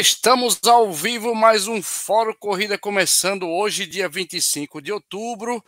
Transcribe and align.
Estamos 0.00 0.60
ao 0.64 0.92
vivo, 0.92 1.34
mais 1.34 1.66
um 1.66 1.82
Fórum 1.82 2.32
Corrida 2.38 2.78
começando 2.78 3.48
hoje, 3.48 3.84
dia 3.84 4.08
25 4.08 4.80
de 4.80 4.92
outubro, 4.92 5.60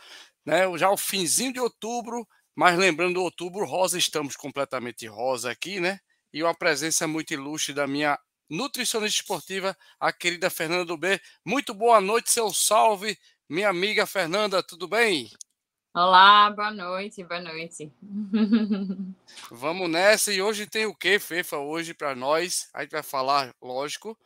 né? 0.45 0.61
Já 0.77 0.89
o 0.89 0.95
finzinho 0.95 1.51
de 1.51 1.59
outubro, 1.59 2.25
mas 2.55 2.79
lembrando 2.79 3.21
outubro 3.21 3.65
rosa, 3.65 3.97
estamos 3.97 4.37
completamente 4.37 5.05
rosa 5.05 5.51
aqui, 5.51 5.81
né? 5.81 5.99
E 6.31 6.41
uma 6.41 6.55
presença 6.55 7.05
muito 7.09 7.33
ilustre 7.33 7.73
da 7.73 7.85
minha 7.85 8.17
nutricionista 8.49 9.19
esportiva, 9.19 9.75
a 9.99 10.13
querida 10.13 10.49
Fernanda 10.49 10.95
B. 10.95 11.19
Muito 11.45 11.73
boa 11.73 11.99
noite, 11.99 12.31
seu 12.31 12.53
salve, 12.53 13.17
minha 13.49 13.67
amiga 13.67 14.05
Fernanda, 14.05 14.63
tudo 14.63 14.87
bem? 14.87 15.29
Olá, 15.93 16.49
boa 16.49 16.71
noite, 16.71 17.21
boa 17.21 17.41
noite. 17.41 17.91
Vamos 19.51 19.89
nessa. 19.89 20.31
E 20.31 20.41
hoje 20.41 20.65
tem 20.65 20.85
o 20.85 20.95
que, 20.95 21.19
Fefa? 21.19 21.57
Hoje 21.57 21.93
para 21.93 22.15
nós, 22.15 22.69
a 22.73 22.81
gente 22.81 22.91
vai 22.91 23.03
falar, 23.03 23.53
lógico, 23.61 24.17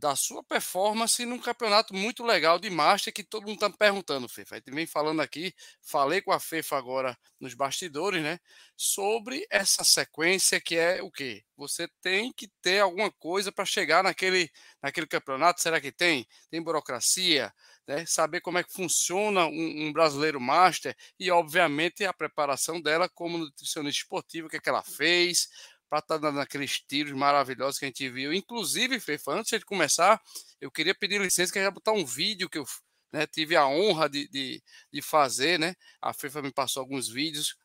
da 0.00 0.16
sua 0.16 0.42
performance 0.42 1.24
num 1.26 1.38
campeonato 1.38 1.94
muito 1.94 2.24
legal 2.24 2.58
de 2.58 2.70
Master 2.70 3.12
que 3.12 3.22
todo 3.22 3.42
mundo 3.42 3.56
está 3.56 3.68
perguntando, 3.68 4.26
Fefa. 4.28 4.56
A 4.56 4.70
vem 4.74 4.86
falando 4.86 5.20
aqui, 5.20 5.54
falei 5.82 6.22
com 6.22 6.32
a 6.32 6.40
Fefa 6.40 6.76
agora 6.76 7.16
nos 7.38 7.52
bastidores, 7.52 8.22
né? 8.22 8.40
Sobre 8.74 9.46
essa 9.50 9.84
sequência 9.84 10.58
que 10.58 10.74
é 10.74 11.02
o 11.02 11.10
quê? 11.10 11.44
Você 11.54 11.86
tem 12.00 12.32
que 12.32 12.48
ter 12.62 12.80
alguma 12.80 13.10
coisa 13.10 13.52
para 13.52 13.66
chegar 13.66 14.02
naquele, 14.02 14.50
naquele 14.82 15.06
campeonato. 15.06 15.60
Será 15.60 15.78
que 15.78 15.92
tem? 15.92 16.26
Tem 16.50 16.62
burocracia? 16.62 17.52
Né? 17.86 18.06
Saber 18.06 18.40
como 18.40 18.56
é 18.56 18.64
que 18.64 18.72
funciona 18.72 19.44
um, 19.46 19.86
um 19.86 19.92
brasileiro 19.92 20.40
Master 20.40 20.96
e, 21.18 21.30
obviamente, 21.30 22.04
a 22.06 22.14
preparação 22.14 22.80
dela 22.80 23.06
como 23.06 23.36
nutricionista 23.36 24.02
esportiva, 24.02 24.46
o 24.46 24.50
que, 24.50 24.56
é 24.56 24.60
que 24.60 24.68
ela 24.68 24.82
fez, 24.82 25.48
para 25.90 25.98
estar 25.98 26.14
tá 26.14 26.28
dando 26.28 26.40
aqueles 26.40 26.80
tiros 26.80 27.12
maravilhosos 27.12 27.78
que 27.78 27.84
a 27.84 27.88
gente 27.88 28.08
viu. 28.08 28.32
Inclusive, 28.32 29.00
Fefa, 29.00 29.32
antes 29.32 29.58
de 29.58 29.64
começar, 29.64 30.22
eu 30.60 30.70
queria 30.70 30.94
pedir 30.94 31.20
licença 31.20 31.52
que 31.52 31.58
eu 31.58 31.64
ia 31.64 31.70
botar 31.70 31.92
um 31.92 32.06
vídeo 32.06 32.48
que 32.48 32.58
eu 32.58 32.64
né, 33.12 33.26
tive 33.26 33.56
a 33.56 33.66
honra 33.66 34.08
de, 34.08 34.28
de, 34.28 34.62
de, 34.92 35.02
fazer, 35.02 35.58
né? 35.58 35.74
A 36.00 36.12
FIFA 36.12 36.42
me 36.42 36.52
passou 36.52 36.80
alguns 36.80 37.08
vídeos, 37.08 37.56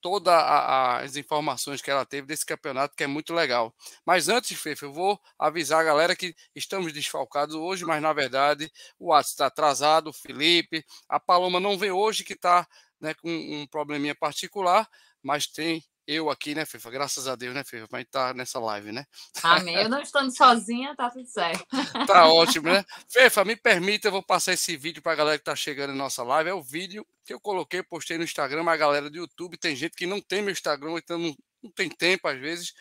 todas 0.00 0.34
as 0.34 1.16
informações 1.16 1.80
que 1.80 1.90
ela 1.90 2.04
teve 2.04 2.26
desse 2.26 2.44
campeonato, 2.44 2.96
que 2.96 3.04
é 3.04 3.06
muito 3.06 3.32
legal. 3.32 3.72
Mas 4.04 4.28
antes, 4.28 4.58
Fefa, 4.58 4.86
eu 4.86 4.92
vou 4.92 5.20
avisar 5.38 5.80
a 5.80 5.84
galera 5.84 6.16
que 6.16 6.34
estamos 6.56 6.92
desfalcados 6.92 7.54
hoje, 7.54 7.84
mas 7.84 8.02
na 8.02 8.12
verdade 8.12 8.68
o 8.98 9.12
Atos 9.12 9.30
está 9.30 9.46
atrasado, 9.46 10.08
o 10.08 10.12
Felipe, 10.12 10.84
a 11.08 11.20
Paloma 11.20 11.60
não 11.60 11.78
vem 11.78 11.92
hoje, 11.92 12.24
que 12.24 12.32
está 12.32 12.66
né, 13.00 13.14
com 13.14 13.30
um 13.30 13.66
probleminha 13.68 14.14
particular, 14.14 14.88
mas 15.22 15.46
tem 15.46 15.84
eu 16.10 16.28
aqui, 16.28 16.54
né, 16.54 16.66
Fefa? 16.66 16.90
Graças 16.90 17.28
a 17.28 17.36
Deus, 17.36 17.54
né, 17.54 17.62
Fefa? 17.62 17.86
Vai 17.88 18.02
estar 18.02 18.34
nessa 18.34 18.58
live, 18.58 18.90
né? 18.90 19.06
Amém. 19.42 19.76
Eu 19.76 19.88
não 19.88 20.00
estando 20.00 20.36
sozinha, 20.36 20.94
tá 20.96 21.08
tudo 21.08 21.26
certo. 21.26 21.64
tá 22.06 22.26
ótimo, 22.26 22.68
né? 22.68 22.84
Fefa, 23.08 23.44
me 23.44 23.54
permita, 23.54 24.08
eu 24.08 24.12
vou 24.12 24.22
passar 24.22 24.52
esse 24.52 24.76
vídeo 24.76 25.00
para 25.00 25.12
a 25.12 25.14
galera 25.16 25.38
que 25.38 25.42
está 25.42 25.54
chegando 25.54 25.92
em 25.92 25.96
nossa 25.96 26.22
live. 26.24 26.50
É 26.50 26.54
o 26.54 26.62
vídeo 26.62 27.06
que 27.24 27.32
eu 27.32 27.40
coloquei, 27.40 27.82
postei 27.82 28.18
no 28.18 28.24
Instagram, 28.24 28.64
mas 28.64 28.74
a 28.74 28.78
galera 28.78 29.08
do 29.08 29.16
YouTube 29.16 29.56
tem 29.56 29.76
gente 29.76 29.94
que 29.94 30.06
não 30.06 30.20
tem 30.20 30.42
meu 30.42 30.52
Instagram, 30.52 30.96
então 30.96 31.16
não, 31.16 31.36
não 31.62 31.70
tem 31.70 31.88
tempo 31.88 32.26
às 32.26 32.38
vezes, 32.38 32.74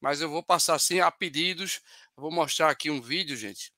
mas 0.00 0.20
eu 0.20 0.30
vou 0.30 0.42
passar 0.42 0.76
assim 0.76 1.00
a 1.00 1.10
pedidos. 1.10 1.80
Eu 2.16 2.22
vou 2.22 2.30
mostrar 2.30 2.70
aqui 2.70 2.88
um 2.88 3.00
vídeo, 3.00 3.36
gente, 3.36 3.72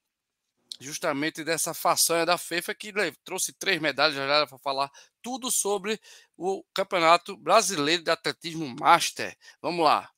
justamente 0.80 1.42
dessa 1.44 1.74
façanha 1.74 2.24
da 2.24 2.38
FIFA 2.38 2.74
que 2.74 2.92
trouxe 3.24 3.52
três 3.52 3.80
medalhas 3.80 4.48
para 4.48 4.58
falar 4.58 4.90
tudo 5.22 5.50
sobre 5.50 6.00
o 6.36 6.64
Campeonato 6.72 7.36
Brasileiro 7.36 8.02
de 8.02 8.10
Atletismo 8.10 8.74
Master. 8.78 9.36
Vamos 9.60 9.84
lá. 9.84 10.08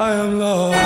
I 0.00 0.14
am 0.14 0.38
loved. 0.38 0.79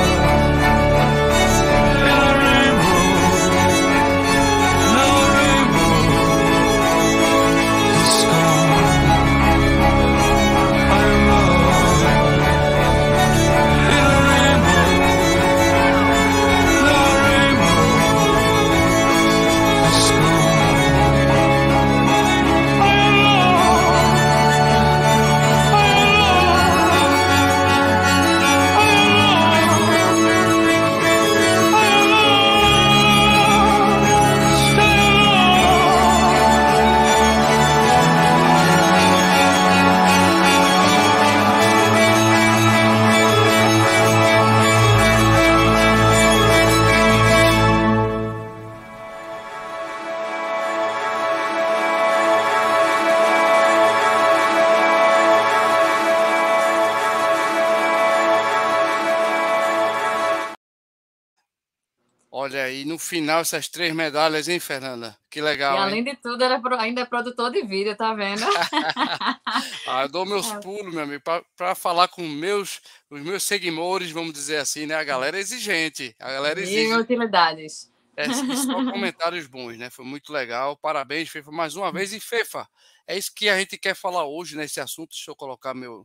Final, 63.14 63.40
essas 63.40 63.68
três 63.68 63.94
medalhas, 63.94 64.48
hein, 64.48 64.58
Fernanda? 64.58 65.16
Que 65.30 65.40
legal. 65.40 65.76
E 65.76 65.78
além 65.78 65.98
hein? 65.98 66.04
de 66.04 66.16
tudo, 66.16 66.42
era 66.42 66.58
pro, 66.60 66.74
ainda 66.74 67.02
é 67.02 67.04
produtor 67.04 67.48
de 67.52 67.62
vídeo, 67.62 67.94
tá 67.94 68.12
vendo? 68.12 68.42
ah, 69.86 70.02
eu 70.02 70.08
dou 70.08 70.26
meus 70.26 70.50
é. 70.50 70.58
pulos, 70.58 70.92
meu 70.92 71.04
amigo, 71.04 71.22
para 71.56 71.76
falar 71.76 72.08
com 72.08 72.26
meus, 72.26 72.80
os 73.08 73.20
meus 73.20 73.44
seguidores, 73.44 74.10
vamos 74.10 74.32
dizer 74.32 74.56
assim, 74.56 74.84
né? 74.84 74.96
A 74.96 75.04
galera 75.04 75.36
é 75.36 75.40
exigente. 75.40 76.12
A 76.18 76.32
galera 76.32 76.60
exige. 76.60 76.88
E 76.88 76.96
utilidades. 76.96 77.88
É, 78.16 78.24
só 78.32 78.74
comentários 78.90 79.46
bons, 79.46 79.78
né? 79.78 79.90
Foi 79.90 80.04
muito 80.04 80.32
legal. 80.32 80.76
Parabéns, 80.76 81.28
Fefa, 81.28 81.52
mais 81.52 81.76
uma 81.76 81.92
vez. 81.92 82.12
E 82.12 82.18
Fefa, 82.18 82.68
é 83.06 83.16
isso 83.16 83.32
que 83.32 83.48
a 83.48 83.56
gente 83.56 83.78
quer 83.78 83.94
falar 83.94 84.26
hoje 84.26 84.56
nesse 84.56 84.80
assunto. 84.80 85.10
Deixa 85.10 85.30
eu 85.30 85.36
colocar 85.36 85.72
meu, 85.72 86.04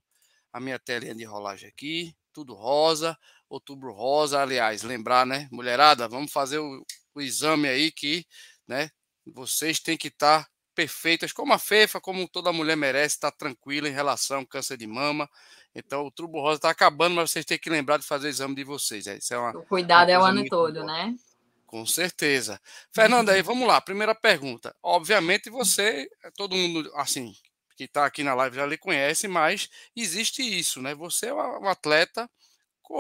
a 0.54 0.60
minha 0.60 0.78
telinha 0.78 1.16
de 1.16 1.24
rolagem 1.24 1.68
aqui. 1.68 2.16
Tudo 2.32 2.54
rosa. 2.54 3.18
Outubro 3.50 3.92
Rosa, 3.92 4.42
aliás, 4.42 4.84
lembrar, 4.84 5.26
né, 5.26 5.48
mulherada, 5.52 6.08
vamos 6.08 6.32
fazer 6.32 6.60
o, 6.60 6.86
o 7.16 7.22
exame 7.22 7.68
aí 7.68 7.92
que, 7.92 8.26
né, 8.68 8.90
vocês 9.26 9.80
têm 9.80 9.98
que 9.98 10.10
estar 10.10 10.44
tá 10.44 10.50
perfeitas, 10.76 11.34
como 11.34 11.52
a 11.52 11.60
FEFA, 11.60 12.00
como 12.00 12.28
toda 12.30 12.54
mulher 12.54 12.78
merece, 12.78 13.16
estar 13.16 13.32
tá 13.32 13.38
tranquila 13.38 13.90
em 13.90 13.94
relação 13.94 14.40
ao 14.40 14.48
câncer 14.48 14.78
de 14.78 14.88
mama. 14.88 15.30
Então, 15.76 16.02
o 16.02 16.06
Outubro 16.06 16.40
Rosa 16.40 16.56
está 16.56 16.70
acabando, 16.70 17.16
mas 17.16 17.32
vocês 17.32 17.44
têm 17.44 17.60
que 17.60 17.70
lembrar 17.70 17.98
de 17.98 18.06
fazer 18.06 18.28
o 18.28 18.30
exame 18.30 18.56
de 18.56 18.64
vocês. 18.64 19.06
Isso 19.06 19.34
é 19.34 19.38
uma, 19.38 19.58
o 19.58 19.66
cuidado 19.66 20.10
uma 20.10 20.14
é 20.14 20.20
o 20.20 20.24
ano 20.24 20.46
todo, 20.48 20.84
né? 20.86 21.14
Com 21.66 21.86
certeza. 21.86 22.60
Fernanda, 22.92 23.34
aí 23.34 23.42
vamos 23.42 23.68
lá. 23.68 23.80
Primeira 23.82 24.16
pergunta. 24.16 24.76
Obviamente, 24.82 25.50
você, 25.50 26.10
todo 26.36 26.56
mundo, 26.56 26.90
assim, 26.96 27.34
que 27.76 27.84
está 27.84 28.06
aqui 28.06 28.24
na 28.24 28.34
live 28.34 28.56
já 28.56 28.66
lhe 28.66 28.78
conhece, 28.78 29.28
mas 29.28 29.70
existe 29.96 30.42
isso, 30.42 30.82
né? 30.82 30.96
Você 30.96 31.28
é 31.28 31.34
um 31.34 31.68
atleta 31.68 32.30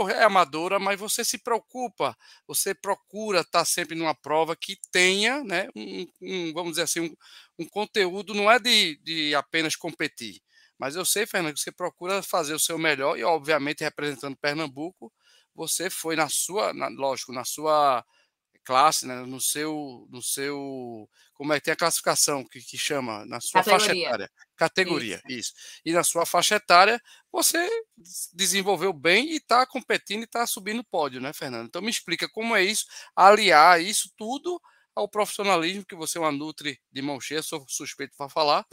é 0.09 0.24
amadora, 0.24 0.80
mas 0.80 1.00
você 1.00 1.25
se 1.25 1.38
preocupa, 1.38 2.15
você 2.47 2.74
procura 2.75 3.41
estar 3.41 3.65
sempre 3.65 3.95
numa 3.95 4.13
prova 4.13 4.56
que 4.56 4.77
tenha, 4.91 5.44
né, 5.44 5.68
um, 5.75 6.07
um 6.21 6.53
vamos 6.53 6.71
dizer 6.74 6.83
assim, 6.83 7.01
um, 7.01 7.15
um 7.59 7.65
conteúdo, 7.68 8.33
não 8.33 8.51
é 8.51 8.59
de, 8.59 8.97
de, 9.03 9.33
apenas 9.36 9.75
competir. 9.75 10.41
Mas 10.77 10.95
eu 10.95 11.03
sei, 11.06 11.25
Fernando, 11.25 11.56
que 11.56 11.59
você 11.59 11.71
procura 11.71 12.24
fazer 12.24 12.53
o 12.53 12.59
seu 12.59 12.77
melhor 12.77 13.18
e, 13.18 13.24
obviamente, 13.24 13.83
representando 13.83 14.38
Pernambuco, 14.38 15.12
você 15.53 15.89
foi 15.89 16.15
na 16.15 16.30
sua, 16.30 16.74
na, 16.74 16.88
lógico, 16.88 17.33
na 17.33 17.44
sua 17.44 18.06
classe, 18.65 19.07
né, 19.07 19.21
no 19.21 19.41
seu, 19.41 20.07
no 20.09 20.21
seu, 20.21 21.09
como 21.33 21.53
é 21.53 21.59
que 21.59 21.65
tem 21.65 21.73
a 21.73 21.77
classificação 21.77 22.44
que, 22.44 22.59
que 22.61 22.77
chama 22.77 23.25
na 23.25 23.39
sua 23.41 23.63
Categoria. 23.63 23.88
faixa 23.88 23.97
etária, 23.97 24.31
categoria, 24.56 25.21
isso. 25.27 25.39
isso. 25.39 25.53
E 25.85 25.94
na 25.94 26.03
sua 26.03 26.25
faixa 26.25 26.56
etária 26.56 27.01
você 27.31 27.67
desenvolveu 28.33 28.94
bem 28.94 29.31
e 29.31 29.38
está 29.38 29.65
competindo 29.65 30.21
e 30.21 30.25
está 30.25 30.45
subindo 30.45 30.79
o 30.79 30.85
pódio, 30.85 31.21
né, 31.21 31.33
Fernando? 31.33 31.67
Então 31.67 31.81
me 31.81 31.89
explica 31.89 32.29
como 32.29 32.56
é 32.56 32.63
isso, 32.63 32.85
aliar 33.15 33.81
isso 33.81 34.11
tudo 34.17 34.62
ao 34.95 35.07
profissionalismo 35.07 35.85
que 35.85 35.95
você 35.95 36.17
é 36.17 36.21
uma 36.21 36.31
nutri 36.31 36.79
de 36.91 37.01
mão 37.01 37.19
cheia, 37.21 37.41
sou 37.41 37.65
suspeito 37.67 38.13
para 38.17 38.29
falar, 38.29 38.65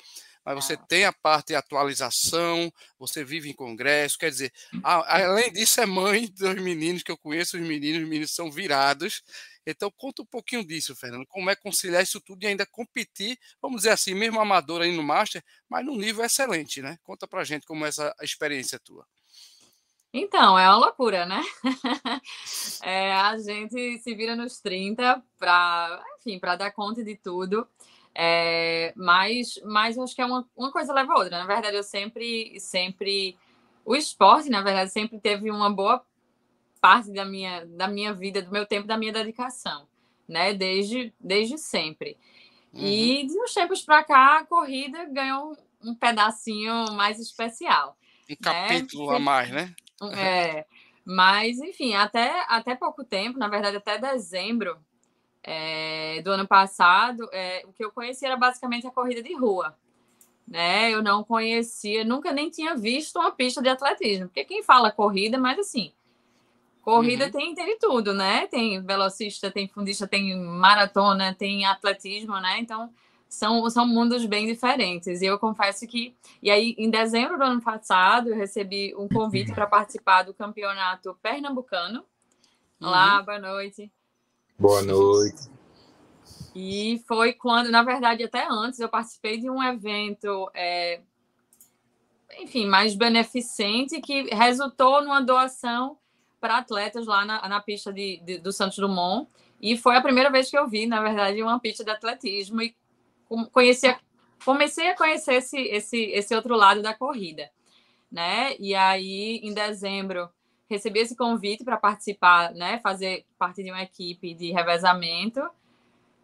mas 0.46 0.64
você 0.64 0.74
é. 0.74 0.76
tem 0.76 1.04
a 1.04 1.12
parte 1.12 1.48
de 1.48 1.56
atualização, 1.56 2.72
você 2.96 3.24
vive 3.24 3.50
em 3.50 3.52
congresso, 3.52 4.16
quer 4.16 4.30
dizer, 4.30 4.52
a, 4.84 5.24
além 5.24 5.52
disso 5.52 5.80
é 5.80 5.86
mãe 5.86 6.28
dos 6.30 6.54
meninos 6.62 7.02
que 7.02 7.10
eu 7.10 7.18
conheço, 7.18 7.56
os 7.56 7.62
meninos, 7.66 8.04
os 8.04 8.08
meninos 8.08 8.30
são 8.30 8.48
virados. 8.48 9.24
Então 9.66 9.90
conta 9.96 10.22
um 10.22 10.26
pouquinho 10.26 10.64
disso, 10.64 10.94
Fernando, 10.94 11.26
como 11.26 11.50
é 11.50 11.56
conciliar 11.56 12.00
isso 12.00 12.20
tudo 12.20 12.44
e 12.44 12.46
ainda 12.46 12.64
competir, 12.64 13.36
vamos 13.60 13.78
dizer 13.78 13.90
assim, 13.90 14.14
mesmo 14.14 14.40
amador 14.40 14.82
aí 14.82 14.96
no 14.96 15.02
Master, 15.02 15.42
mas 15.68 15.84
num 15.84 15.96
nível 15.96 16.24
excelente, 16.24 16.80
né? 16.80 16.96
Conta 17.02 17.26
pra 17.26 17.42
gente 17.42 17.66
como 17.66 17.84
é 17.84 17.88
essa 17.88 18.14
experiência 18.22 18.78
tua. 18.78 19.04
Então, 20.12 20.56
é 20.56 20.68
uma 20.68 20.76
loucura, 20.78 21.26
né? 21.26 21.42
é, 22.84 23.12
a 23.12 23.36
gente 23.36 23.98
se 23.98 24.14
vira 24.14 24.36
nos 24.36 24.60
30 24.60 25.20
para, 25.36 26.02
enfim, 26.20 26.38
para 26.38 26.54
dar 26.54 26.70
conta 26.70 27.02
de 27.02 27.16
tudo. 27.16 27.68
É, 28.18 28.94
mas, 28.96 29.60
mas 29.62 29.98
acho 29.98 30.14
que 30.14 30.22
é 30.22 30.24
uma, 30.24 30.48
uma 30.56 30.72
coisa 30.72 30.90
leva 30.94 31.12
a 31.12 31.18
outra. 31.18 31.38
Na 31.38 31.46
verdade, 31.46 31.76
eu 31.76 31.82
sempre, 31.82 32.58
sempre. 32.58 33.36
O 33.84 33.94
esporte, 33.94 34.48
na 34.48 34.62
verdade, 34.62 34.90
sempre 34.90 35.20
teve 35.20 35.50
uma 35.50 35.70
boa 35.70 36.02
parte 36.80 37.12
da 37.12 37.26
minha, 37.26 37.66
da 37.66 37.86
minha 37.86 38.14
vida, 38.14 38.40
do 38.40 38.50
meu 38.50 38.64
tempo, 38.64 38.86
da 38.86 38.96
minha 38.96 39.12
dedicação, 39.12 39.86
né? 40.26 40.54
Desde, 40.54 41.12
desde 41.20 41.58
sempre. 41.58 42.16
Uhum. 42.72 42.86
E 42.86 43.26
de 43.26 43.38
uns 43.38 43.52
tempos 43.52 43.82
para 43.82 44.02
cá, 44.02 44.38
a 44.38 44.46
corrida 44.46 45.04
ganhou 45.04 45.52
um, 45.82 45.90
um 45.90 45.94
pedacinho 45.94 46.92
mais 46.92 47.20
especial. 47.20 47.98
Um 48.30 48.32
né? 48.32 48.36
capítulo 48.40 49.10
a 49.10 49.18
mais, 49.18 49.50
né? 49.50 49.74
É, 50.14 50.64
mas, 51.04 51.58
enfim, 51.58 51.94
até, 51.94 52.46
até 52.48 52.74
pouco 52.74 53.04
tempo, 53.04 53.38
na 53.38 53.48
verdade, 53.48 53.76
até 53.76 53.98
dezembro 53.98 54.78
é, 55.46 56.20
do 56.22 56.32
ano 56.32 56.46
passado, 56.46 57.28
é, 57.32 57.62
o 57.66 57.72
que 57.72 57.84
eu 57.84 57.92
conhecia 57.92 58.28
era 58.28 58.36
basicamente 58.36 58.86
a 58.86 58.90
corrida 58.90 59.22
de 59.22 59.32
rua. 59.32 59.76
Né? 60.46 60.90
Eu 60.92 61.02
não 61.02 61.22
conhecia, 61.22 62.04
nunca 62.04 62.32
nem 62.32 62.50
tinha 62.50 62.76
visto 62.76 63.18
uma 63.18 63.30
pista 63.30 63.62
de 63.62 63.68
atletismo, 63.68 64.26
porque 64.26 64.44
quem 64.44 64.62
fala 64.62 64.90
corrida, 64.90 65.38
mas 65.38 65.58
assim, 65.58 65.92
corrida 66.82 67.26
uhum. 67.26 67.30
tem, 67.30 67.54
tem 67.54 67.66
de 67.66 67.76
tudo, 67.76 68.12
né? 68.12 68.46
Tem 68.46 68.80
velocista, 68.80 69.50
tem 69.50 69.66
fundista, 69.66 70.06
tem 70.06 70.36
maratona, 70.36 71.34
tem 71.34 71.64
atletismo, 71.64 72.38
né? 72.40 72.58
Então, 72.60 72.92
são, 73.28 73.68
são 73.70 73.86
mundos 73.86 74.24
bem 74.24 74.46
diferentes. 74.46 75.20
E 75.20 75.26
eu 75.26 75.36
confesso 75.36 75.84
que. 75.86 76.14
E 76.40 76.48
aí, 76.48 76.76
em 76.78 76.88
dezembro 76.88 77.36
do 77.36 77.42
ano 77.42 77.60
passado, 77.60 78.28
eu 78.28 78.36
recebi 78.36 78.94
um 78.96 79.08
convite 79.08 79.52
para 79.52 79.66
participar 79.66 80.22
do 80.22 80.32
campeonato 80.32 81.18
pernambucano. 81.20 82.04
Olá, 82.80 83.18
uhum. 83.18 83.24
boa 83.24 83.38
noite. 83.40 83.90
Boa 84.58 84.80
noite. 84.80 85.50
E 86.54 87.04
foi 87.06 87.34
quando, 87.34 87.70
na 87.70 87.82
verdade, 87.82 88.24
até 88.24 88.46
antes, 88.50 88.80
eu 88.80 88.88
participei 88.88 89.38
de 89.38 89.50
um 89.50 89.62
evento, 89.62 90.50
é, 90.54 91.02
enfim, 92.40 92.66
mais 92.66 92.94
beneficente, 92.94 94.00
que 94.00 94.34
resultou 94.34 95.02
numa 95.02 95.20
doação 95.20 95.98
para 96.40 96.56
atletas 96.56 97.06
lá 97.06 97.26
na, 97.26 97.46
na 97.46 97.60
pista 97.60 97.92
de, 97.92 98.22
de, 98.24 98.38
do 98.38 98.50
Santos 98.50 98.78
Dumont. 98.78 99.28
E 99.60 99.76
foi 99.76 99.96
a 99.96 100.00
primeira 100.00 100.30
vez 100.30 100.48
que 100.50 100.56
eu 100.56 100.66
vi, 100.66 100.86
na 100.86 101.02
verdade, 101.02 101.42
uma 101.42 101.60
pista 101.60 101.84
de 101.84 101.90
atletismo. 101.90 102.62
E 102.62 102.74
conhecia, 103.52 104.00
comecei 104.42 104.88
a 104.88 104.96
conhecer 104.96 105.34
esse, 105.34 105.58
esse, 105.58 106.02
esse 106.04 106.34
outro 106.34 106.56
lado 106.56 106.80
da 106.80 106.94
corrida, 106.94 107.50
né? 108.10 108.56
E 108.58 108.74
aí, 108.74 109.40
em 109.42 109.52
dezembro, 109.52 110.30
recebi 110.68 111.00
esse 111.00 111.16
convite 111.16 111.64
para 111.64 111.76
participar, 111.76 112.52
né? 112.52 112.78
Fazer 112.80 113.24
parte 113.38 113.62
de 113.62 113.70
uma 113.70 113.82
equipe 113.82 114.34
de 114.34 114.52
revezamento. 114.52 115.42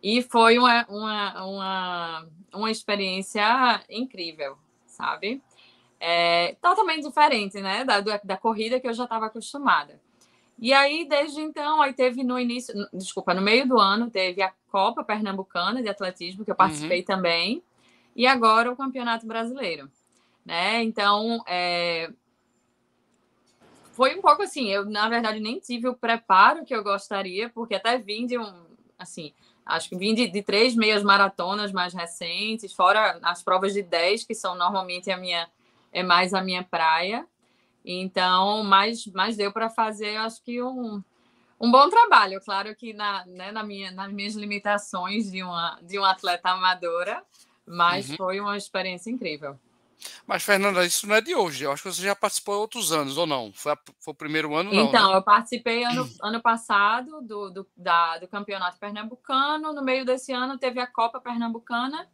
E 0.03 0.23
foi 0.23 0.59
uma, 0.59 0.85
uma, 0.89 1.45
uma, 1.45 2.29
uma 2.53 2.71
experiência 2.71 3.83
incrível, 3.89 4.59
sabe? 4.87 5.41
É, 6.01 6.57
totalmente 6.61 7.07
diferente, 7.07 7.61
né? 7.61 7.85
Da, 7.85 8.01
da 8.01 8.37
corrida 8.37 8.81
que 8.81 8.89
eu 8.89 8.95
já 8.95 9.05
estava 9.05 9.27
acostumada. 9.27 10.01
E 10.59 10.73
aí, 10.73 11.05
desde 11.09 11.41
então, 11.41 11.83
aí 11.83 11.93
teve 11.93 12.23
no 12.23 12.39
início, 12.39 12.73
desculpa, 12.93 13.35
no 13.35 13.43
meio 13.43 13.67
do 13.67 13.81
ano, 13.81 14.11
teve 14.11 14.43
a 14.43 14.53
Copa 14.71 15.03
Pernambucana 15.03 15.83
de 15.83 15.89
Atletismo, 15.89 16.45
que 16.45 16.51
eu 16.51 16.55
participei 16.55 17.01
uhum. 17.01 17.05
também, 17.05 17.63
e 18.15 18.27
agora 18.27 18.71
o 18.71 18.77
Campeonato 18.77 19.27
Brasileiro. 19.27 19.91
Né? 20.45 20.83
Então, 20.83 21.43
é... 21.47 22.13
foi 23.93 24.17
um 24.17 24.21
pouco 24.21 24.43
assim, 24.43 24.69
eu, 24.69 24.85
na 24.85 25.09
verdade, 25.09 25.39
nem 25.39 25.59
tive 25.61 25.89
o 25.89 25.95
preparo 25.95 26.65
que 26.65 26.75
eu 26.75 26.83
gostaria, 26.83 27.49
porque 27.51 27.75
até 27.75 27.99
vim 27.99 28.27
de 28.27 28.39
um, 28.39 28.65
assim, 28.99 29.33
acho 29.65 29.89
que 29.89 29.97
vim 29.97 30.15
de, 30.15 30.27
de 30.29 30.43
três 30.43 30.75
meias 30.75 31.03
maratonas 31.03 31.73
mais 31.73 31.95
recentes, 31.95 32.73
fora 32.73 33.19
as 33.23 33.43
provas 33.43 33.73
de 33.73 33.83
10, 33.83 34.25
que 34.25 34.35
são 34.35 34.55
normalmente 34.55 35.11
a 35.11 35.17
minha, 35.17 35.49
é 35.93 36.03
mais 36.03 36.33
a 36.33 36.43
minha 36.43 36.65
praia, 36.65 37.27
então, 37.85 38.63
mas, 38.65 39.07
mas 39.09 39.37
deu 39.37 39.53
para 39.53 39.69
fazer, 39.69 40.17
acho 40.17 40.43
que 40.43 40.63
um, 40.63 41.03
um 41.61 41.71
bom 41.71 41.89
trabalho. 41.89 42.41
Claro 42.41 42.75
que 42.75 42.93
na, 42.93 43.27
né, 43.27 43.53
na 43.53 43.63
minha, 43.63 43.91
nas 43.91 44.13
minhas 44.13 44.35
limitações 44.35 45.31
de 45.31 45.43
uma, 45.43 45.79
de 45.83 45.99
uma 45.99 46.11
atleta 46.11 46.51
amadora, 46.51 47.23
mas 47.67 48.11
uhum. 48.11 48.17
foi 48.17 48.41
uma 48.41 48.57
experiência 48.57 49.11
incrível. 49.11 49.59
Mas, 50.27 50.43
Fernanda, 50.43 50.85
isso 50.85 51.07
não 51.07 51.15
é 51.15 51.21
de 51.21 51.35
hoje. 51.35 51.65
Eu 51.65 51.73
acho 51.73 51.83
que 51.83 51.93
você 51.93 52.03
já 52.03 52.15
participou 52.15 52.59
outros 52.59 52.93
anos, 52.93 53.17
ou 53.19 53.27
não? 53.27 53.53
Foi, 53.53 53.73
a, 53.73 53.79
foi 54.01 54.13
o 54.13 54.17
primeiro 54.17 54.55
ano, 54.55 54.73
não? 54.73 54.85
Então, 54.85 55.11
né? 55.11 55.17
eu 55.17 55.23
participei 55.23 55.85
ano, 55.85 56.09
ano 56.23 56.41
passado 56.41 57.21
do, 57.23 57.51
do, 57.51 57.67
da, 57.77 58.19
do 58.19 58.29
Campeonato 58.29 58.79
Pernambucano. 58.79 59.73
No 59.73 59.83
meio 59.83 60.05
desse 60.05 60.33
ano 60.33 60.59
teve 60.59 60.81
a 60.81 60.87
Copa 60.87 61.21
Pernambucana. 61.21 62.09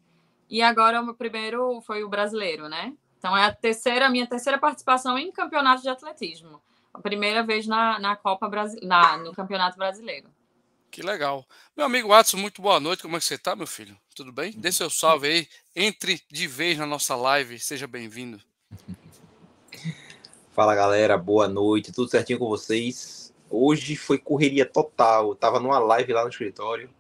E 0.48 0.62
agora 0.62 1.00
o 1.02 1.14
primeiro 1.14 1.80
foi 1.82 2.02
o 2.02 2.08
brasileiro, 2.08 2.68
né? 2.68 2.94
Então 3.18 3.36
é 3.36 3.44
a 3.44 3.52
terceira, 3.52 4.08
minha 4.08 4.26
terceira 4.26 4.58
participação 4.58 5.18
em 5.18 5.30
campeonato 5.30 5.82
de 5.82 5.88
atletismo. 5.88 6.60
A 6.94 7.00
primeira 7.00 7.42
vez 7.42 7.66
na, 7.66 7.98
na 7.98 8.16
Copa 8.16 8.48
Brasi 8.48 8.80
na, 8.84 9.18
no 9.18 9.34
Campeonato 9.34 9.76
Brasileiro. 9.76 10.28
Que 10.90 11.02
legal. 11.02 11.46
Meu 11.76 11.86
amigo 11.86 12.08
Watson, 12.08 12.38
muito 12.38 12.62
boa 12.62 12.80
noite. 12.80 13.02
Como 13.02 13.16
é 13.16 13.18
que 13.18 13.24
você 13.24 13.34
está, 13.34 13.54
meu 13.54 13.66
filho? 13.66 13.96
Tudo 14.14 14.32
bem? 14.32 14.52
Dê 14.52 14.72
seu 14.72 14.88
salve 14.90 15.28
aí. 15.28 15.48
Entre 15.76 16.20
de 16.30 16.46
vez 16.46 16.78
na 16.78 16.86
nossa 16.86 17.14
live. 17.14 17.58
Seja 17.58 17.86
bem-vindo. 17.86 18.40
Fala, 20.52 20.74
galera. 20.74 21.16
Boa 21.16 21.46
noite. 21.46 21.92
Tudo 21.92 22.10
certinho 22.10 22.38
com 22.38 22.48
vocês? 22.48 23.32
Hoje 23.50 23.96
foi 23.96 24.18
correria 24.18 24.66
total. 24.66 25.28
Eu 25.28 25.34
tava 25.34 25.60
numa 25.60 25.78
live 25.78 26.12
lá 26.12 26.22
no 26.22 26.30
escritório. 26.30 26.90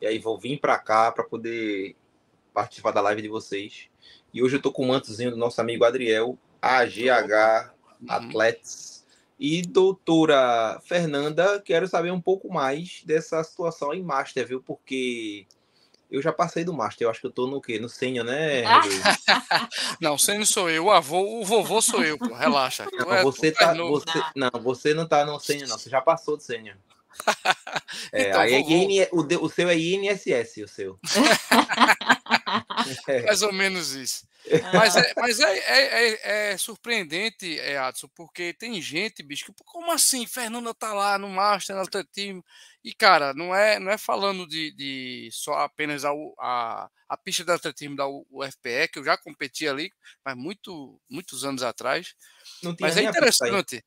E 0.00 0.06
aí 0.06 0.18
vou 0.18 0.38
vir 0.38 0.58
para 0.58 0.78
cá 0.78 1.12
para 1.12 1.24
poder 1.24 1.94
participar 2.54 2.92
da 2.92 3.00
live 3.00 3.22
de 3.22 3.28
vocês. 3.28 3.88
E 4.32 4.42
hoje 4.42 4.56
eu 4.56 4.62
tô 4.62 4.72
com 4.72 4.82
o 4.82 4.88
mantozinho 4.88 5.30
do 5.30 5.36
nosso 5.36 5.60
amigo 5.60 5.84
Adriel, 5.84 6.38
AGH 6.60 7.70
uhum. 8.00 8.06
Atletas. 8.08 8.91
E 9.44 9.60
doutora 9.60 10.80
Fernanda, 10.84 11.60
quero 11.60 11.88
saber 11.88 12.12
um 12.12 12.20
pouco 12.20 12.48
mais 12.48 13.02
dessa 13.04 13.42
situação 13.42 13.92
em 13.92 14.00
Master, 14.00 14.46
viu? 14.46 14.62
Porque 14.62 15.48
eu 16.08 16.22
já 16.22 16.32
passei 16.32 16.62
do 16.62 16.72
Master, 16.72 17.06
eu 17.06 17.10
acho 17.10 17.20
que 17.20 17.26
eu 17.26 17.32
tô 17.32 17.48
no 17.48 17.60
quê? 17.60 17.80
No 17.80 17.88
Sênior, 17.88 18.24
né? 18.24 18.62
não, 20.00 20.14
o 20.14 20.18
Sênior 20.18 20.46
sou 20.46 20.70
eu, 20.70 20.84
o 20.84 20.90
avô, 20.92 21.40
o 21.40 21.44
vovô 21.44 21.82
sou 21.82 22.04
eu, 22.04 22.16
pô, 22.16 22.32
relaxa. 22.32 22.86
Não, 22.92 23.12
é, 23.12 23.24
você 23.24 23.50
tá, 23.50 23.74
você, 23.74 24.22
não, 24.36 24.50
você 24.62 24.94
não 24.94 25.08
tá 25.08 25.26
no 25.26 25.40
Sênior, 25.40 25.68
não, 25.68 25.76
você 25.76 25.90
já 25.90 26.00
passou 26.00 26.36
do 26.36 26.42
Sênior. 26.44 26.76
É, 28.10 28.28
então, 28.28 28.40
aí 28.40 28.54
é 28.54 28.60
IN, 28.60 29.06
o, 29.12 29.44
o 29.44 29.48
seu 29.48 29.68
é 29.68 29.76
INSS, 29.76 30.64
o 30.64 30.68
seu. 30.68 30.98
É. 33.08 33.22
Mais 33.26 33.42
ou 33.42 33.52
menos 33.52 33.92
isso. 33.92 34.26
Mas 34.72 34.96
é, 34.96 35.12
mas 35.16 35.38
é, 35.38 35.58
é, 35.58 36.08
é, 36.08 36.52
é 36.52 36.56
surpreendente, 36.56 37.58
é, 37.60 37.78
Adson, 37.78 38.08
porque 38.14 38.52
tem 38.52 38.80
gente, 38.82 39.22
bicho, 39.22 39.44
que 39.46 39.52
como 39.64 39.92
assim? 39.92 40.26
Fernanda 40.26 40.74
tá 40.74 40.92
lá 40.92 41.16
no 41.16 41.28
Master, 41.28 41.76
no 41.76 41.82
atletismo. 41.82 42.44
E, 42.82 42.92
cara, 42.92 43.32
não 43.32 43.54
é, 43.54 43.78
não 43.78 43.90
é 43.90 43.96
falando 43.96 44.46
de, 44.46 44.72
de 44.72 45.28
só 45.30 45.54
apenas 45.54 46.04
a, 46.04 46.10
a, 46.40 46.90
a 47.08 47.16
pista 47.16 47.44
de 47.44 47.52
atletismo 47.52 47.94
da 47.94 48.08
UFPE, 48.08 48.88
que 48.92 48.98
eu 48.98 49.04
já 49.04 49.16
competi 49.16 49.68
ali, 49.68 49.92
mas 50.24 50.36
muito, 50.36 51.00
muitos 51.08 51.44
anos 51.44 51.62
atrás. 51.62 52.14
mas 52.80 52.96
é 52.96 53.04
interessante. 53.04 53.84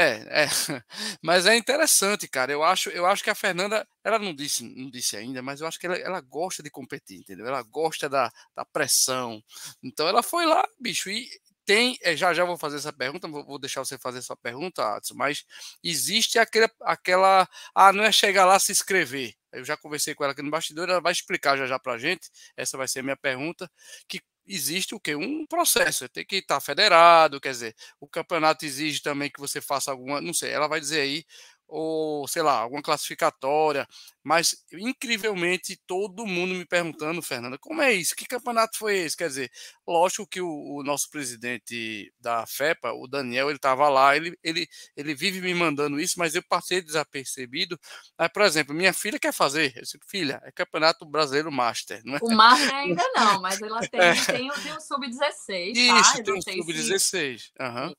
É, 0.00 0.44
é, 0.44 0.46
mas 1.22 1.44
é 1.46 1.56
interessante, 1.56 2.28
cara. 2.28 2.52
Eu 2.52 2.62
acho, 2.62 2.88
eu 2.90 3.04
acho 3.04 3.22
que 3.24 3.30
a 3.30 3.34
Fernanda, 3.34 3.86
ela 4.04 4.18
não 4.18 4.32
disse, 4.34 4.62
não 4.64 4.88
disse 4.90 5.16
ainda, 5.16 5.42
mas 5.42 5.60
eu 5.60 5.66
acho 5.66 5.78
que 5.78 5.86
ela, 5.86 5.96
ela 5.96 6.20
gosta 6.20 6.62
de 6.62 6.70
competir, 6.70 7.18
entendeu? 7.18 7.46
Ela 7.46 7.62
gosta 7.62 8.08
da, 8.08 8.30
da 8.54 8.64
pressão. 8.64 9.42
Então 9.82 10.06
ela 10.08 10.22
foi 10.22 10.46
lá, 10.46 10.64
bicho, 10.80 11.10
e 11.10 11.28
tem, 11.66 11.98
é, 12.02 12.16
já 12.16 12.32
já 12.32 12.44
vou 12.44 12.56
fazer 12.56 12.76
essa 12.76 12.92
pergunta, 12.92 13.26
vou, 13.28 13.44
vou 13.44 13.58
deixar 13.58 13.80
você 13.84 13.98
fazer 13.98 14.18
essa 14.20 14.36
pergunta, 14.36 14.96
Adson, 14.96 15.14
mas 15.16 15.44
existe 15.82 16.38
aquele, 16.38 16.68
aquela, 16.82 17.48
ah, 17.74 17.92
não 17.92 18.04
é 18.04 18.12
chegar 18.12 18.44
lá 18.46 18.58
se 18.60 18.70
inscrever. 18.72 19.34
Eu 19.52 19.64
já 19.64 19.76
conversei 19.76 20.14
com 20.14 20.22
ela 20.24 20.32
aqui 20.32 20.42
no 20.42 20.50
bastidor, 20.50 20.88
ela 20.88 21.00
vai 21.00 21.12
explicar 21.12 21.56
já 21.58 21.66
já 21.66 21.78
pra 21.78 21.98
gente. 21.98 22.30
Essa 22.56 22.78
vai 22.78 22.86
ser 22.88 23.00
a 23.00 23.02
minha 23.02 23.16
pergunta, 23.16 23.68
que 24.08 24.20
existe 24.48 24.94
o 24.94 25.00
quê? 25.00 25.14
Um 25.14 25.46
processo, 25.46 26.08
tem 26.08 26.24
que 26.26 26.36
estar 26.36 26.60
federado, 26.60 27.40
quer 27.40 27.50
dizer, 27.52 27.74
o 28.00 28.08
campeonato 28.08 28.64
exige 28.64 29.02
também 29.02 29.30
que 29.30 29.40
você 29.40 29.60
faça 29.60 29.90
alguma, 29.90 30.20
não 30.20 30.34
sei, 30.34 30.50
ela 30.52 30.68
vai 30.68 30.80
dizer 30.80 31.00
aí 31.02 31.24
ou 31.68 32.26
sei 32.26 32.40
lá, 32.40 32.54
alguma 32.54 32.82
classificatória, 32.82 33.86
mas 34.24 34.64
incrivelmente 34.72 35.78
todo 35.86 36.26
mundo 36.26 36.54
me 36.54 36.64
perguntando, 36.64 37.20
Fernanda, 37.20 37.58
como 37.58 37.82
é 37.82 37.92
isso? 37.92 38.16
Que 38.16 38.26
campeonato 38.26 38.78
foi 38.78 38.96
esse? 38.96 39.16
Quer 39.16 39.28
dizer, 39.28 39.50
lógico 39.86 40.26
que 40.26 40.40
o, 40.40 40.48
o 40.48 40.82
nosso 40.82 41.10
presidente 41.10 42.12
da 42.18 42.46
FEPA, 42.46 42.92
o 42.92 43.06
Daniel, 43.06 43.48
ele 43.48 43.56
estava 43.56 43.88
lá, 43.90 44.16
ele, 44.16 44.36
ele, 44.42 44.66
ele 44.96 45.14
vive 45.14 45.42
me 45.42 45.54
mandando 45.54 46.00
isso, 46.00 46.18
mas 46.18 46.34
eu 46.34 46.42
passei 46.42 46.80
desapercebido. 46.80 47.78
Mas, 48.18 48.32
por 48.32 48.42
exemplo, 48.42 48.74
minha 48.74 48.92
filha 48.94 49.18
quer 49.18 49.32
fazer, 49.32 49.74
eu 49.76 49.82
disse, 49.82 49.98
filha, 50.06 50.40
é 50.44 50.50
campeonato 50.50 51.04
brasileiro 51.04 51.52
Master, 51.52 52.00
não 52.04 52.16
é? 52.16 52.18
O 52.22 52.30
Master 52.30 52.74
ainda 52.74 53.04
não, 53.14 53.42
mas 53.42 53.60
ela 53.60 53.80
tem, 53.86 54.00
é. 54.00 54.14
tem, 54.14 54.50
tem 54.50 54.72
o 54.72 54.80
Sub-16, 54.80 55.46
tá? 55.46 56.00
Isso, 56.00 56.22
tem 56.22 56.34
o 56.34 56.42
Sub-16. 56.42 57.50
Uhum. 57.60 57.94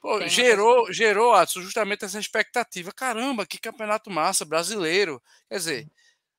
Pô, 0.00 0.26
gerou, 0.28 0.92
gerou, 0.92 1.34
Adson, 1.34 1.62
justamente 1.62 2.04
essa 2.04 2.18
expectativa. 2.18 2.92
Caramba, 2.92 3.46
que 3.46 3.58
campeonato 3.58 4.10
massa 4.10 4.44
brasileiro. 4.44 5.22
Quer 5.48 5.56
dizer, 5.56 5.90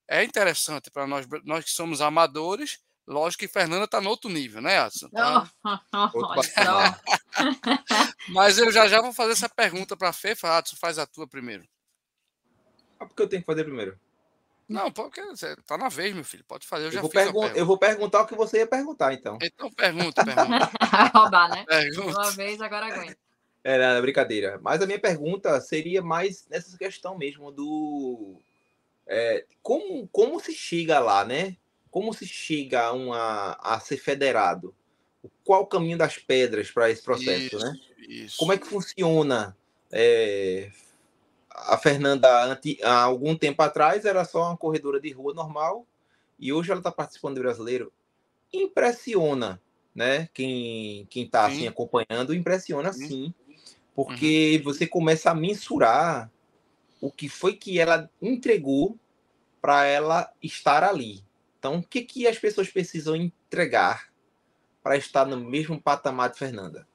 é 0.08 0.24
interessante 0.24 0.90
para 0.90 1.06
nós, 1.06 1.28
nós 1.44 1.66
que 1.66 1.72
somos 1.72 2.02
amadores. 2.02 2.80
Lógico 3.06 3.42
que 3.42 3.48
Fernanda 3.48 3.86
está 3.86 4.02
no 4.02 4.10
outro 4.10 4.30
nível, 4.30 4.62
né, 4.62 4.80
Adson? 4.80 5.10
Tá... 5.10 5.50
Mas 8.30 8.58
eu 8.58 8.70
já 8.72 8.88
já 8.88 9.02
vou 9.02 9.14
fazer 9.14 9.32
essa 9.32 9.48
pergunta 9.48 9.96
para 9.96 10.10
a 10.10 10.14
Fefa. 10.14 10.58
Adson, 10.58 10.76
faz 10.76 11.00
a 11.00 11.06
tua 11.06 11.28
primeiro. 11.28 11.66
Ah, 13.00 13.06
porque 13.06 13.22
eu 13.22 13.30
tenho 13.30 13.42
que 13.42 13.46
fazer 13.46 13.64
primeiro? 13.64 13.98
Não, 14.68 14.92
porque 14.92 15.22
tá 15.66 15.78
na 15.78 15.88
vez, 15.88 16.14
meu 16.14 16.26
filho. 16.26 16.44
Pode 16.46 16.68
fazer. 16.68 16.86
Eu, 16.86 16.88
eu 16.88 16.92
já 16.92 17.02
vou 17.02 17.10
pergun 17.10 17.48
Eu 17.48 17.66
vou 17.66 17.78
perguntar 17.78 18.22
o 18.22 18.28
que 18.28 18.36
você 18.36 18.58
ia 18.58 18.68
perguntar, 18.68 19.14
então. 19.14 19.38
Então 19.42 19.72
pergunta, 19.72 20.26
pergunta. 20.26 20.72
roubar, 21.16 21.50
né? 21.50 21.66
Pergunta. 21.66 22.20
Uma 22.20 22.32
vez, 22.32 22.60
agora 22.60 22.88
aguenta. 22.88 23.18
É, 23.70 24.02
brincadeira. 24.02 24.58
Mas 24.64 24.82
a 24.82 24.86
minha 24.86 24.98
pergunta 24.98 25.60
seria 25.60 26.02
mais 26.02 26.48
nessa 26.50 26.78
questão 26.78 27.18
mesmo 27.18 27.52
do. 27.52 28.40
É, 29.06 29.46
como, 29.62 30.08
como 30.08 30.40
se 30.40 30.54
chega 30.54 31.00
lá, 31.00 31.26
né? 31.26 31.58
Como 31.92 32.14
se 32.14 32.26
chega 32.26 32.84
a, 32.84 32.94
uma, 32.94 33.58
a 33.60 33.78
ser 33.82 33.98
federado? 33.98 34.74
Qual 35.44 35.64
o 35.64 35.68
caminho 35.68 35.98
das 35.98 36.18
pedras 36.18 36.72
para 36.72 36.90
esse 36.90 37.04
processo, 37.04 37.58
isso, 37.58 37.60
né? 37.60 37.74
Isso. 38.08 38.38
Como 38.38 38.54
é 38.54 38.58
que 38.58 38.66
funciona? 38.66 39.58
É, 39.92 40.72
a 41.52 41.78
Fernanda, 41.78 42.58
há 42.84 43.02
algum 43.02 43.36
tempo 43.36 43.62
atrás, 43.62 44.06
era 44.06 44.24
só 44.24 44.44
uma 44.44 44.56
corredora 44.56 45.02
de 45.02 45.12
rua 45.12 45.34
normal 45.34 45.86
e 46.40 46.54
hoje 46.54 46.72
ela 46.72 46.80
está 46.80 46.92
participando 46.92 47.36
do 47.36 47.42
brasileiro. 47.42 47.92
Impressiona, 48.54 49.62
né? 49.94 50.30
Quem 50.34 51.06
está 51.14 51.48
assim, 51.48 51.68
acompanhando, 51.68 52.34
impressiona 52.34 52.94
sim. 52.94 53.08
sim 53.10 53.34
porque 53.98 54.58
uhum. 54.58 54.64
você 54.64 54.86
começa 54.86 55.32
a 55.32 55.34
mensurar 55.34 56.32
o 57.02 57.12
que 57.12 57.28
foi 57.28 57.56
que 57.56 57.80
ela 57.80 58.08
entregou 58.22 58.96
para 59.60 59.86
ela 59.86 60.32
estar 60.40 60.84
ali. 60.84 61.26
Então, 61.58 61.78
o 61.78 61.84
que, 61.84 62.04
que 62.04 62.28
as 62.28 62.38
pessoas 62.38 62.70
precisam 62.70 63.16
entregar 63.16 64.10
para 64.84 64.98
estar 64.98 65.26
no 65.26 65.36
mesmo 65.36 65.82
patamar 65.82 66.30
de 66.30 66.38
Fernanda? 66.38 66.88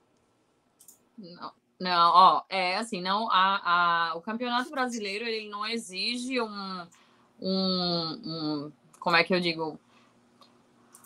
Não, 1.19 1.53
não 1.81 2.11
ó, 2.13 2.45
é 2.49 2.77
assim, 2.77 3.03
não, 3.03 3.29
a, 3.33 4.11
a, 4.11 4.15
o 4.15 4.21
Campeonato 4.21 4.71
Brasileiro 4.71 5.25
ele 5.27 5.51
não 5.51 5.67
exige 5.67 6.41
um, 6.41 6.87
um, 7.41 8.21
um 8.25 8.73
como 9.01 9.17
é 9.17 9.25
que 9.25 9.35
eu 9.35 9.41
digo, 9.41 9.77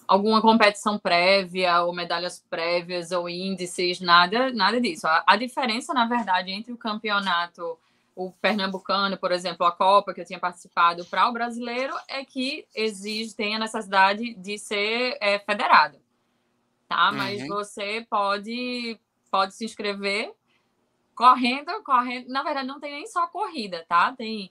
alguma 0.06 0.40
competição 0.40 0.98
prévia 0.98 1.82
ou 1.82 1.92
medalhas 1.92 2.44
prévias 2.48 3.12
ou 3.12 3.28
índices, 3.28 4.00
nada, 4.00 4.52
nada 4.52 4.80
disso. 4.80 5.06
A, 5.06 5.24
a, 5.26 5.36
diferença, 5.36 5.92
na 5.92 6.06
verdade, 6.06 6.50
entre 6.50 6.72
o 6.72 6.76
campeonato, 6.76 7.78
o 8.14 8.30
pernambucano, 8.32 9.16
por 9.16 9.32
exemplo, 9.32 9.66
a 9.66 9.72
Copa 9.72 10.14
que 10.14 10.20
eu 10.20 10.24
tinha 10.24 10.38
participado 10.38 11.04
para 11.04 11.28
o 11.28 11.32
brasileiro, 11.32 11.94
é 12.08 12.24
que 12.24 12.66
exige, 12.74 13.34
tem 13.34 13.56
a 13.56 13.58
necessidade 13.58 14.34
de 14.34 14.58
ser 14.58 15.16
é, 15.20 15.38
federado, 15.38 15.98
tá? 16.88 17.10
Uhum. 17.10 17.16
Mas 17.16 17.46
você 17.46 18.06
pode, 18.08 18.98
pode 19.30 19.54
se 19.54 19.64
inscrever 19.64 20.32
correndo, 21.14 21.72
correndo. 21.82 22.28
Na 22.28 22.42
verdade, 22.42 22.68
não 22.68 22.78
tem 22.78 22.92
nem 22.92 23.06
só 23.06 23.26
corrida, 23.26 23.84
tá? 23.88 24.12
Tem, 24.12 24.50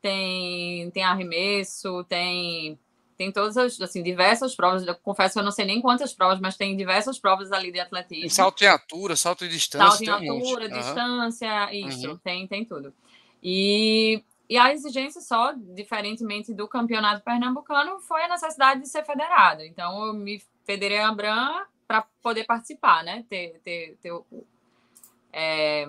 tem, 0.00 0.90
tem 0.90 1.04
arremesso, 1.04 2.04
tem 2.04 2.78
tem 3.18 3.32
todas 3.32 3.56
as, 3.56 3.80
assim, 3.80 4.00
diversas 4.00 4.54
provas. 4.54 4.86
Eu 4.86 4.94
confesso 4.94 5.34
que 5.34 5.40
eu 5.40 5.44
não 5.44 5.50
sei 5.50 5.64
nem 5.64 5.82
quantas 5.82 6.14
provas, 6.14 6.38
mas 6.38 6.56
tem 6.56 6.76
diversas 6.76 7.18
provas 7.18 7.50
ali 7.50 7.72
de 7.72 7.80
atletismo. 7.80 8.22
Tem 8.22 8.30
salto 8.30 8.62
em 8.62 8.68
altura, 8.68 9.16
salto 9.16 9.44
em 9.44 9.48
distância. 9.48 10.06
Salto 10.06 10.24
em 10.24 10.30
altura, 10.30 10.66
um 10.66 10.68
distância, 10.68 11.66
uhum. 11.66 11.88
isso, 11.88 12.10
uhum. 12.10 12.16
tem, 12.18 12.46
tem 12.46 12.64
tudo. 12.64 12.94
E, 13.42 14.22
e 14.48 14.56
a 14.56 14.72
exigência 14.72 15.20
só, 15.20 15.52
diferentemente 15.52 16.54
do 16.54 16.68
campeonato 16.68 17.24
pernambucano, 17.24 17.98
foi 17.98 18.22
a 18.22 18.28
necessidade 18.28 18.82
de 18.82 18.88
ser 18.88 19.04
federado. 19.04 19.62
Então, 19.64 20.06
eu 20.06 20.14
me 20.14 20.40
federei 20.64 21.00
a 21.00 21.12
Bran 21.12 21.64
para 21.88 22.02
poder 22.22 22.44
participar, 22.44 23.02
né? 23.02 23.24
Ter, 23.28 23.60
ter, 23.64 23.98
ter 24.00 24.12
é, 25.32 25.88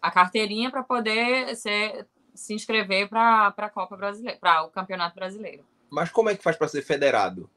a 0.00 0.12
carteirinha 0.12 0.70
para 0.70 0.84
poder 0.84 1.56
ser, 1.56 2.06
se 2.34 2.54
inscrever 2.54 3.08
para 3.08 3.48
a 3.48 3.68
Copa 3.68 3.96
Brasileira, 3.96 4.38
para 4.38 4.62
o 4.62 4.68
Campeonato 4.68 5.16
Brasileiro. 5.16 5.66
Mas 5.90 6.10
como 6.10 6.30
é 6.30 6.36
que 6.36 6.42
faz 6.42 6.56
para 6.56 6.68
ser 6.68 6.82
federado? 6.82 7.50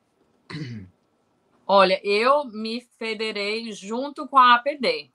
Olha, 1.67 2.00
eu 2.03 2.45
me 2.45 2.81
federei 2.97 3.71
junto 3.71 4.27
com 4.27 4.38
a 4.38 4.55
APD. 4.55 5.11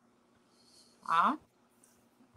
Tá? 1.06 1.38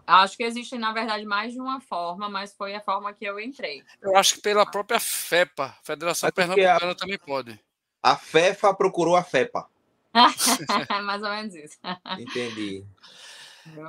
Acho 0.06 0.36
que 0.36 0.44
existe, 0.44 0.78
na 0.78 0.92
verdade, 0.92 1.24
mais 1.24 1.54
de 1.54 1.60
uma 1.60 1.80
forma, 1.80 2.28
mas 2.28 2.54
foi 2.54 2.74
a 2.74 2.82
forma 2.82 3.14
que 3.14 3.24
eu 3.24 3.40
entrei. 3.40 3.84
Eu 4.02 4.18
acho 4.18 4.36
que 4.36 4.42
pela 4.42 4.66
própria 4.66 5.00
FEPA, 5.00 5.76
Federação 5.84 6.32
Pernambucana, 6.32 6.92
a... 6.92 6.96
também 6.96 7.20
pode. 7.20 7.60
A 8.02 8.16
FEFA 8.16 8.74
procurou 8.74 9.16
a 9.16 9.24
FEPA. 9.24 9.70
mais 11.04 11.22
ou 11.22 11.30
menos 11.30 11.54
isso. 11.54 11.78
Entendi. 12.18 12.84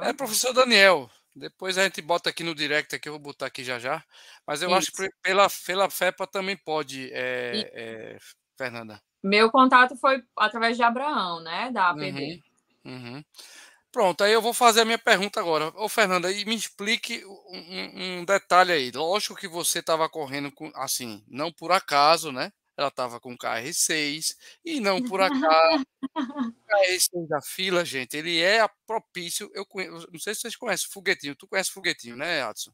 É, 0.02 0.12
professor 0.12 0.52
Daniel, 0.52 1.08
depois 1.34 1.78
a 1.78 1.84
gente 1.84 2.02
bota 2.02 2.30
aqui 2.30 2.42
no 2.42 2.54
direct, 2.54 2.94
aqui 2.94 3.08
eu 3.08 3.12
vou 3.12 3.20
botar 3.20 3.46
aqui 3.46 3.62
já 3.62 3.78
já. 3.78 4.02
Mas 4.46 4.62
eu 4.62 4.68
Isso. 4.68 4.78
acho 4.78 4.92
que 4.92 5.08
pela, 5.22 5.48
pela 5.66 5.90
FEPA 5.90 6.26
também 6.26 6.56
pode, 6.56 7.10
é, 7.12 7.70
é, 7.72 8.18
Fernanda. 8.56 9.00
Meu 9.22 9.50
contato 9.50 9.96
foi 9.96 10.22
através 10.36 10.76
de 10.76 10.82
Abraão, 10.82 11.40
né? 11.40 11.70
Da 11.70 11.90
APD. 11.90 12.40
Uhum, 12.84 12.92
uhum. 12.92 13.24
Pronto, 13.92 14.22
aí 14.22 14.32
eu 14.32 14.40
vou 14.40 14.54
fazer 14.54 14.82
a 14.82 14.84
minha 14.84 14.98
pergunta 14.98 15.40
agora. 15.40 15.72
Ô, 15.74 15.88
Fernanda, 15.88 16.30
e 16.30 16.44
me 16.44 16.54
explique 16.54 17.24
um, 17.24 18.20
um 18.20 18.24
detalhe 18.24 18.72
aí. 18.72 18.90
Lógico 18.92 19.34
que 19.34 19.48
você 19.48 19.80
estava 19.80 20.08
correndo 20.08 20.52
com, 20.52 20.70
assim, 20.76 21.24
não 21.26 21.52
por 21.52 21.72
acaso, 21.72 22.30
né? 22.30 22.52
Ela 22.80 22.88
estava 22.88 23.20
com 23.20 23.36
KR6 23.36 24.36
e 24.64 24.80
não 24.80 25.02
por 25.02 25.20
acaso. 25.20 25.84
KR6 26.68 27.28
da 27.28 27.42
fila, 27.42 27.84
gente, 27.84 28.16
ele 28.16 28.40
é 28.40 28.66
propício. 28.86 29.50
Eu 29.54 29.66
conheço, 29.66 30.08
não 30.10 30.18
sei 30.18 30.34
se 30.34 30.42
vocês 30.42 30.56
conhecem 30.56 30.88
o 30.88 30.92
Foguetinho. 30.92 31.36
Tu 31.36 31.46
conhece 31.46 31.70
o 31.70 31.74
Foguetinho, 31.74 32.16
né, 32.16 32.42
Adson? 32.42 32.72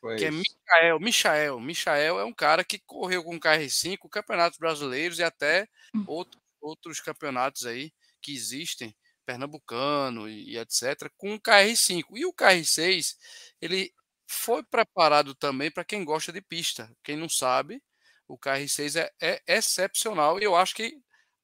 Pois. 0.00 0.20
Que 0.20 0.26
é 0.26 0.30
Michael. 0.30 1.00
Michael. 1.00 1.60
Michael 1.60 2.20
é 2.20 2.24
um 2.24 2.32
cara 2.32 2.64
que 2.64 2.78
correu 2.78 3.24
com 3.24 3.40
KR5, 3.40 4.08
campeonatos 4.10 4.58
brasileiros 4.58 5.18
e 5.18 5.22
até 5.22 5.68
hum. 5.94 6.04
outro, 6.06 6.40
outros 6.60 7.00
campeonatos 7.00 7.64
aí 7.64 7.92
que 8.20 8.32
existem, 8.34 8.94
pernambucano 9.24 10.28
e, 10.28 10.52
e 10.52 10.58
etc, 10.58 11.10
com 11.16 11.34
o 11.34 11.40
KR5. 11.40 12.04
E 12.14 12.26
o 12.26 12.32
KR6, 12.32 13.16
ele 13.60 13.92
foi 14.28 14.62
preparado 14.64 15.34
também 15.34 15.70
para 15.70 15.84
quem 15.84 16.04
gosta 16.04 16.32
de 16.32 16.42
pista. 16.42 16.90
Quem 17.02 17.16
não 17.16 17.28
sabe, 17.28 17.82
o 18.28 18.38
KR6 18.38 18.96
é, 18.96 19.10
é 19.20 19.42
excepcional 19.46 20.38
e 20.40 20.44
eu 20.44 20.56
acho 20.56 20.74
que 20.74 20.98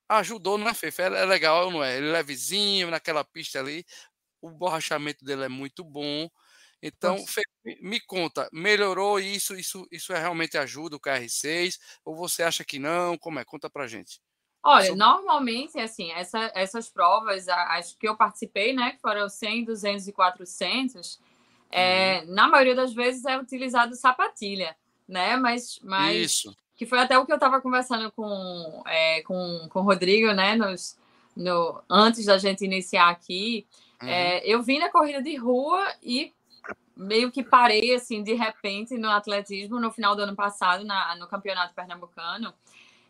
ajudou, 0.08 0.58
não 0.58 0.68
é, 0.68 0.74
Fefe? 0.74 1.02
É, 1.02 1.06
é 1.06 1.24
legal, 1.24 1.70
não 1.70 1.82
é? 1.82 1.96
Ele 1.96 2.08
é 2.08 2.12
levezinho 2.12 2.90
naquela 2.90 3.24
pista 3.24 3.58
ali, 3.58 3.84
o 4.40 4.50
borrachamento 4.50 5.24
dele 5.24 5.44
é 5.44 5.48
muito 5.48 5.84
bom. 5.84 6.28
Então, 6.82 7.16
Fe, 7.26 7.42
me 7.80 8.00
conta, 8.00 8.48
melhorou 8.52 9.20
isso? 9.20 9.54
Isso, 9.54 9.86
isso 9.90 10.12
é 10.12 10.18
realmente 10.18 10.58
ajuda 10.58 10.96
o 10.96 11.00
KR6? 11.00 11.78
Ou 12.04 12.16
você 12.16 12.42
acha 12.42 12.64
que 12.64 12.78
não? 12.78 13.16
Como 13.16 13.38
é? 13.38 13.44
Conta 13.44 13.70
pra 13.70 13.86
gente. 13.86 14.20
Olha, 14.64 14.86
Sobre... 14.86 14.98
normalmente, 14.98 15.78
assim, 15.78 16.10
essa, 16.12 16.50
essas 16.54 16.88
provas, 16.88 17.48
acho 17.48 17.96
que 17.98 18.08
eu 18.08 18.16
participei, 18.16 18.72
né, 18.72 18.92
que 18.92 19.00
foram 19.00 19.28
100, 19.28 19.64
200 19.64 20.08
e 20.08 20.12
400, 20.12 21.20
é, 21.70 22.20
uhum. 22.20 22.34
na 22.34 22.48
maioria 22.48 22.74
das 22.74 22.92
vezes 22.92 23.24
é 23.24 23.38
utilizado 23.38 23.94
sapatilha, 23.96 24.76
né, 25.08 25.36
mas, 25.36 25.80
mas 25.82 26.16
Isso 26.16 26.56
que 26.82 26.86
foi 26.86 26.98
até 26.98 27.16
o 27.16 27.24
que 27.24 27.30
eu 27.30 27.36
estava 27.36 27.60
conversando 27.60 28.10
com, 28.10 28.82
é, 28.88 29.22
com, 29.22 29.68
com 29.70 29.78
o 29.78 29.82
Rodrigo, 29.82 30.32
né, 30.32 30.56
nos, 30.56 30.98
no, 31.36 31.80
antes 31.88 32.26
da 32.26 32.38
gente 32.38 32.64
iniciar 32.64 33.08
aqui. 33.08 33.64
Uhum. 34.02 34.08
É, 34.08 34.44
eu 34.44 34.60
vim 34.64 34.80
na 34.80 34.90
corrida 34.90 35.22
de 35.22 35.36
rua 35.36 35.80
e 36.02 36.32
meio 36.96 37.30
que 37.30 37.44
parei, 37.44 37.94
assim, 37.94 38.20
de 38.20 38.34
repente 38.34 38.98
no 38.98 39.08
atletismo 39.08 39.78
no 39.78 39.92
final 39.92 40.16
do 40.16 40.22
ano 40.22 40.34
passado, 40.34 40.84
na, 40.84 41.14
no 41.14 41.28
Campeonato 41.28 41.72
Pernambucano. 41.72 42.52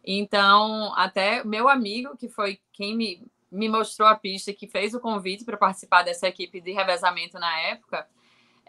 Então, 0.05 0.93
até 0.95 1.43
meu 1.43 1.67
amigo, 1.67 2.15
que 2.15 2.29
foi 2.29 2.61
quem 2.75 2.95
me, 2.95 3.27
me 3.51 3.71
mostrou 3.71 4.07
a 4.07 4.15
pista, 4.15 4.53
que 4.53 4.67
fez 4.67 4.93
o 4.93 5.01
convite 5.01 5.47
para 5.47 5.57
participar 5.57 6.03
dessa 6.03 6.29
equipe 6.29 6.61
de 6.61 6.73
revezamento 6.73 7.39
na 7.39 7.59
época, 7.61 8.07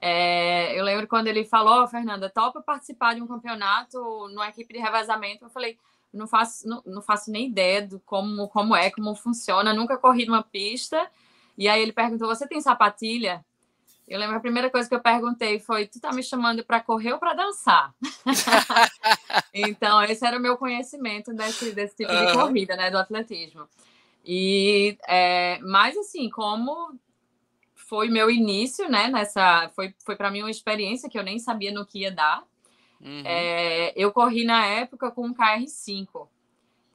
É, 0.05 0.77
eu 0.77 0.83
lembro 0.83 1.07
quando 1.07 1.27
ele 1.27 1.45
falou, 1.45 1.81
oh, 1.81 1.87
Fernanda, 1.87 2.29
topa 2.29 2.61
participar 2.61 3.15
de 3.15 3.21
um 3.21 3.27
campeonato 3.27 3.97
numa 4.27 4.49
equipe 4.49 4.73
de 4.73 4.79
revezamento. 4.79 5.45
Eu 5.45 5.49
falei, 5.49 5.77
não 6.11 6.27
faço, 6.27 6.67
não, 6.67 6.83
não 6.85 7.01
faço 7.01 7.31
nem 7.31 7.47
ideia 7.47 7.87
do 7.87 8.01
como, 8.01 8.49
como 8.49 8.75
é, 8.75 8.91
como 8.91 9.15
funciona, 9.15 9.73
nunca 9.73 9.97
corri 9.97 10.25
numa 10.25 10.43
pista. 10.43 11.09
E 11.57 11.69
aí 11.69 11.81
ele 11.81 11.93
perguntou: 11.93 12.27
Você 12.27 12.45
tem 12.45 12.59
sapatilha? 12.59 13.45
Eu 14.05 14.19
lembro 14.19 14.35
a 14.35 14.41
primeira 14.41 14.69
coisa 14.69 14.89
que 14.89 14.93
eu 14.93 14.99
perguntei 14.99 15.57
foi: 15.57 15.87
Tu 15.87 16.01
tá 16.01 16.11
me 16.11 16.21
chamando 16.21 16.65
para 16.65 16.81
correr 16.81 17.13
ou 17.13 17.19
para 17.19 17.33
dançar? 17.33 17.95
então, 19.53 20.03
esse 20.03 20.25
era 20.27 20.37
o 20.37 20.41
meu 20.41 20.57
conhecimento 20.57 21.33
desse, 21.33 21.71
desse 21.71 21.95
tipo 21.95 22.11
de 22.11 22.33
corrida, 22.33 22.75
né, 22.75 22.91
do 22.91 22.97
atletismo. 22.97 23.69
E, 24.25 24.97
é, 25.07 25.59
mas 25.59 25.97
assim, 25.97 26.29
como 26.29 26.93
foi 27.87 28.09
meu 28.09 28.29
início, 28.29 28.89
né, 28.89 29.07
nessa, 29.07 29.69
foi, 29.75 29.93
foi 30.05 30.15
para 30.15 30.31
mim 30.31 30.41
uma 30.41 30.51
experiência 30.51 31.09
que 31.09 31.17
eu 31.17 31.23
nem 31.23 31.39
sabia 31.39 31.71
no 31.71 31.85
que 31.85 31.99
ia 31.99 32.11
dar. 32.11 32.43
Uhum. 33.01 33.23
É, 33.25 33.93
eu 33.95 34.11
corri 34.11 34.45
na 34.45 34.65
época 34.65 35.11
com 35.11 35.27
um 35.27 35.33
KR5. 35.33 36.27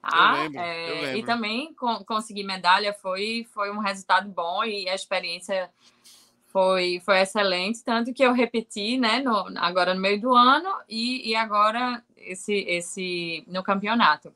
Tá? 0.01 0.37
Eu 0.37 0.43
lembro, 0.43 0.61
é, 0.61 0.91
eu 0.91 0.95
lembro. 0.95 1.19
E 1.19 1.23
também 1.25 1.75
com, 1.75 2.05
conseguir 2.05 2.45
medalha 2.45 2.93
foi, 2.95 3.47
foi 3.53 3.71
um 3.71 3.79
resultado 3.79 4.29
bom 4.31 4.65
e 4.65 4.89
a 4.89 4.95
experiência 4.95 5.71
foi, 6.47 7.01
foi 7.05 7.21
excelente, 7.21 7.85
tanto 7.85 8.13
que 8.13 8.23
eu 8.23 8.33
repeti, 8.33 8.97
né, 8.97 9.21
no, 9.21 9.47
agora 9.59 9.95
no 9.95 10.01
meio 10.01 10.21
do 10.21 10.35
ano 10.35 10.71
e, 10.89 11.29
e 11.29 11.37
agora 11.37 12.03
esse, 12.17 12.55
esse 12.55 13.45
no 13.47 13.63
campeonato. 13.63 14.33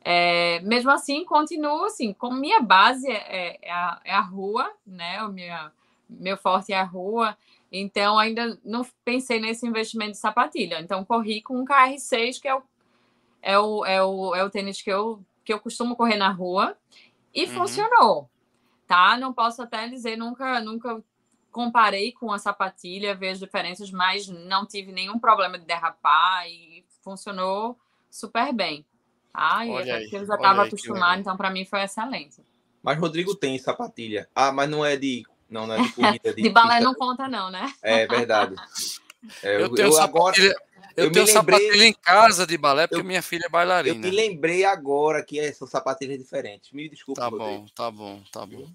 É, 0.00 0.60
mesmo 0.60 0.90
assim, 0.92 1.24
continuo 1.24 1.84
assim, 1.84 2.12
com 2.12 2.32
minha 2.32 2.60
base 2.60 3.10
é, 3.10 3.58
é, 3.60 3.72
a, 3.72 4.00
é 4.04 4.14
a 4.14 4.20
rua, 4.20 4.70
né, 4.86 5.20
o 5.24 5.32
minha, 5.32 5.72
meu 6.08 6.36
forte 6.36 6.72
é 6.72 6.78
a 6.78 6.84
rua, 6.84 7.36
então 7.70 8.18
ainda 8.18 8.58
não 8.64 8.86
pensei 9.04 9.40
nesse 9.40 9.66
investimento 9.66 10.12
de 10.12 10.18
sapatilha. 10.18 10.80
Então 10.80 11.04
corri 11.04 11.42
com 11.42 11.58
um 11.58 11.64
KR6, 11.64 12.40
que 12.40 12.48
é 12.48 12.54
o 12.54 12.62
é 13.46 13.56
o, 13.58 13.84
é 13.84 14.02
o, 14.02 14.34
é 14.34 14.44
o 14.44 14.50
tênis 14.50 14.82
que 14.82 14.90
eu, 14.90 15.22
que 15.44 15.52
eu 15.52 15.60
costumo 15.60 15.94
correr 15.94 16.16
na 16.16 16.30
rua 16.30 16.76
e 17.32 17.44
uhum. 17.44 17.50
funcionou, 17.52 18.30
tá? 18.88 19.16
Não 19.16 19.32
posso 19.32 19.62
até 19.62 19.88
dizer, 19.88 20.16
nunca, 20.16 20.60
nunca 20.60 21.00
comparei 21.52 22.10
com 22.10 22.32
a 22.32 22.40
sapatilha, 22.40 23.14
vejo 23.14 23.44
diferenças, 23.44 23.90
mas 23.92 24.26
não 24.26 24.66
tive 24.66 24.90
nenhum 24.90 25.16
problema 25.16 25.58
de 25.58 25.64
derrapar 25.64 26.48
e 26.48 26.84
funcionou 27.02 27.78
super 28.10 28.52
bem. 28.52 28.84
Tá? 29.32 29.64
E 29.64 29.70
olha 29.70 29.94
aí, 29.94 30.08
eu 30.10 30.26
já 30.26 30.34
estava 30.34 30.64
acostumado, 30.64 31.20
então 31.20 31.36
para 31.36 31.50
mim 31.50 31.64
foi 31.64 31.82
excelente. 31.82 32.42
Mas 32.82 32.98
Rodrigo 32.98 33.34
tem 33.34 33.56
sapatilha. 33.58 34.28
Ah, 34.34 34.50
mas 34.50 34.68
não 34.68 34.84
é 34.84 34.96
de. 34.96 35.24
Não, 35.48 35.66
não 35.66 35.74
é 35.74 35.82
de 35.82 35.92
corrida. 35.92 36.34
De, 36.34 36.42
de 36.42 36.48
balé 36.50 36.80
não 36.80 36.94
conta, 36.94 37.28
não, 37.28 37.50
né? 37.50 37.72
É 37.82 38.06
verdade. 38.06 38.54
É, 39.42 39.62
eu, 39.62 39.72
tenho 39.72 39.88
eu 39.88 40.00
agora. 40.00 40.36
Eu, 40.38 40.54
eu 40.96 41.12
tenho 41.12 41.26
lembrei... 41.26 41.26
sapatilha 41.26 41.84
em 41.84 41.92
casa 41.92 42.46
de 42.46 42.56
balé 42.56 42.86
porque 42.86 43.00
eu, 43.00 43.04
minha 43.04 43.22
filha 43.22 43.46
é 43.46 43.48
bailarina. 43.48 43.96
Eu 43.96 44.00
me 44.00 44.10
lembrei 44.10 44.64
agora 44.64 45.22
que 45.22 45.52
são 45.52 45.66
sapatilhas 45.66 46.18
diferentes. 46.18 46.72
Me 46.72 46.88
desculpe. 46.88 47.20
Tá 47.20 47.30
bom, 47.30 47.66
tá 47.74 47.90
bom, 47.90 48.22
tá 48.32 48.46
bom. 48.46 48.66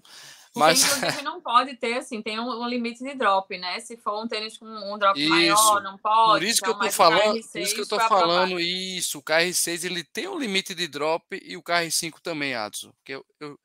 Mas 0.54 0.84
inclusive 0.84 1.22
não 1.22 1.40
pode 1.40 1.74
ter 1.76 1.94
assim, 1.94 2.20
tem 2.20 2.38
um, 2.38 2.46
um, 2.46 2.68
limite 2.68 3.02
de 3.02 3.14
drop, 3.14 3.56
né? 3.56 3.80
Se 3.80 3.96
for 3.96 4.22
um 4.22 4.28
tênis 4.28 4.58
com 4.58 4.66
um 4.66 4.98
drop 4.98 5.18
isso. 5.18 5.30
maior, 5.30 5.82
não 5.82 5.96
pode. 5.96 6.40
Por 6.40 6.42
isso 6.42 6.60
então, 6.62 6.78
que 6.78 6.84
eu 6.84 6.88
tô 6.88 6.94
falando, 6.94 7.40
por 7.40 7.60
isso 7.60 7.74
que 7.74 7.80
eu 7.80 7.88
tô 7.88 8.00
falando 8.00 8.60
isso. 8.60 9.18
O 9.18 9.22
KR6 9.22 9.84
ele 9.84 10.04
tem 10.04 10.28
um 10.28 10.38
limite 10.38 10.74
de 10.74 10.86
drop 10.86 11.24
e 11.42 11.56
o 11.56 11.62
KR5 11.62 12.16
também, 12.22 12.54
Adson. 12.54 12.92
Porque 12.98 13.14
eu, 13.14 13.24
eu, 13.40 13.48
eu 13.48 13.58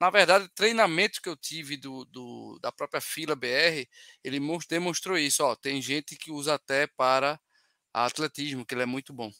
na 0.00 0.10
verdade, 0.10 0.44
o 0.44 0.50
treinamento 0.50 1.22
que 1.22 1.28
eu 1.28 1.36
tive 1.36 1.76
do, 1.76 2.04
do, 2.06 2.58
da 2.60 2.70
própria 2.70 3.00
fila 3.00 3.34
BR, 3.34 3.86
ele 4.22 4.40
demonstrou 4.68 5.16
isso. 5.16 5.42
Ó, 5.42 5.56
tem 5.56 5.80
gente 5.80 6.16
que 6.16 6.30
usa 6.30 6.54
até 6.54 6.86
para 6.86 7.40
atletismo, 7.92 8.64
que 8.64 8.74
ele 8.74 8.82
é 8.82 8.86
muito 8.86 9.12
bom. 9.12 9.30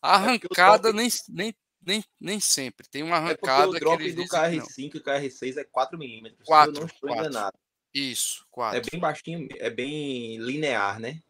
A 0.00 0.12
é 0.12 0.14
arrancada 0.14 0.88
é 0.88 0.92
nem, 0.92 1.08
nem, 1.28 1.54
nem, 1.84 2.04
nem 2.18 2.40
sempre. 2.40 2.88
Tem 2.88 3.02
uma 3.02 3.16
arrancada 3.16 3.64
é 3.64 3.66
o 3.66 3.72
drop 3.72 4.12
do 4.12 4.24
KR5 4.24 4.94
e 4.94 5.00
KR6 5.00 5.58
é 5.58 5.64
4 5.64 5.98
milímetros. 5.98 6.46
4, 6.46 6.74
eu 6.74 6.80
não 6.80 6.86
estou 6.86 7.08
4. 7.10 7.26
enganado. 7.26 7.58
Isso, 7.92 8.46
4. 8.50 8.78
É 8.78 8.90
bem 8.90 9.00
baixinho, 9.00 9.48
é 9.58 9.70
bem 9.70 10.38
linear, 10.38 10.98
né? 10.98 11.20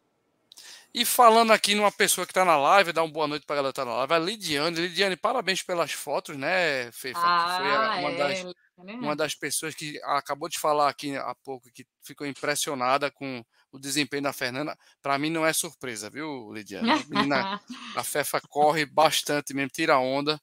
E 0.93 1.05
falando 1.05 1.51
aqui 1.51 1.75
numa 1.75 1.91
pessoa 1.91 2.25
que 2.25 2.31
está 2.31 2.43
na 2.43 2.57
live, 2.57 2.91
dá 2.91 3.03
uma 3.03 3.11
boa 3.11 3.27
noite 3.27 3.45
para 3.45 3.55
a 3.55 3.57
galera 3.57 3.73
que 3.73 3.79
está 3.79 3.85
na 3.85 3.97
live, 3.97 4.13
a 4.13 4.19
Lidiane. 4.19 4.81
Lidiane, 4.81 5.15
parabéns 5.15 5.61
pelas 5.61 5.91
fotos, 5.91 6.35
né, 6.35 6.91
Fefa? 6.91 7.19
Ah, 7.21 7.57
foi 7.57 8.01
uma, 8.01 8.11
é, 8.11 8.17
das, 8.17 8.53
uma 8.77 9.15
das 9.15 9.33
pessoas 9.33 9.73
que 9.73 9.99
acabou 10.03 10.47
de 10.47 10.59
falar 10.59 10.87
aqui 10.87 11.15
há 11.15 11.33
pouco 11.43 11.67
que 11.73 11.85
ficou 12.03 12.27
impressionada 12.27 13.09
com 13.09 13.43
o 13.71 13.79
desempenho 13.79 14.23
da 14.23 14.31
Fernanda, 14.31 14.77
para 15.01 15.17
mim 15.17 15.29
não 15.29 15.45
é 15.45 15.51
surpresa, 15.51 16.09
viu, 16.09 16.51
Lidiane? 16.53 16.91
A, 16.91 17.03
menina, 17.09 17.61
a 17.95 18.03
Fefa 18.05 18.39
corre 18.47 18.85
bastante 18.85 19.53
mesmo, 19.53 19.71
tira 19.73 19.97
onda. 19.97 20.39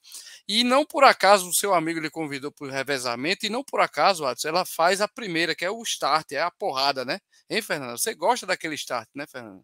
E 0.47 0.63
não 0.63 0.85
por 0.85 1.03
acaso 1.03 1.47
o 1.49 1.53
seu 1.53 1.73
amigo 1.73 1.99
lhe 1.99 2.09
convidou 2.09 2.51
para 2.51 2.67
o 2.67 2.69
revezamento, 2.69 3.45
e 3.45 3.49
não 3.49 3.63
por 3.63 3.79
acaso, 3.79 4.25
Adson, 4.25 4.49
ela 4.49 4.65
faz 4.65 4.99
a 4.99 5.07
primeira, 5.07 5.55
que 5.55 5.65
é 5.65 5.71
o 5.71 5.81
start, 5.83 6.33
é 6.33 6.41
a 6.41 6.51
porrada, 6.51 7.05
né? 7.05 7.19
Hein, 7.49 7.61
Fernanda? 7.61 7.97
Você 7.97 8.13
gosta 8.13 8.45
daquele 8.45 8.75
start, 8.75 9.07
né, 9.15 9.25
Fernanda? 9.25 9.63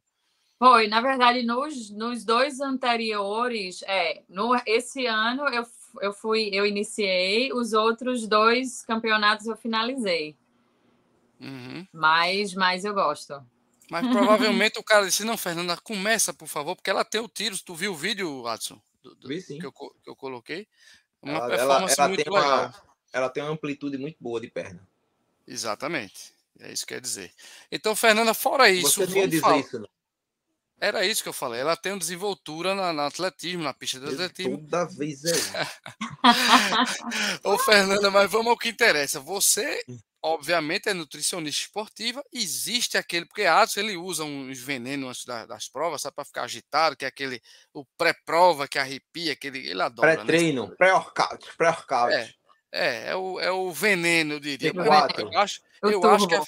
Foi, 0.58 0.88
na 0.88 1.02
verdade, 1.02 1.44
nos, 1.44 1.90
nos 1.90 2.24
dois 2.24 2.60
anteriores, 2.60 3.82
é, 3.84 4.24
no, 4.30 4.56
esse 4.66 5.08
ano 5.08 5.50
eu, 5.50 5.66
eu 6.00 6.14
fui, 6.14 6.50
eu 6.54 6.66
iniciei, 6.66 7.52
os 7.52 7.74
outros 7.74 8.28
dois 8.28 8.84
campeonatos 8.86 9.48
eu 9.48 9.56
finalizei. 9.56 10.36
Uhum. 11.40 11.88
Mas, 11.92 12.54
mas 12.54 12.86
eu 12.86 12.94
gosto. 12.94 13.44
Mas 13.90 14.08
provavelmente 14.08 14.80
o 14.80 14.84
cara 14.84 15.06
disse: 15.06 15.26
Não, 15.26 15.36
Fernanda, 15.36 15.76
começa, 15.78 16.34
por 16.34 16.48
favor, 16.48 16.76
porque 16.76 16.90
ela 16.90 17.04
tem 17.04 17.20
o 17.20 17.28
tiro. 17.28 17.58
Tu 17.58 17.76
viu 17.76 17.92
o 17.92 17.96
vídeo, 17.96 18.44
Watson? 18.44 18.80
Do, 19.04 19.16
do, 19.16 19.28
Vi, 19.28 19.42
sim. 19.42 19.60
Que 19.60 19.66
eu, 19.66 19.72
que 19.72 20.10
eu 20.10 20.16
coloquei. 20.16 20.68
Uma 21.22 21.38
ela, 21.38 21.48
performance 21.48 21.96
ela, 22.00 22.08
ela 22.08 22.08
muito 22.08 22.32
legal. 22.32 22.60
Uma, 22.60 22.76
ela 23.12 23.30
tem 23.30 23.44
uma 23.44 23.52
amplitude 23.52 23.98
muito 23.98 24.18
boa 24.20 24.40
de 24.40 24.48
perna. 24.48 24.88
Exatamente. 25.48 26.34
É 26.60 26.72
isso 26.72 26.86
que 26.86 26.94
quer 26.94 27.02
dizer. 27.02 27.34
Então, 27.72 27.96
Fernanda, 27.96 28.34
fora 28.34 28.70
isso. 28.70 29.06
Você 29.06 29.20
ia 29.20 29.28
dizer 29.28 29.42
falar... 29.42 29.58
isso, 29.58 29.80
não? 29.80 29.90
Era 30.82 31.06
isso 31.06 31.22
que 31.22 31.30
eu 31.30 31.34
falei. 31.34 31.62
Ela 31.62 31.78
tem 31.78 31.92
uma 31.92 32.00
desenvoltura 32.00 32.74
na, 32.74 32.92
na 32.92 33.06
atletismo, 33.06 33.64
na 33.64 33.74
pista 33.74 34.00
de 34.00 34.14
atletismo. 34.14 34.58
Toda 34.58 34.86
vez 34.86 35.24
é. 35.24 35.34
Ô, 37.48 37.58
Fernanda, 37.60 38.10
mas 38.10 38.32
vamos 38.32 38.48
ao 38.48 38.58
que 38.58 38.70
interessa. 38.70 39.20
Você 39.20 39.84
hum 39.88 40.00
obviamente 40.22 40.88
é 40.88 40.94
nutricionista 40.94 41.64
esportiva, 41.64 42.24
existe 42.32 42.98
aquele, 42.98 43.26
porque 43.26 43.44
Atos 43.44 43.78
ele 43.78 43.98
usa 43.98 44.24
uns 44.24 44.60
venenos 44.60 45.10
antes 45.10 45.26
das, 45.26 45.48
das 45.48 45.68
provas, 45.68 46.02
sabe, 46.02 46.16
para 46.16 46.26
ficar 46.26 46.44
agitado, 46.44 46.96
que 46.96 47.06
é 47.06 47.08
aquele, 47.08 47.42
o 47.74 47.84
pré-prova 47.98 48.68
que 48.68 48.78
arrepia, 48.78 49.34
aquele, 49.34 49.68
ele 49.68 49.82
adora. 49.82 50.10
Né? 50.10 50.16
Pré-treino, 50.18 50.68
né? 50.68 50.76
pré-workout, 50.78 51.58
pré-workout. 51.58 52.14
É, 52.14 52.30
é, 52.72 53.10
é, 53.10 53.16
o, 53.16 53.40
é 53.40 53.52
o 53.52 53.72
veneno, 53.72 54.36
eu 54.36 54.40
diria. 54.40 54.72
Eu 54.76 55.40
acho, 55.40 55.62
eu 55.84 56.10
acho 56.10 56.28
que 56.28 56.36
é, 56.36 56.42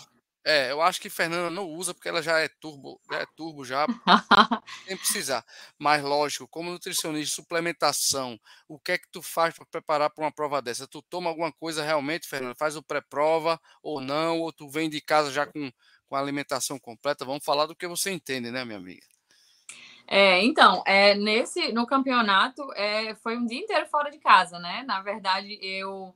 é, 0.46 0.72
eu 0.72 0.82
acho 0.82 1.00
que 1.00 1.10
Fernanda 1.10 1.50
não 1.50 1.66
usa 1.66 1.94
porque 1.94 2.10
ela 2.10 2.22
já 2.22 2.40
é 2.40 2.50
turbo, 2.60 3.00
já 3.10 3.20
é 3.20 3.26
turbo 3.36 3.64
já, 3.64 3.86
sem 4.86 4.98
precisar. 4.98 5.46
Mas 5.78 6.04
lógico, 6.04 6.48
como 6.48 6.70
nutricionista, 6.70 7.36
suplementação, 7.36 8.38
o 8.68 8.78
que 8.78 8.92
é 8.92 8.98
que 8.98 9.08
tu 9.10 9.22
faz 9.22 9.56
para 9.56 9.66
preparar 9.66 10.10
para 10.10 10.26
uma 10.26 10.32
prova 10.32 10.62
dessa? 10.62 10.86
Tu 10.86 11.02
toma 11.04 11.30
alguma 11.30 11.52
coisa 11.52 11.82
realmente, 11.82 12.28
Fernanda? 12.28 12.56
Faz 12.56 12.76
o 12.76 12.84
pré-prova 12.84 13.60
ou 13.82 14.02
não? 14.02 14.42
Ou 14.42 14.52
tu 14.52 14.68
vem 14.68 14.90
de 14.90 15.00
casa 15.00 15.32
já 15.32 15.46
com, 15.46 15.72
com 16.08 16.16
a 16.16 16.20
alimentação 16.20 16.78
completa? 16.78 17.24
Vamos 17.24 17.46
falar 17.46 17.66
do 17.66 17.76
que 17.76 17.88
você 17.88 18.12
entende, 18.12 18.52
né, 18.52 18.66
minha 18.66 18.78
amiga? 18.78 19.06
É, 20.06 20.44
então, 20.44 20.84
é, 20.86 21.16
nesse 21.16 21.72
no 21.72 21.88
campeonato 21.88 22.62
é, 22.74 23.16
foi 23.16 23.38
um 23.38 23.46
dia 23.46 23.60
inteiro 23.60 23.88
fora 23.88 24.12
de 24.12 24.20
casa, 24.20 24.60
né? 24.60 24.84
Na 24.86 25.02
verdade, 25.02 25.58
eu 25.62 26.14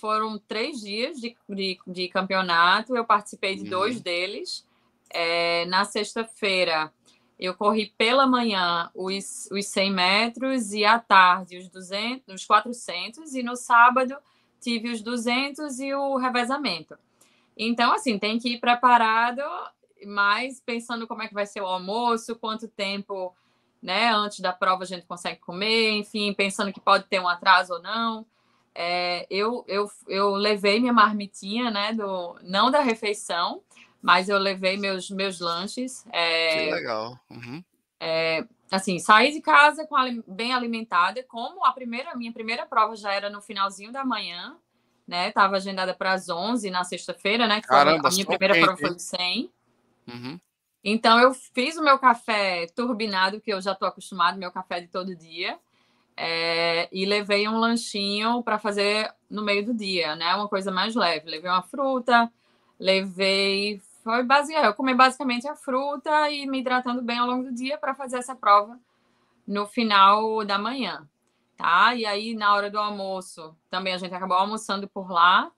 foram 0.00 0.38
três 0.38 0.80
dias 0.80 1.20
de, 1.20 1.36
de, 1.48 1.78
de 1.86 2.08
campeonato, 2.08 2.96
eu 2.96 3.04
participei 3.04 3.54
de 3.54 3.64
uhum. 3.64 3.70
dois 3.70 4.00
deles. 4.00 4.66
É, 5.10 5.66
na 5.66 5.84
sexta-feira, 5.84 6.92
eu 7.38 7.54
corri 7.54 7.92
pela 7.96 8.26
manhã 8.26 8.90
os, 8.94 9.48
os 9.50 9.66
100 9.66 9.92
metros 9.92 10.72
e 10.72 10.84
à 10.84 10.98
tarde 10.98 11.58
os, 11.58 11.68
200, 11.68 12.34
os 12.34 12.44
400, 12.44 13.34
e 13.34 13.42
no 13.42 13.56
sábado 13.56 14.16
tive 14.60 14.90
os 14.90 15.02
200 15.02 15.80
e 15.80 15.94
o 15.94 16.16
revezamento. 16.16 16.96
Então, 17.56 17.92
assim, 17.92 18.18
tem 18.18 18.38
que 18.38 18.54
ir 18.54 18.60
preparado, 18.60 19.42
mas 20.06 20.60
pensando 20.60 21.06
como 21.06 21.22
é 21.22 21.28
que 21.28 21.34
vai 21.34 21.46
ser 21.46 21.60
o 21.60 21.66
almoço, 21.66 22.36
quanto 22.36 22.68
tempo 22.68 23.34
né, 23.82 24.12
antes 24.12 24.40
da 24.40 24.52
prova 24.52 24.84
a 24.84 24.86
gente 24.86 25.06
consegue 25.06 25.40
comer, 25.40 25.92
enfim, 25.92 26.32
pensando 26.34 26.72
que 26.72 26.80
pode 26.80 27.04
ter 27.04 27.20
um 27.20 27.28
atraso 27.28 27.74
ou 27.74 27.82
não. 27.82 28.26
É, 28.82 29.26
eu, 29.28 29.62
eu, 29.68 29.90
eu 30.08 30.30
levei 30.30 30.80
minha 30.80 30.92
marmitinha, 30.92 31.70
né? 31.70 31.92
Do, 31.92 32.38
não 32.42 32.70
da 32.70 32.80
refeição, 32.80 33.62
mas 34.00 34.30
eu 34.30 34.38
levei 34.38 34.78
meus, 34.78 35.10
meus 35.10 35.38
lanches. 35.38 36.06
É, 36.10 36.64
que 36.64 36.70
legal. 36.70 37.20
Uhum. 37.28 37.62
É, 38.00 38.42
assim, 38.70 38.98
saí 38.98 39.32
de 39.32 39.42
casa 39.42 39.86
com 39.86 39.96
bem 40.26 40.54
alimentada, 40.54 41.22
como 41.24 41.62
a 41.62 41.74
primeira, 41.74 42.16
minha 42.16 42.32
primeira 42.32 42.64
prova 42.64 42.96
já 42.96 43.12
era 43.12 43.28
no 43.28 43.42
finalzinho 43.42 43.92
da 43.92 44.02
manhã, 44.02 44.56
né? 45.06 45.28
Estava 45.28 45.56
agendada 45.56 45.92
para 45.92 46.14
as 46.14 46.30
11 46.30 46.70
na 46.70 46.82
sexta-feira, 46.82 47.46
né? 47.46 47.60
Caramba, 47.60 48.08
a 48.08 48.10
minha 48.10 48.24
primeira 48.24 48.58
prova 48.58 48.78
foi 48.78 48.98
100. 48.98 49.52
Uhum. 50.08 50.40
Então 50.82 51.20
eu 51.20 51.34
fiz 51.34 51.76
o 51.76 51.84
meu 51.84 51.98
café 51.98 52.66
turbinado, 52.74 53.42
que 53.42 53.52
eu 53.52 53.60
já 53.60 53.72
estou 53.72 53.86
acostumado, 53.86 54.38
meu 54.38 54.50
café 54.50 54.80
de 54.80 54.88
todo 54.88 55.14
dia, 55.14 55.58
é, 56.16 56.88
e 56.92 57.04
levei 57.06 57.48
um 57.48 57.58
lanchinho 57.58 58.42
para 58.42 58.58
fazer 58.58 59.12
no 59.28 59.42
meio 59.42 59.64
do 59.64 59.74
dia, 59.74 60.14
né? 60.16 60.34
Uma 60.34 60.48
coisa 60.48 60.70
mais 60.70 60.94
leve. 60.94 61.30
Levei 61.30 61.50
uma 61.50 61.62
fruta, 61.62 62.30
levei. 62.78 63.80
Foi 64.02 64.22
basicamente, 64.22 64.66
eu 64.66 64.74
comi 64.74 64.94
basicamente 64.94 65.48
a 65.48 65.56
fruta 65.56 66.30
e 66.30 66.46
me 66.46 66.60
hidratando 66.60 67.02
bem 67.02 67.18
ao 67.18 67.26
longo 67.26 67.44
do 67.44 67.54
dia 67.54 67.78
para 67.78 67.94
fazer 67.94 68.18
essa 68.18 68.34
prova 68.34 68.78
no 69.46 69.66
final 69.66 70.44
da 70.44 70.58
manhã, 70.58 71.08
tá? 71.56 71.94
E 71.94 72.06
aí, 72.06 72.34
na 72.34 72.54
hora 72.54 72.70
do 72.70 72.78
almoço, 72.78 73.56
também 73.68 73.92
a 73.92 73.98
gente 73.98 74.14
acabou 74.14 74.36
almoçando 74.36 74.88
por 74.88 75.10
lá, 75.10 75.50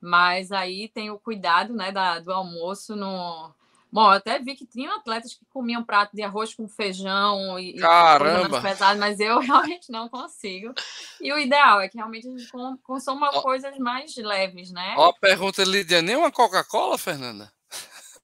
mas 0.00 0.50
aí 0.50 0.88
tem 0.88 1.10
o 1.10 1.18
cuidado, 1.18 1.74
né, 1.74 1.92
da, 1.92 2.18
do 2.20 2.32
almoço 2.32 2.96
no 2.96 3.52
Bom, 3.94 4.06
eu 4.06 4.16
até 4.16 4.40
vi 4.40 4.56
que 4.56 4.66
tinham 4.66 4.92
atletas 4.96 5.34
que 5.34 5.44
comiam 5.44 5.84
prato 5.84 6.16
de 6.16 6.20
arroz 6.20 6.52
com 6.52 6.66
feijão 6.66 7.56
e 7.60 7.74
Caramba! 7.74 8.60
pesadas, 8.60 8.98
mas 8.98 9.20
eu 9.20 9.38
realmente 9.38 9.92
não 9.92 10.08
consigo. 10.08 10.74
E 11.20 11.32
o 11.32 11.38
ideal 11.38 11.80
é 11.80 11.88
que 11.88 11.96
realmente 11.96 12.26
a 12.26 12.36
gente 12.36 12.50
consuma 12.82 13.30
ó, 13.32 13.40
coisas 13.40 13.78
mais 13.78 14.16
leves, 14.16 14.72
né? 14.72 14.96
Ó, 14.98 15.12
pergunta 15.12 15.62
Lídia, 15.62 16.02
nem 16.02 16.16
uma 16.16 16.32
Coca-Cola, 16.32 16.98
Fernanda? 16.98 17.52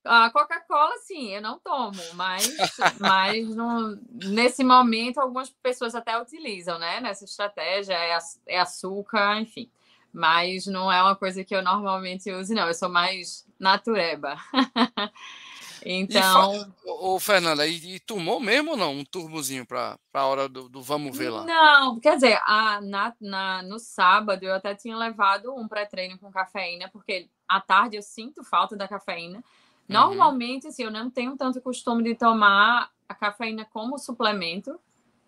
A 0.04 0.28
Coca-Cola, 0.30 0.96
sim, 1.06 1.36
eu 1.36 1.40
não 1.40 1.60
tomo, 1.60 2.02
mas, 2.14 2.52
mas 2.98 3.48
no, 3.54 3.96
nesse 4.10 4.64
momento 4.64 5.20
algumas 5.20 5.50
pessoas 5.62 5.94
até 5.94 6.20
utilizam, 6.20 6.80
né? 6.80 6.98
Nessa 6.98 7.24
estratégia, 7.24 7.94
é, 7.94 8.18
é 8.48 8.58
açúcar, 8.58 9.40
enfim. 9.40 9.70
Mas 10.12 10.66
não 10.66 10.90
é 10.90 11.00
uma 11.00 11.14
coisa 11.14 11.44
que 11.44 11.54
eu 11.54 11.62
normalmente 11.62 12.32
use, 12.32 12.52
não. 12.54 12.66
Eu 12.66 12.74
sou 12.74 12.88
mais 12.88 13.46
natureba. 13.56 14.36
Então. 15.84 16.72
Ô, 16.84 17.18
Fernanda, 17.18 17.66
e, 17.66 17.96
e, 17.96 18.00
tomou 18.00 18.40
mesmo 18.40 18.72
ou 18.72 18.76
não 18.76 18.92
um 18.92 19.04
turbozinho 19.04 19.66
para 19.66 19.98
a 20.12 20.26
hora 20.26 20.48
do, 20.48 20.68
do, 20.68 20.82
vamos 20.82 21.16
ver 21.16 21.30
lá? 21.30 21.44
Não, 21.44 21.98
quer 21.98 22.14
dizer, 22.16 22.40
a, 22.44 22.80
na, 22.80 23.14
na, 23.20 23.62
no 23.62 23.78
sábado 23.78 24.44
eu 24.44 24.54
até 24.54 24.74
tinha 24.74 24.96
levado 24.96 25.54
um 25.54 25.66
pré-treino 25.66 26.18
com 26.18 26.30
cafeína, 26.30 26.88
porque 26.88 27.28
à 27.48 27.60
tarde 27.60 27.96
eu 27.96 28.02
sinto 28.02 28.44
falta 28.44 28.76
da 28.76 28.86
cafeína. 28.86 29.38
Uhum. 29.38 29.42
Normalmente, 29.88 30.64
uhum. 30.64 30.70
assim, 30.70 30.82
eu 30.84 30.90
não 30.90 31.10
tenho 31.10 31.36
tanto 31.36 31.60
costume 31.60 32.02
de 32.02 32.14
tomar 32.14 32.90
a 33.08 33.14
cafeína 33.14 33.64
como 33.64 33.98
suplemento, 33.98 34.78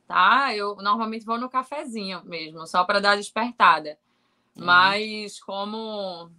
tá? 0.07 0.55
Eu 0.55 0.77
normalmente 0.77 1.25
vou 1.25 1.38
no 1.38 1.49
cafezinho 1.49 2.23
mesmo, 2.25 2.67
só 2.67 2.85
para 2.85 3.01
dar 3.01 3.17
despertada. 3.17 3.99
Uhum. 4.57 4.65
Mas 4.65 5.41
como 5.41 6.31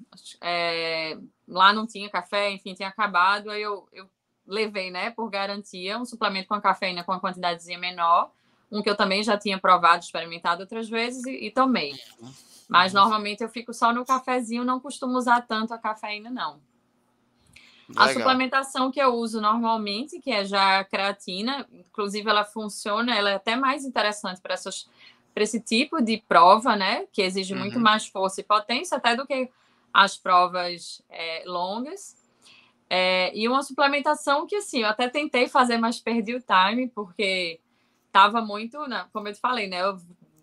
é, 0.41 1.17
lá 1.47 1.73
não 1.73 1.87
tinha 1.87 2.09
café, 2.09 2.51
enfim, 2.51 2.73
tinha 2.73 2.89
acabado, 2.89 3.49
aí 3.49 3.61
eu, 3.61 3.87
eu 3.91 4.09
levei, 4.45 4.91
né, 4.91 5.09
por 5.09 5.29
garantia, 5.29 5.97
um 5.97 6.05
suplemento 6.05 6.47
com 6.47 6.61
cafeína 6.61 7.03
com 7.03 7.11
uma 7.11 7.21
quantidadezinha 7.21 7.77
menor, 7.77 8.31
um 8.71 8.81
que 8.81 8.89
eu 8.89 8.95
também 8.95 9.23
já 9.23 9.37
tinha 9.37 9.59
provado, 9.59 10.03
experimentado 10.03 10.61
outras 10.61 10.89
vezes 10.89 11.25
e, 11.25 11.47
e 11.47 11.51
tomei. 11.51 11.93
Uhum. 12.19 12.31
Mas 12.69 12.93
normalmente 12.93 13.43
eu 13.43 13.49
fico 13.49 13.73
só 13.73 13.93
no 13.93 14.05
cafezinho, 14.05 14.63
não 14.63 14.79
costumo 14.79 15.17
usar 15.17 15.41
tanto 15.41 15.73
a 15.73 15.77
cafeína, 15.77 16.29
não. 16.29 16.59
Legal. 17.89 18.05
A 18.05 18.13
suplementação 18.13 18.91
que 18.91 18.99
eu 18.99 19.13
uso 19.13 19.41
normalmente, 19.41 20.19
que 20.19 20.31
é 20.31 20.45
já 20.45 20.79
a 20.79 20.83
creatina, 20.83 21.67
inclusive 21.71 22.27
ela 22.29 22.45
funciona, 22.45 23.15
ela 23.15 23.31
é 23.31 23.35
até 23.35 23.55
mais 23.55 23.83
interessante 23.85 24.41
para 24.41 24.53
essas 24.53 24.89
para 25.33 25.43
esse 25.43 25.59
tipo 25.59 26.01
de 26.01 26.23
prova, 26.27 26.75
né? 26.75 27.05
Que 27.11 27.21
exige 27.21 27.53
uhum. 27.53 27.59
muito 27.61 27.79
mais 27.79 28.07
força 28.07 28.41
e 28.41 28.43
potência 28.43 28.97
até 28.97 29.15
do 29.15 29.25
que 29.25 29.49
as 29.93 30.17
provas 30.17 31.01
é, 31.09 31.43
longas. 31.45 32.15
É, 32.89 33.35
e 33.35 33.47
uma 33.47 33.63
suplementação 33.63 34.45
que, 34.45 34.55
assim, 34.55 34.81
eu 34.81 34.87
até 34.87 35.09
tentei 35.09 35.47
fazer, 35.47 35.77
mas 35.77 35.99
perdi 35.99 36.35
o 36.35 36.41
time, 36.41 36.87
porque 36.89 37.59
estava 38.07 38.41
muito, 38.41 38.87
né, 38.87 39.07
como 39.11 39.27
eu 39.27 39.33
te 39.33 39.39
falei, 39.39 39.67
né? 39.67 39.81
Eu 39.81 39.97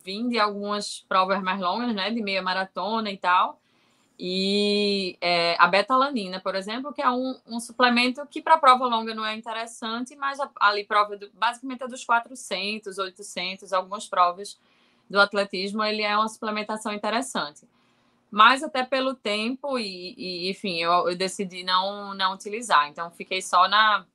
vim 0.05 0.29
de 0.29 0.39
algumas 0.39 1.05
provas 1.09 1.41
mais 1.43 1.61
longas, 1.61 1.95
né? 1.95 2.11
De 2.11 2.23
meia 2.23 2.43
maratona 2.43 3.11
e 3.11 3.17
tal. 3.17 3.61
E 4.23 5.17
é, 5.19 5.57
a 5.59 5.67
betalanina, 5.67 6.41
por 6.41 6.55
exemplo, 6.55 6.93
que 6.93 7.01
é 7.01 7.11
um, 7.11 7.39
um 7.47 7.59
suplemento 7.59 8.27
que 8.27 8.43
para 8.43 8.59
prova 8.59 8.87
longa 8.87 9.15
não 9.15 9.25
é 9.25 9.35
interessante, 9.35 10.15
mas 10.15 10.39
ali 10.61 10.85
prova 10.85 11.17
do, 11.17 11.31
basicamente 11.33 11.85
é 11.85 11.89
dos 11.89 12.05
400, 12.05 12.99
800, 12.99 13.73
algumas 13.73 14.07
provas 14.07 14.59
do 15.11 15.21
atletismo, 15.21 15.83
ele 15.83 16.03
é 16.03 16.17
uma 16.17 16.29
suplementação 16.29 16.93
interessante. 16.93 17.69
Mas 18.31 18.63
até 18.63 18.85
pelo 18.85 19.13
tempo 19.13 19.77
e, 19.77 20.15
e 20.17 20.51
enfim, 20.51 20.79
eu, 20.79 21.09
eu, 21.09 21.17
decidi 21.17 21.65
não, 21.65 22.15
não 22.15 22.33
utilizar. 22.33 22.89
Então, 22.89 23.11
fiquei 23.11 23.43
só 23.43 23.69
na, 23.69 24.07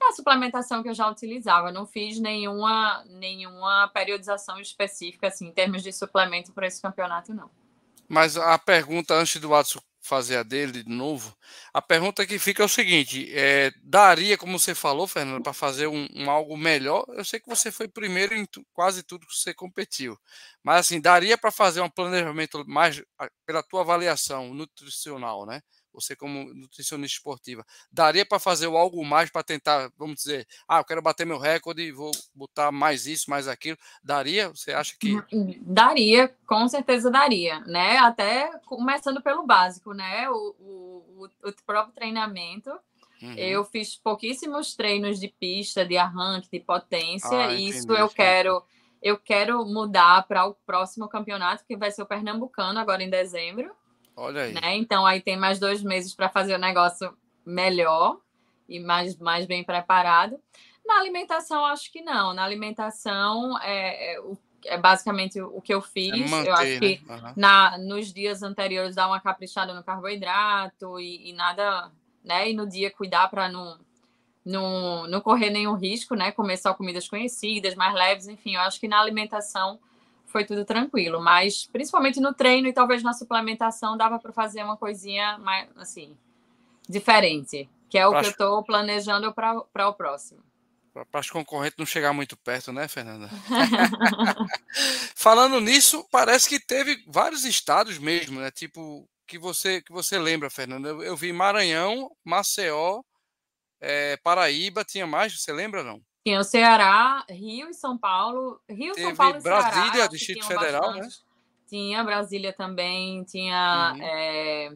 na 0.00 0.12
suplementação 0.12 0.82
que 0.82 0.88
eu 0.88 0.94
já 0.94 1.08
utilizava. 1.08 1.70
Não 1.70 1.86
fiz 1.86 2.18
nenhuma, 2.18 3.04
nenhuma 3.06 3.88
periodização 3.94 4.58
específica, 4.58 5.28
assim, 5.28 5.46
em 5.46 5.52
termos 5.52 5.84
de 5.84 5.92
suplemento 5.92 6.52
para 6.52 6.66
esse 6.66 6.82
campeonato, 6.82 7.32
não. 7.32 7.48
Mas 8.08 8.36
a 8.36 8.58
pergunta 8.58 9.14
antes 9.14 9.40
do 9.40 9.50
Watson 9.50 9.78
fazer 10.02 10.36
a 10.36 10.42
dele 10.42 10.82
de 10.82 10.90
novo. 10.90 11.36
A 11.72 11.80
pergunta 11.80 12.26
que 12.26 12.38
fica 12.38 12.62
é 12.62 12.66
o 12.66 12.68
seguinte: 12.68 13.30
é, 13.32 13.72
daria, 13.82 14.36
como 14.36 14.58
você 14.58 14.74
falou, 14.74 15.06
Fernando, 15.06 15.42
para 15.42 15.52
fazer 15.52 15.86
um, 15.86 16.08
um, 16.14 16.30
algo 16.30 16.56
melhor? 16.56 17.04
Eu 17.10 17.24
sei 17.24 17.40
que 17.40 17.48
você 17.48 17.70
foi 17.72 17.88
primeiro 17.88 18.34
em 18.34 18.44
tu, 18.44 18.64
quase 18.72 19.02
tudo 19.02 19.26
que 19.26 19.34
você 19.34 19.54
competiu, 19.54 20.18
mas 20.62 20.80
assim, 20.80 21.00
daria 21.00 21.38
para 21.38 21.50
fazer 21.50 21.80
um 21.80 21.90
planejamento 21.90 22.64
mais 22.66 23.02
pela 23.46 23.62
tua 23.62 23.82
avaliação 23.82 24.52
nutricional, 24.52 25.46
né? 25.46 25.62
Você 25.92 26.16
como 26.16 26.52
nutricionista 26.54 27.16
esportiva, 27.16 27.64
daria 27.90 28.24
para 28.24 28.38
fazer 28.38 28.66
algo 28.66 29.04
mais 29.04 29.30
para 29.30 29.42
tentar, 29.42 29.90
vamos 29.96 30.16
dizer, 30.16 30.46
ah, 30.66 30.78
eu 30.78 30.84
quero 30.84 31.02
bater 31.02 31.26
meu 31.26 31.38
recorde 31.38 31.82
e 31.82 31.92
vou 31.92 32.10
botar 32.34 32.72
mais 32.72 33.06
isso, 33.06 33.30
mais 33.30 33.46
aquilo. 33.48 33.78
Daria? 34.02 34.48
Você 34.48 34.72
acha 34.72 34.96
que 34.98 35.16
hum, 35.16 35.22
hum, 35.32 35.54
daria? 35.60 36.34
Com 36.46 36.66
certeza 36.68 37.10
daria, 37.10 37.60
né? 37.60 37.98
Até 37.98 38.50
começando 38.66 39.22
pelo 39.22 39.46
básico, 39.46 39.92
né? 39.92 40.28
O, 40.30 40.54
o, 40.58 41.28
o 41.44 41.52
próprio 41.66 41.94
treinamento. 41.94 42.70
Uhum. 43.22 43.34
Eu 43.34 43.64
fiz 43.64 43.96
pouquíssimos 43.96 44.74
treinos 44.74 45.20
de 45.20 45.28
pista, 45.28 45.84
de 45.84 45.96
arranque, 45.96 46.48
de 46.50 46.60
potência. 46.60 47.46
Ah, 47.46 47.54
isso 47.54 47.92
eu 47.92 48.08
quero 48.08 48.62
eu 49.02 49.18
quero 49.18 49.64
mudar 49.66 50.26
para 50.28 50.46
o 50.46 50.54
próximo 50.54 51.08
campeonato, 51.08 51.64
que 51.66 51.76
vai 51.76 51.90
ser 51.90 52.02
o 52.02 52.06
Pernambucano, 52.06 52.78
agora 52.78 53.02
em 53.02 53.10
dezembro. 53.10 53.74
Olha 54.16 54.42
aí. 54.42 54.52
Né? 54.52 54.76
Então 54.76 55.06
aí 55.06 55.20
tem 55.20 55.36
mais 55.36 55.58
dois 55.58 55.82
meses 55.82 56.14
para 56.14 56.28
fazer 56.28 56.54
o 56.54 56.58
negócio 56.58 57.16
melhor 57.44 58.18
e 58.68 58.78
mais, 58.78 59.18
mais 59.18 59.46
bem 59.46 59.64
preparado. 59.64 60.38
Na 60.84 60.98
alimentação, 60.98 61.64
acho 61.66 61.90
que 61.92 62.02
não. 62.02 62.34
Na 62.34 62.44
alimentação, 62.44 63.58
é, 63.60 64.14
é, 64.14 64.20
é 64.66 64.78
basicamente 64.78 65.40
o 65.40 65.60
que 65.60 65.72
eu 65.72 65.78
é 65.78 65.82
fiz. 65.82 66.12
É 66.12 66.28
manter, 66.28 66.48
eu 66.48 66.54
acho 66.54 66.78
que 66.78 67.02
né? 67.06 67.14
uhum. 67.16 67.32
na, 67.36 67.78
nos 67.78 68.12
dias 68.12 68.42
anteriores 68.42 68.94
dar 68.94 69.06
uma 69.06 69.20
caprichada 69.20 69.72
no 69.72 69.84
carboidrato 69.84 70.98
e, 70.98 71.30
e 71.30 71.32
nada, 71.32 71.90
né? 72.24 72.50
E 72.50 72.54
no 72.54 72.66
dia 72.66 72.90
cuidar 72.90 73.28
para 73.28 73.48
não, 73.48 73.78
não, 74.44 75.06
não 75.06 75.20
correr 75.20 75.50
nenhum 75.50 75.74
risco, 75.74 76.14
né? 76.14 76.32
Comer 76.32 76.56
só 76.56 76.74
comidas 76.74 77.08
conhecidas, 77.08 77.74
mais 77.74 77.94
leves, 77.94 78.26
enfim. 78.26 78.56
Eu 78.56 78.62
acho 78.62 78.80
que 78.80 78.88
na 78.88 79.00
alimentação 79.00 79.78
foi 80.32 80.44
tudo 80.44 80.64
tranquilo, 80.64 81.20
mas 81.20 81.66
principalmente 81.66 82.20
no 82.20 82.32
treino 82.32 82.66
e 82.66 82.72
talvez 82.72 83.02
na 83.02 83.12
suplementação 83.12 83.96
dava 83.96 84.18
para 84.18 84.32
fazer 84.32 84.64
uma 84.64 84.76
coisinha 84.76 85.38
mais 85.38 85.68
assim 85.76 86.16
diferente, 86.88 87.68
que 87.88 87.98
é 87.98 88.06
o 88.06 88.10
pra 88.10 88.20
que 88.20 88.26
eu 88.26 88.30
estou 88.30 88.64
planejando 88.64 89.32
para 89.32 89.88
o 89.88 89.94
próximo. 89.94 90.42
Para 90.92 91.20
as 91.20 91.30
concorrentes 91.30 91.78
não 91.78 91.86
chegar 91.86 92.12
muito 92.12 92.36
perto, 92.36 92.72
né, 92.72 92.86
Fernanda? 92.86 93.28
Falando 95.16 95.58
nisso, 95.60 96.06
parece 96.10 96.48
que 96.48 96.60
teve 96.60 97.02
vários 97.06 97.44
estados 97.44 97.98
mesmo, 97.98 98.40
né? 98.40 98.50
Tipo, 98.50 99.08
que 99.26 99.38
você 99.38 99.80
que 99.80 99.92
você 99.92 100.18
lembra, 100.18 100.50
Fernanda? 100.50 100.90
Eu, 100.90 101.02
eu 101.02 101.16
vi 101.16 101.32
Maranhão, 101.32 102.10
Maceió, 102.22 103.02
é, 103.80 104.18
Paraíba, 104.18 104.84
tinha 104.84 105.06
mais, 105.06 105.40
você 105.40 105.52
lembra 105.52 105.82
não? 105.82 106.02
Tinha 106.24 106.40
o 106.40 106.44
Ceará, 106.44 107.24
Rio 107.28 107.68
e 107.68 107.74
São 107.74 107.98
Paulo. 107.98 108.60
Rio, 108.68 108.94
Teve 108.94 109.08
São 109.08 109.16
Paulo 109.16 109.38
e 109.38 109.42
Brasília, 109.42 109.92
Ceará, 109.92 110.06
Distrito 110.06 110.46
Federal, 110.46 110.82
bastante. 110.82 111.02
né? 111.02 111.08
Tinha 111.68 112.04
Brasília 112.04 112.52
também, 112.52 113.24
tinha. 113.24 113.92
Uhum. 113.94 114.02
É... 114.02 114.72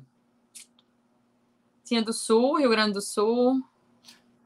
Tinha 1.85 2.03
do 2.03 2.13
Sul, 2.13 2.59
Rio 2.59 2.71
Grande 2.71 2.95
do 2.95 3.01
Sul. 3.01 3.63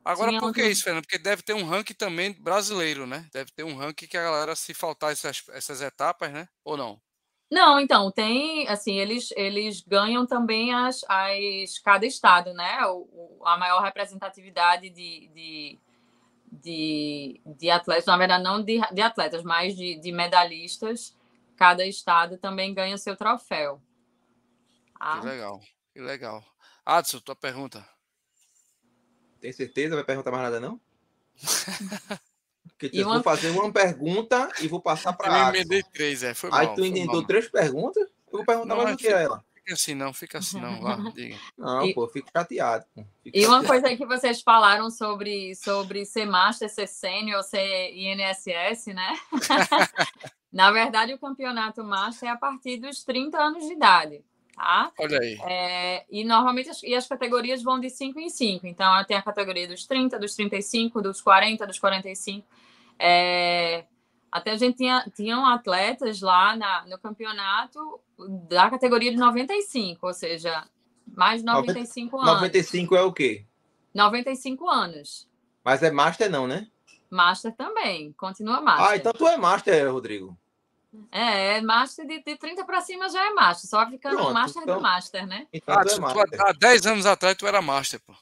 Agora, 0.05 0.39
por 0.39 0.53
que 0.53 0.67
isso, 0.67 0.85
Fernando? 0.85 1.05
Porque 1.05 1.19
deve 1.19 1.43
ter 1.43 1.55
um 1.55 1.65
ranking 1.65 1.95
também 1.95 2.33
brasileiro, 2.33 3.07
né? 3.07 3.27
Deve 3.33 3.51
ter 3.53 3.65
um 3.65 3.77
ranking 3.77 4.07
que 4.07 4.17
a 4.17 4.23
galera, 4.23 4.57
se 4.57 4.75
faltar 4.75 5.13
essas, 5.13 5.43
essas 5.51 5.81
etapas, 5.81 6.33
né? 6.33 6.49
Ou 6.65 6.77
não? 6.77 7.01
Não, 7.51 7.81
então, 7.81 8.11
tem, 8.13 8.69
assim, 8.69 8.95
eles, 8.99 9.31
eles 9.37 9.81
ganham 9.81 10.27
também 10.27 10.73
as, 10.73 11.05
as 11.09 11.79
cada 11.79 12.07
estado, 12.07 12.53
né? 12.55 12.79
O, 12.87 13.41
a 13.45 13.59
maior 13.59 13.83
representatividade 13.83 14.89
de, 14.89 15.29
de 15.29 15.79
de, 16.51 17.41
de 17.45 17.71
atletas, 17.71 18.07
na 18.07 18.17
verdade, 18.17 18.43
não 18.43 18.63
de, 18.63 18.81
de 18.93 19.01
atletas, 19.01 19.43
mas 19.43 19.77
de, 19.77 19.99
de 20.01 20.13
medalhistas, 20.13 21.17
cada 21.57 21.87
estado 21.87 22.39
também 22.39 22.75
ganha 22.75 22.99
seu 22.99 23.17
troféu. 23.17 23.81
Ah. 24.99 25.21
Que 25.21 25.27
legal, 25.27 25.61
que 25.93 26.01
legal. 26.01 26.45
Adson, 26.85 27.21
tua 27.21 27.37
pergunta. 27.37 27.87
Tem 29.41 29.53
certeza? 29.53 29.95
Vai 29.95 30.05
perguntar 30.05 30.31
mais 30.31 30.43
nada, 30.43 30.61
não? 30.61 30.81
Porque 32.79 33.03
uma... 33.03 33.15
vou 33.15 33.23
fazer 33.23 33.51
uma 33.51 33.73
pergunta 33.73 34.51
e 34.61 34.69
vou 34.69 34.81
passar 34.81 35.13
para 35.13 35.33
a 35.33 35.49
Eu 35.49 35.55
emendei 35.55 35.83
três, 35.83 36.23
é. 36.23 36.35
Foi 36.35 36.51
Aí 36.53 36.67
mal, 36.67 36.75
tu 36.75 36.85
inventou 36.85 37.27
três 37.27 37.49
perguntas? 37.49 38.09
Eu 38.27 38.39
vou 38.39 38.45
perguntar 38.45 38.75
não, 38.75 38.83
mais 38.83 38.95
o 38.95 38.99
que 38.99 39.09
é 39.09 39.23
ela. 39.23 39.45
Fica 39.61 39.75
assim, 39.75 39.95
não, 39.95 40.13
fica 40.13 40.39
assim, 40.39 40.61
não. 40.61 40.81
Vá, 40.81 40.97
diga. 41.15 41.37
Não, 41.57 41.87
e... 41.87 41.95
pô, 41.95 42.09
fico 42.09 42.29
chateado. 42.35 42.85
Fico 43.23 43.37
e 43.37 43.47
uma 43.47 43.65
coisa 43.65 43.95
que 43.97 44.07
vocês 44.07 44.43
falaram 44.43 44.91
sobre, 44.91 45.55
sobre 45.55 46.05
ser 46.05 46.27
master, 46.27 46.69
ser 46.69 46.87
sênior, 46.87 47.43
ser 47.43 47.93
INSS, 47.95 48.87
né? 48.87 49.19
Na 50.53 50.73
verdade, 50.73 51.15
o 51.15 51.19
campeonato 51.19 51.85
master 51.85 52.29
é 52.29 52.33
a 52.33 52.37
partir 52.37 52.79
dos 52.79 53.05
30 53.05 53.39
anos 53.39 53.67
de 53.67 53.73
idade 53.73 54.25
tá? 54.61 54.93
Olha 54.99 55.19
aí. 55.19 55.39
É, 55.43 56.05
e 56.11 56.23
normalmente 56.23 56.69
as, 56.69 56.83
e 56.83 56.95
as 56.95 57.07
categorias 57.07 57.63
vão 57.63 57.81
de 57.81 57.89
5 57.89 58.21
em 58.21 58.29
5. 58.29 58.67
Então, 58.67 59.03
tem 59.05 59.17
a 59.17 59.23
categoria 59.23 59.67
dos 59.67 59.87
30, 59.87 60.19
dos 60.19 60.35
35, 60.35 61.01
dos 61.01 61.21
40, 61.23 61.67
dos 61.67 61.79
45. 61.79 62.47
É, 62.99 63.85
até 64.31 64.53
a 64.53 64.57
gente 64.57 64.77
tinha 64.77 65.05
tinham 65.15 65.45
atletas 65.45 66.21
lá 66.21 66.57
na, 66.57 66.87
no 66.87 66.99
campeonato 66.99 68.01
da 68.49 68.71
categoria 68.71 69.11
de 69.11 69.17
95, 69.17 70.07
ou 70.07 70.15
seja, 70.15 70.65
mais 71.07 71.41
de 71.41 71.47
95 71.47 72.17
90, 72.17 72.31
anos. 72.31 72.43
95 72.43 72.97
é 72.97 73.03
o 73.03 73.13
quê? 73.13 73.45
95 73.95 74.69
anos. 74.69 75.29
Mas 75.65 75.83
é 75.83 75.91
Master 75.91 76.31
não, 76.31 76.47
né? 76.47 76.67
Master 77.11 77.53
também, 77.53 78.13
continua 78.13 78.61
Master. 78.61 78.87
Ah, 78.87 78.97
então 78.97 79.13
tu 79.13 79.27
é 79.27 79.37
Master, 79.37 79.93
Rodrigo. 79.93 80.39
É, 81.11 81.57
é 81.57 81.61
Master 81.61 82.07
de, 82.07 82.23
de 82.23 82.37
30 82.37 82.65
para 82.65 82.81
cima 82.81 83.09
já 83.09 83.27
é 83.27 83.31
Master, 83.31 83.69
só 83.69 83.89
ficando 83.89 84.17
Pronto, 84.17 84.33
Master 84.35 84.63
então, 84.63 84.77
do 84.77 84.83
Master, 84.83 85.27
né? 85.27 85.47
Então 85.53 85.75
ah, 85.75 85.85
tu 85.85 85.91
é 85.91 85.99
master. 85.99 86.41
há 86.41 86.53
10 86.53 86.87
anos 86.87 87.07
atrás 87.07 87.37
tu 87.37 87.47
era 87.47 87.61
Master, 87.61 88.01
pô. 88.01 88.15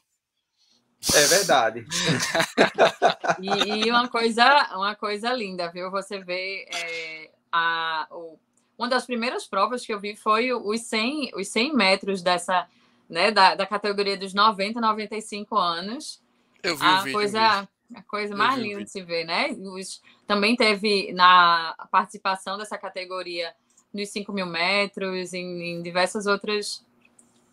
É 1.14 1.26
verdade. 1.26 1.86
e, 3.40 3.86
e, 3.86 3.90
uma 3.90 4.08
coisa, 4.08 4.68
uma 4.74 4.94
coisa 4.94 5.32
linda, 5.32 5.70
viu? 5.70 5.90
Você 5.90 6.18
vê 6.18 6.68
é, 6.74 7.30
a, 7.52 8.06
o, 8.10 8.38
uma 8.76 8.88
das 8.88 9.06
primeiras 9.06 9.46
provas 9.46 9.86
que 9.86 9.92
eu 9.92 10.00
vi 10.00 10.16
foi 10.16 10.52
os 10.52 10.80
100, 10.82 11.32
os 11.34 11.48
100 11.48 11.74
metros 11.74 12.22
dessa, 12.22 12.66
né, 13.08 13.30
da, 13.30 13.54
da 13.54 13.66
categoria 13.66 14.16
dos 14.16 14.34
90, 14.34 14.80
95 14.80 15.56
anos. 15.56 16.22
Eu 16.62 16.76
vi 16.76 16.84
a 16.84 16.94
o 16.94 17.02
vídeo. 17.02 17.12
Coisa, 17.12 17.68
a 17.94 18.02
coisa 18.02 18.36
mais 18.36 18.58
linda 18.58 18.84
de 18.84 18.90
se 18.90 19.02
ver, 19.02 19.24
né? 19.24 19.50
Os, 19.50 20.02
também 20.26 20.56
teve 20.56 21.12
na 21.12 21.74
participação 21.90 22.58
dessa 22.58 22.76
categoria 22.76 23.54
nos 23.94 24.10
5 24.10 24.32
mil 24.32 24.46
metros, 24.46 25.32
em, 25.32 25.62
em, 25.62 25.82
diversas 25.82 26.26
outras 26.26 26.84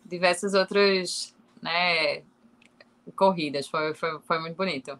diversas 0.04 0.54
outras 0.54 1.34
né, 1.60 2.22
corridas. 3.14 3.68
Foi, 3.68 3.94
foi, 3.94 4.20
foi 4.20 4.38
muito 4.38 4.56
bonito. 4.56 4.98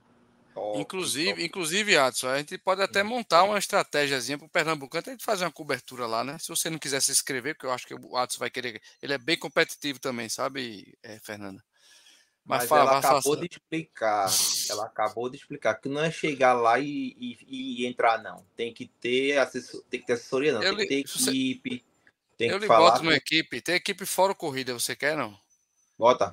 inclusive, 0.77 1.45
inclusive, 1.45 1.97
Adson, 1.97 2.29
a 2.29 2.39
gente 2.39 2.57
pode 2.59 2.83
até 2.83 3.03
montar 3.03 3.43
uma 3.43 3.59
estratégiazinha 3.59 4.39
para 4.39 4.47
o 4.47 4.51
Pernambucano, 4.51 5.05
a 5.07 5.11
gente 5.11 5.25
fazer 5.25 5.45
uma 5.45 5.53
cobertura 5.53 6.07
lá, 6.07 6.25
né? 6.25 6.39
Se 6.39 6.49
você 6.49 6.71
não 6.71 6.79
quiser 6.79 7.01
se 7.01 7.13
inscrever, 7.13 7.55
porque 7.55 7.67
eu 7.67 7.73
acho 7.73 7.87
que 7.87 7.95
o 7.95 8.17
Adson 8.17 8.39
vai 8.39 8.51
querer. 8.51 8.81
Ele 9.03 9.13
é 9.13 9.19
bem 9.19 9.39
competitivo 9.39 9.99
também, 9.99 10.29
sabe, 10.29 10.97
é, 11.03 11.19
Fernanda? 11.19 11.63
Mas, 12.47 12.61
Mas 12.61 12.69
fala, 12.69 12.91
ela 12.91 12.99
acabou 12.99 13.35
de 13.35 13.47
explicar, 13.51 14.31
ela 14.71 14.87
acabou 14.87 15.29
de 15.29 15.37
explicar 15.37 15.75
que 15.75 15.89
não 15.89 16.01
é 16.01 16.13
chegar 16.13 16.53
lá 16.53 16.79
e, 16.79 17.17
e, 17.19 17.83
e 17.83 17.87
entrar, 17.87 18.23
não. 18.23 18.47
Tem 18.55 18.73
que 18.73 18.87
ter 18.87 19.37
assessor, 19.37 19.83
tem 19.91 19.99
que 19.99 20.07
ter 20.07 20.13
assessoria, 20.13 20.53
não. 20.53 20.63
Eu 20.63 20.77
tem 20.77 20.87
que 20.87 20.93
ter 20.93 21.29
equipe. 21.29 21.85
Tem 22.39 22.49
eu 22.49 22.55
que 22.55 22.61
lhe 22.61 22.67
falar 22.69 22.91
boto 22.91 23.01
com... 23.01 23.07
uma 23.07 23.17
equipe. 23.17 23.61
Tem 23.61 23.75
equipe 23.75 24.07
fora 24.07 24.33
corrida, 24.33 24.73
você 24.73 24.95
quer, 24.95 25.17
não? 25.17 25.37
Bota. 25.99 26.33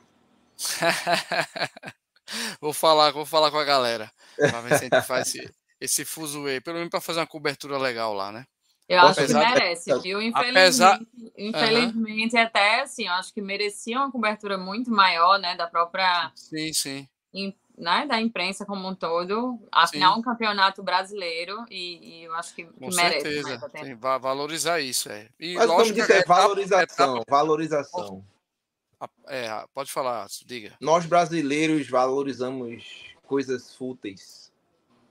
vou 2.61 2.73
falar, 2.73 3.11
vou 3.11 3.25
falar 3.25 3.51
com 3.51 3.57
a 3.57 3.63
galera. 3.63 4.11
Pra 4.35 4.61
ver 4.61 4.77
se 4.77 4.85
a 4.85 4.89
gente 4.89 5.07
faz 5.07 5.27
esse, 5.27 5.55
esse 5.79 6.05
fuzuê, 6.05 6.61
pelo 6.61 6.77
menos 6.77 6.89
para 6.89 7.01
fazer 7.01 7.19
uma 7.19 7.27
cobertura 7.27 7.77
legal 7.77 8.13
lá, 8.13 8.31
né? 8.31 8.45
Eu 8.87 8.99
acho 8.99 9.25
que 9.25 9.33
merece, 9.33 9.99
viu? 10.01 10.21
Infelizmente, 10.21 10.57
apesar... 10.57 10.99
infelizmente 11.37 12.35
uhum. 12.35 12.41
até 12.41 12.81
assim, 12.81 13.07
eu 13.07 13.13
acho 13.13 13.33
que 13.33 13.41
merecia 13.41 13.97
uma 13.97 14.11
cobertura 14.11 14.57
muito 14.57 14.91
maior, 14.91 15.39
né, 15.39 15.55
da 15.55 15.67
própria 15.67 16.31
Sim, 16.35 16.73
sim. 16.73 17.07
né, 17.77 18.05
da 18.05 18.19
imprensa 18.19 18.65
como 18.65 18.87
um 18.87 18.93
todo. 18.93 19.57
Afinal, 19.71 20.13
sim. 20.13 20.19
um 20.19 20.23
campeonato 20.23 20.83
brasileiro 20.83 21.65
e, 21.69 22.19
e 22.19 22.23
eu 22.25 22.35
acho 22.35 22.53
que, 22.53 22.65
Com 22.65 22.93
merece. 22.93 23.21
certeza, 23.21 23.69
tem, 23.69 23.95
valorizar 23.95 24.81
isso, 24.81 25.09
é. 25.09 25.29
E 25.39 25.55
Mas 25.55 25.67
lógico, 25.67 25.97
como 25.97 26.07
disse, 26.07 26.11
é 26.11 26.25
valorização, 26.25 27.17
etapa... 27.17 27.31
valorização. 27.31 28.25
É, 29.27 29.65
pode 29.73 29.91
falar, 29.91 30.27
diga. 30.45 30.75
Nós 30.79 31.05
brasileiros 31.05 31.89
valorizamos 31.89 33.13
coisas 33.23 33.75
fúteis 33.75 34.43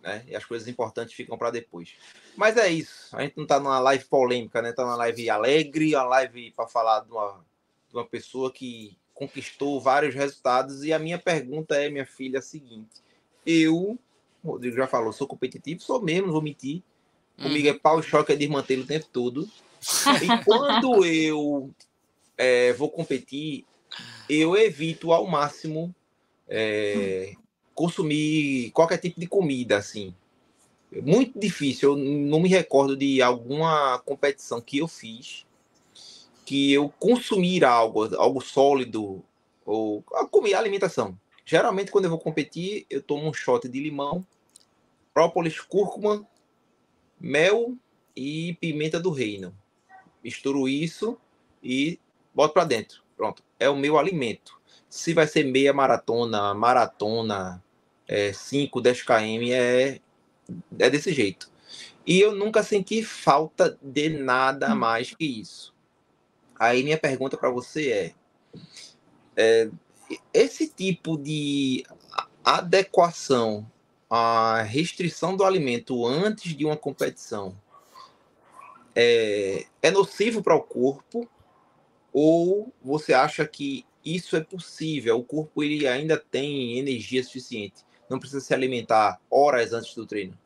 né? 0.02 0.24
E 0.26 0.34
as 0.34 0.44
coisas 0.44 0.66
importantes 0.66 1.14
ficam 1.14 1.38
para 1.38 1.50
depois. 1.50 1.94
Mas 2.36 2.56
é 2.56 2.68
isso. 2.68 3.16
A 3.16 3.22
gente 3.22 3.36
não 3.36 3.44
está 3.44 3.60
numa 3.60 3.78
live 3.78 4.04
polêmica, 4.04 4.60
né? 4.60 4.70
Está 4.70 4.82
numa 4.82 4.96
live 4.96 5.30
alegre, 5.30 5.94
uma 5.94 6.04
live 6.04 6.50
para 6.50 6.66
falar 6.66 7.00
de 7.00 7.12
uma, 7.12 7.44
de 7.88 7.96
uma 7.96 8.04
pessoa 8.04 8.52
que 8.52 8.98
conquistou 9.14 9.80
vários 9.80 10.14
resultados. 10.14 10.82
E 10.82 10.92
a 10.92 10.98
minha 10.98 11.18
pergunta 11.18 11.76
é, 11.76 11.88
minha 11.88 12.06
filha, 12.06 12.40
a 12.40 12.42
seguinte: 12.42 13.00
eu, 13.46 13.98
o 14.42 14.50
Rodrigo 14.50 14.76
já 14.76 14.88
falou, 14.88 15.12
sou 15.12 15.26
competitivo, 15.26 15.80
sou 15.80 16.02
mesmo, 16.02 16.26
não 16.26 16.32
vou 16.32 16.42
mentir. 16.42 16.82
Comigo 17.40 17.68
é 17.68 17.72
pau 17.72 17.98
e 17.98 18.02
choque, 18.02 18.32
é 18.32 18.36
desmantelo 18.36 18.82
o 18.82 18.86
tempo 18.86 19.06
todo. 19.12 19.48
E 20.22 20.44
quando 20.44 21.04
eu 21.04 21.70
é, 22.38 22.72
vou 22.74 22.88
competir, 22.88 23.64
eu 24.28 24.56
evito 24.56 25.12
ao 25.12 25.26
máximo 25.26 25.94
é, 26.48 27.32
consumir 27.74 28.70
qualquer 28.72 28.98
tipo 28.98 29.20
de 29.20 29.26
comida, 29.26 29.76
assim. 29.76 30.14
Muito 31.02 31.38
difícil. 31.38 31.92
Eu 31.92 31.96
não 31.96 32.40
me 32.40 32.48
recordo 32.48 32.96
de 32.96 33.22
alguma 33.22 33.98
competição 34.00 34.60
que 34.60 34.78
eu 34.78 34.88
fiz 34.88 35.46
que 36.44 36.72
eu 36.72 36.88
consumir 36.98 37.64
algo, 37.64 38.14
algo 38.16 38.40
sólido 38.40 39.24
ou 39.64 40.02
comida, 40.30 40.58
alimentação. 40.58 41.18
Geralmente, 41.44 41.90
quando 41.90 42.04
eu 42.04 42.10
vou 42.10 42.18
competir, 42.18 42.86
eu 42.90 43.02
tomo 43.02 43.28
um 43.28 43.32
shot 43.32 43.68
de 43.68 43.80
limão, 43.80 44.26
própolis, 45.14 45.60
cúrcuma, 45.60 46.26
mel 47.18 47.76
e 48.14 48.54
pimenta 48.60 49.00
do 49.00 49.10
reino. 49.10 49.56
Misturo 50.22 50.68
isso 50.68 51.16
e 51.62 51.98
boto 52.34 52.54
para 52.54 52.64
dentro. 52.64 53.02
Pronto. 53.16 53.42
É 53.62 53.68
o 53.70 53.76
meu 53.76 53.98
alimento 53.98 54.62
se 54.92 55.14
vai 55.14 55.26
ser 55.26 55.44
meia 55.44 55.72
maratona, 55.72 56.52
maratona, 56.52 57.64
é, 58.06 58.30
5, 58.30 58.78
10 58.78 59.02
km, 59.04 59.50
é, 59.50 60.00
é 60.78 60.90
desse 60.90 61.14
jeito. 61.14 61.50
E 62.06 62.20
eu 62.20 62.34
nunca 62.34 62.62
senti 62.62 63.02
falta 63.02 63.78
de 63.80 64.10
nada 64.10 64.74
hum. 64.74 64.76
mais 64.76 65.14
que 65.14 65.24
isso. 65.24 65.74
Aí 66.60 66.82
minha 66.84 66.98
pergunta 66.98 67.38
para 67.38 67.48
você 67.48 67.90
é, 67.90 68.14
é, 69.34 69.70
esse 70.34 70.68
tipo 70.68 71.16
de 71.16 71.86
adequação 72.44 73.66
à 74.10 74.60
restrição 74.60 75.34
do 75.34 75.42
alimento 75.42 76.06
antes 76.06 76.54
de 76.54 76.66
uma 76.66 76.76
competição 76.76 77.58
é, 78.94 79.64
é 79.80 79.90
nocivo 79.90 80.42
para 80.42 80.54
o 80.54 80.60
corpo 80.60 81.26
ou 82.12 82.72
você 82.82 83.14
acha 83.14 83.46
que 83.46 83.86
isso 84.04 84.36
é 84.36 84.40
possível. 84.40 85.18
O 85.18 85.24
corpo 85.24 85.62
ele 85.62 85.86
ainda 85.86 86.18
tem 86.18 86.78
energia 86.78 87.22
suficiente. 87.22 87.84
Não 88.08 88.18
precisa 88.18 88.40
se 88.40 88.52
alimentar 88.52 89.20
horas 89.30 89.72
antes 89.72 89.94
do 89.94 90.06
treino. 90.06 90.38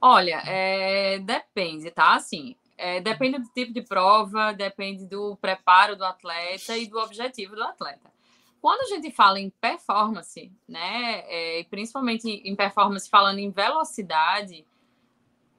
Olha, 0.00 0.42
é, 0.46 1.18
depende, 1.18 1.90
tá? 1.90 2.14
Assim, 2.14 2.56
é, 2.76 3.00
depende 3.00 3.38
do 3.38 3.48
tipo 3.48 3.72
de 3.72 3.82
prova, 3.82 4.52
depende 4.52 5.06
do 5.06 5.36
preparo 5.36 5.96
do 5.96 6.04
atleta 6.04 6.76
e 6.76 6.86
do 6.86 6.98
objetivo 6.98 7.54
do 7.54 7.62
atleta. 7.62 8.10
Quando 8.60 8.82
a 8.82 8.94
gente 8.94 9.10
fala 9.10 9.40
em 9.40 9.50
performance, 9.50 10.52
né, 10.68 11.24
é, 11.26 11.64
principalmente 11.64 12.28
em 12.28 12.54
performance 12.54 13.08
falando 13.08 13.38
em 13.38 13.50
velocidade, 13.50 14.66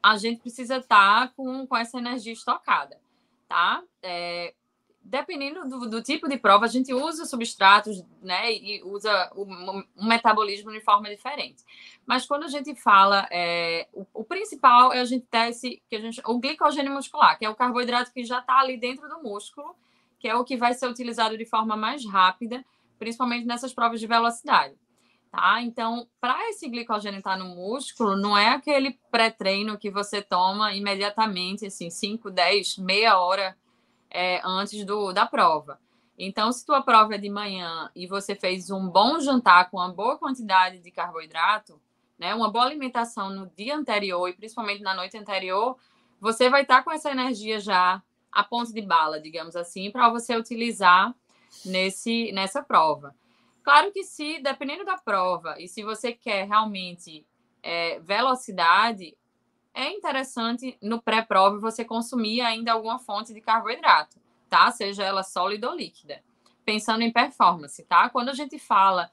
a 0.02 0.18
gente 0.18 0.42
precisa 0.42 0.78
estar 0.78 1.28
tá 1.28 1.34
com, 1.36 1.68
com 1.68 1.78
essa 1.78 1.98
energia 1.98 2.34
estocada, 2.34 3.00
tá? 3.48 3.84
É, 4.02 4.54
dependendo 5.04 5.68
do, 5.68 5.90
do, 5.90 6.02
tipo 6.02 6.30
de 6.30 6.38
prova, 6.38 6.66
a 6.66 6.70
gente 6.70 6.94
usa 6.94 7.26
substratos, 7.26 8.04
né, 8.22 8.54
e 8.54 8.82
usa 8.84 9.32
um 9.36 9.84
metabolismo 10.08 10.72
de 10.72 10.80
forma 10.80 11.10
diferente. 11.10 11.64
Mas 12.06 12.26
quando 12.26 12.44
a 12.44 12.48
gente 12.48 12.76
fala, 12.76 13.28
é, 13.32 13.88
o, 13.94 14.06
o, 14.14 14.24
principal 14.24 14.94
é 14.94 15.00
a 15.00 15.06
gente 15.06 15.26
ter 15.26 15.50
esse, 15.50 15.82
que 15.90 15.96
a 15.96 16.00
gente, 16.00 16.22
o 16.26 16.40
glicogênio 16.40 16.94
muscular, 16.94 17.38
que 17.38 17.46
é 17.46 17.50
o 17.50 17.56
carboidrato 17.56 18.14
que 18.14 18.24
já 18.24 18.40
está 18.40 18.60
ali 18.60 18.78
dentro 18.78 19.10
do 19.10 19.22
músculo, 19.24 19.76
que 20.20 20.28
é 20.28 20.36
o 20.36 20.44
que 20.44 20.56
vai 20.56 20.74
ser 20.74 20.88
utilizado 20.88 21.38
de 21.38 21.46
forma 21.46 21.76
mais 21.76 22.06
rápida, 22.06 22.64
principalmente 23.00 23.46
nessas 23.46 23.74
provas 23.74 24.00
de 24.00 24.06
velocidade. 24.06 24.76
Tá? 25.32 25.62
Então, 25.62 26.08
para 26.20 26.50
esse 26.50 26.68
glicogênio 26.70 27.20
estar 27.20 27.38
tá 27.38 27.38
no 27.38 27.56
músculo, 27.56 28.16
não 28.18 28.38
é 28.38 28.50
aquele 28.50 29.00
pré-treino 29.10 29.78
que 29.78 29.90
você 29.90 30.22
toma 30.22 30.74
imediatamente, 30.74 31.66
assim, 31.66 31.90
5, 31.90 32.30
10, 32.30 32.78
meia 32.78 33.18
hora 33.18 33.58
é, 34.12 34.42
antes 34.44 34.86
do, 34.86 35.12
da 35.14 35.26
prova. 35.26 35.80
Então, 36.18 36.52
se 36.52 36.66
tua 36.66 36.82
prova 36.84 37.16
é 37.16 37.18
de 37.18 37.30
manhã 37.30 37.90
e 37.96 38.06
você 38.06 38.36
fez 38.36 38.70
um 38.70 38.88
bom 38.88 39.20
jantar 39.20 39.72
com 39.72 39.78
uma 39.78 39.92
boa 39.92 40.18
quantidade 40.18 40.80
de 40.80 40.92
carboidrato, 40.92 41.82
né, 42.20 42.36
uma 42.36 42.52
boa 42.52 42.66
alimentação 42.66 43.32
no 43.32 43.48
dia 43.48 43.76
anterior 43.76 44.30
e 44.30 44.34
principalmente 44.34 44.84
na 44.84 44.94
noite 44.94 45.18
anterior, 45.18 45.78
você 46.20 46.50
vai 46.50 46.62
estar 46.62 46.84
com 46.84 46.92
essa 46.92 47.10
energia 47.10 47.60
já 47.60 48.04
a 48.32 48.44
ponto 48.44 48.72
de 48.72 48.82
bala, 48.82 49.20
digamos 49.20 49.56
assim, 49.56 49.90
para 49.90 50.10
você 50.10 50.36
utilizar 50.36 51.16
nesse 51.66 52.32
nessa 52.32 52.62
prova. 52.62 53.16
Claro 53.64 53.92
que 53.92 54.04
se, 54.04 54.40
dependendo 54.40 54.86
da 54.86 54.98
prova, 54.98 55.56
e 55.60 55.68
se 55.68 55.84
você 55.84 56.14
quer 56.14 56.48
realmente 56.48 57.26
é, 57.64 58.00
velocidade, 58.00 59.16
é 59.74 59.92
interessante 59.92 60.78
no 60.82 61.02
pré-prova 61.02 61.58
você 61.60 61.86
consumir 61.86 62.42
ainda 62.42 62.74
alguma 62.74 63.00
fonte 63.00 63.34
de 63.34 63.42
carboidrato, 63.42 64.20
tá? 64.50 64.72
Seja 64.72 65.04
ela 65.04 65.24
sólida 65.24 65.70
ou 65.70 65.76
líquida. 65.76 66.22
Pensando 66.66 67.02
em 67.02 67.12
performance, 67.12 67.84
tá? 67.86 68.10
Quando 68.10 68.30
a 68.30 68.34
gente 68.34 68.60
fala 68.60 69.10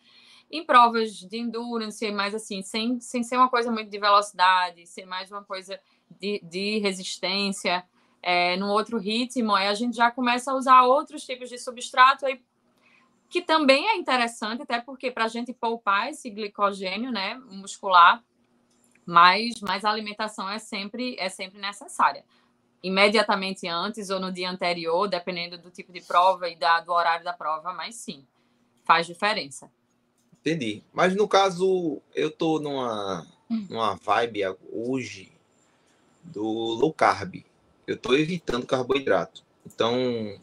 em 0.50 0.64
provas 0.64 1.12
de 1.12 1.38
endurance, 1.38 2.10
mais 2.10 2.34
assim, 2.34 2.62
sem, 2.62 3.00
sem 3.00 3.22
ser 3.22 3.36
uma 3.36 3.48
coisa 3.48 3.70
muito 3.70 3.90
de 3.90 3.98
velocidade, 3.98 4.86
ser 4.86 5.06
mais 5.06 5.30
uma 5.30 5.44
coisa 5.44 5.78
de, 6.18 6.40
de 6.42 6.78
resistência, 6.78 7.84
é, 8.22 8.56
num 8.56 8.68
outro 8.68 8.98
ritmo, 8.98 9.54
aí 9.54 9.68
a 9.68 9.74
gente 9.74 9.96
já 9.96 10.10
começa 10.10 10.50
a 10.50 10.54
usar 10.54 10.82
outros 10.82 11.24
tipos 11.24 11.48
de 11.48 11.58
substrato 11.58 12.26
aí, 12.26 12.40
que 13.28 13.42
também 13.42 13.86
é 13.88 13.96
interessante, 13.96 14.62
até 14.62 14.80
porque 14.80 15.10
para 15.10 15.26
a 15.26 15.28
gente 15.28 15.52
poupar 15.52 16.08
esse 16.08 16.30
glicogênio 16.30 17.12
né, 17.12 17.34
muscular, 17.50 18.24
mas, 19.08 19.58
mas 19.62 19.86
a 19.86 19.90
alimentação 19.90 20.50
é 20.50 20.58
sempre, 20.58 21.16
é 21.18 21.30
sempre 21.30 21.58
necessária. 21.58 22.22
Imediatamente 22.82 23.66
antes 23.66 24.10
ou 24.10 24.20
no 24.20 24.30
dia 24.30 24.50
anterior, 24.50 25.08
dependendo 25.08 25.56
do 25.56 25.70
tipo 25.70 25.90
de 25.90 26.02
prova 26.02 26.46
e 26.46 26.54
da, 26.54 26.80
do 26.80 26.92
horário 26.92 27.24
da 27.24 27.32
prova, 27.32 27.72
mas 27.72 27.94
sim, 27.94 28.22
faz 28.84 29.06
diferença. 29.06 29.70
Entendi. 30.38 30.82
Mas 30.92 31.16
no 31.16 31.26
caso, 31.26 32.02
eu 32.14 32.30
tô 32.30 32.60
numa, 32.60 33.26
hum. 33.50 33.66
numa 33.70 33.94
vibe 33.94 34.42
hoje 34.70 35.32
do 36.22 36.42
low 36.42 36.92
carb. 36.92 37.36
Eu 37.86 37.96
tô 37.96 38.12
evitando 38.12 38.66
carboidrato. 38.66 39.42
Então, 39.64 40.38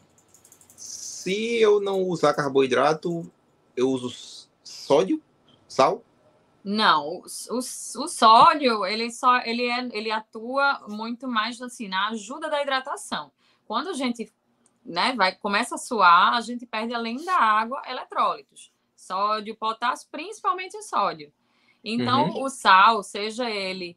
se 0.74 1.54
eu 1.60 1.78
não 1.80 2.02
usar 2.02 2.34
carboidrato, 2.34 3.30
eu 3.76 3.88
uso 3.90 4.48
sódio, 4.64 5.22
sal? 5.68 6.02
Não, 6.68 7.06
o, 7.06 7.22
o, 7.50 7.58
o, 7.58 8.08
sódio 8.08 8.84
ele 8.84 9.08
só 9.12 9.38
ele, 9.42 9.68
é, 9.68 9.88
ele 9.92 10.10
atua 10.10 10.84
muito 10.88 11.28
mais 11.28 11.62
assim 11.62 11.86
na 11.86 12.08
ajuda 12.08 12.50
da 12.50 12.60
hidratação. 12.60 13.30
Quando 13.66 13.90
a 13.90 13.92
gente 13.92 14.32
né, 14.84 15.14
vai 15.14 15.32
começa 15.32 15.76
a 15.76 15.78
suar, 15.78 16.34
a 16.34 16.40
gente 16.40 16.66
perde 16.66 16.92
além 16.92 17.24
da 17.24 17.36
água 17.36 17.82
eletrólitos 17.86 18.72
sódio, 18.96 19.54
potássio, 19.54 20.08
principalmente 20.10 20.82
sódio. 20.82 21.32
Então, 21.84 22.30
uhum. 22.30 22.42
o 22.42 22.50
sal, 22.50 23.02
seja 23.02 23.48
ele 23.48 23.96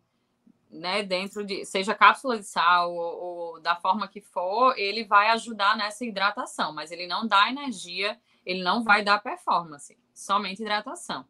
né, 0.69 1.01
dentro 1.01 1.43
de, 1.43 1.65
seja 1.65 1.95
cápsula 1.95 2.37
de 2.37 2.45
sal 2.45 2.93
ou, 2.93 3.55
ou, 3.55 3.61
da 3.61 3.75
forma 3.75 4.07
que 4.07 4.21
for, 4.21 4.77
ele 4.77 5.03
vai 5.03 5.29
ajudar 5.29 5.75
nessa 5.75 6.05
hidratação, 6.05 6.71
mas 6.71 6.91
ele 6.91 7.07
não 7.07 7.25
dá 7.25 7.49
energia, 7.49 8.19
ele 8.45 8.61
não 8.61 8.83
vai 8.83 9.03
dar 9.03 9.19
performance, 9.23 9.97
somente 10.13 10.61
hidratação, 10.61 11.25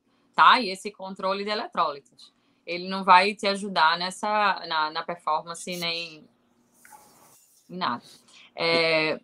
E 0.62 0.69
esse 0.69 0.91
controle 0.91 1.43
de 1.43 1.49
eletrólitos. 1.49 2.34
Ele 2.65 2.88
não 2.88 3.04
vai 3.04 3.34
te 3.34 3.47
ajudar 3.47 3.97
nessa, 3.97 4.63
na, 4.67 4.91
na 4.91 5.04
performance 5.04 5.75
nem 5.75 6.23
nada. 7.67 8.04
É, 8.56 9.19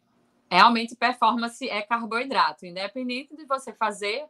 realmente, 0.49 0.95
performance 0.95 1.67
é 1.67 1.81
carboidrato, 1.81 2.65
independente 2.65 3.35
de 3.35 3.45
você 3.45 3.73
fazer 3.73 4.25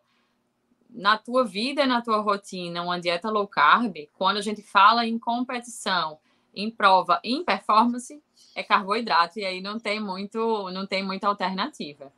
na 0.89 1.17
tua 1.17 1.43
vida, 1.43 1.86
na 1.86 2.02
tua 2.02 2.19
rotina, 2.19 2.82
uma 2.82 3.00
dieta 3.00 3.30
low 3.30 3.48
carb, 3.48 4.08
quando 4.13 4.38
a 4.38 4.41
gente 4.41 4.62
fala 4.62 5.06
em 5.06 5.19
competição, 5.19 6.17
em 6.54 6.71
prova, 6.71 7.19
em 7.24 7.43
performance, 7.43 8.21
é 8.56 8.63
carboidrato 8.63 9.39
e 9.39 9.45
aí 9.45 9.62
não 9.62 9.78
tem 9.78 10.00
muito, 10.00 10.69
não 10.71 10.88
tem 10.88 11.04
muita 11.04 11.28
alternativa, 11.28 12.12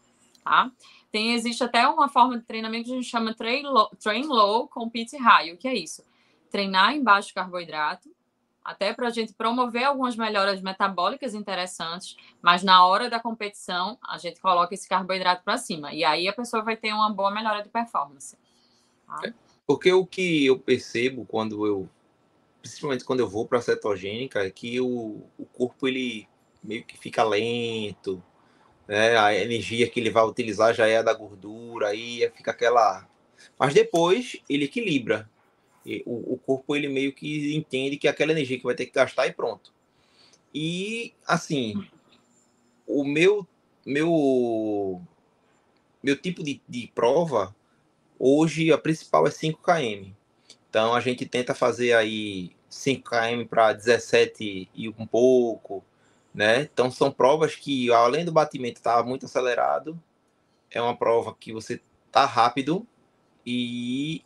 tá? 0.43 0.71
Tem 1.17 1.33
existe 1.33 1.63
até 1.63 1.87
uma 1.87 2.07
forma 2.07 2.37
de 2.37 2.45
treinamento 2.45 2.85
que 2.85 2.91
a 2.91 2.95
gente 2.95 3.09
chama 3.09 3.33
train 3.33 3.63
low, 3.63 3.89
train 3.99 4.27
low 4.27 4.67
compete 4.67 5.17
high. 5.17 5.51
O 5.51 5.57
que 5.57 5.67
é 5.67 5.73
isso? 5.73 6.03
Treinar 6.51 6.93
em 6.93 7.01
baixo 7.01 7.33
carboidrato, 7.33 8.15
até 8.63 8.93
para 8.93 9.07
a 9.07 9.09
gente 9.09 9.33
promover 9.33 9.85
algumas 9.85 10.15
melhoras 10.15 10.61
metabólicas 10.61 11.33
interessantes, 11.33 12.15
mas 12.39 12.61
na 12.61 12.85
hora 12.85 13.09
da 13.09 13.19
competição 13.19 13.97
a 14.07 14.19
gente 14.19 14.39
coloca 14.39 14.75
esse 14.75 14.87
carboidrato 14.87 15.43
para 15.43 15.57
cima 15.57 15.91
e 15.91 16.03
aí 16.03 16.27
a 16.27 16.33
pessoa 16.33 16.61
vai 16.61 16.77
ter 16.77 16.93
uma 16.93 17.09
boa 17.09 17.31
melhora 17.31 17.63
de 17.63 17.69
performance. 17.69 18.37
É, 19.23 19.33
porque 19.65 19.91
o 19.91 20.05
que 20.05 20.45
eu 20.45 20.59
percebo 20.59 21.25
quando 21.25 21.65
eu, 21.65 21.89
principalmente 22.61 23.03
quando 23.03 23.21
eu 23.21 23.27
vou 23.27 23.47
para 23.47 23.57
a 23.57 23.61
cetogênica, 23.63 24.45
é 24.45 24.51
que 24.51 24.79
o, 24.79 25.23
o 25.35 25.45
corpo 25.47 25.87
ele 25.87 26.29
meio 26.63 26.83
que 26.83 26.95
fica 26.95 27.23
lento, 27.23 28.23
né? 28.87 29.17
A 29.17 29.35
energia 29.35 29.89
que 29.89 29.99
ele 29.99 30.09
vai 30.09 30.23
utilizar 30.23 30.73
já 30.73 30.87
é 30.87 30.97
a 30.97 31.01
da 31.01 31.13
gordura, 31.13 31.89
aí 31.89 32.29
fica 32.35 32.51
aquela. 32.51 33.07
Mas 33.57 33.73
depois 33.73 34.37
ele 34.49 34.65
equilibra. 34.65 35.29
O, 36.05 36.33
o 36.33 36.37
corpo 36.37 36.75
ele 36.75 36.89
meio 36.89 37.13
que 37.13 37.55
entende 37.55 37.97
que 37.97 38.07
aquela 38.07 38.31
energia 38.31 38.57
que 38.57 38.65
vai 38.65 38.75
ter 38.75 38.85
que 38.85 38.91
gastar 38.91 39.27
e 39.27 39.31
pronto. 39.31 39.73
E 40.53 41.13
assim, 41.25 41.87
o 42.85 43.03
meu 43.05 43.47
meu 43.85 45.01
meu 46.03 46.17
tipo 46.17 46.43
de, 46.43 46.61
de 46.67 46.91
prova 46.93 47.55
Hoje 48.19 48.71
a 48.71 48.77
principal 48.77 49.27
é 49.27 49.31
5 49.31 49.61
km. 49.61 50.09
Então 50.69 50.93
a 50.95 50.99
gente 50.99 51.25
tenta 51.25 51.53
fazer 51.53 51.93
aí 51.93 52.51
5 52.69 53.09
km 53.09 53.45
para 53.47 53.73
17 53.73 54.69
e 54.73 54.89
um 54.89 55.05
pouco, 55.05 55.83
né? 56.37 56.61
Então 56.71 56.91
são 56.91 57.11
provas 57.11 57.55
que 57.55 57.91
além 57.91 58.23
do 58.23 58.31
batimento 58.31 58.77
estar 58.77 58.97
tá 58.97 59.03
muito 59.03 59.25
acelerado, 59.25 59.99
é 60.69 60.79
uma 60.79 60.95
prova 60.95 61.35
que 61.37 61.51
você 61.51 61.81
tá 62.11 62.25
rápido 62.25 62.85
e 63.43 64.21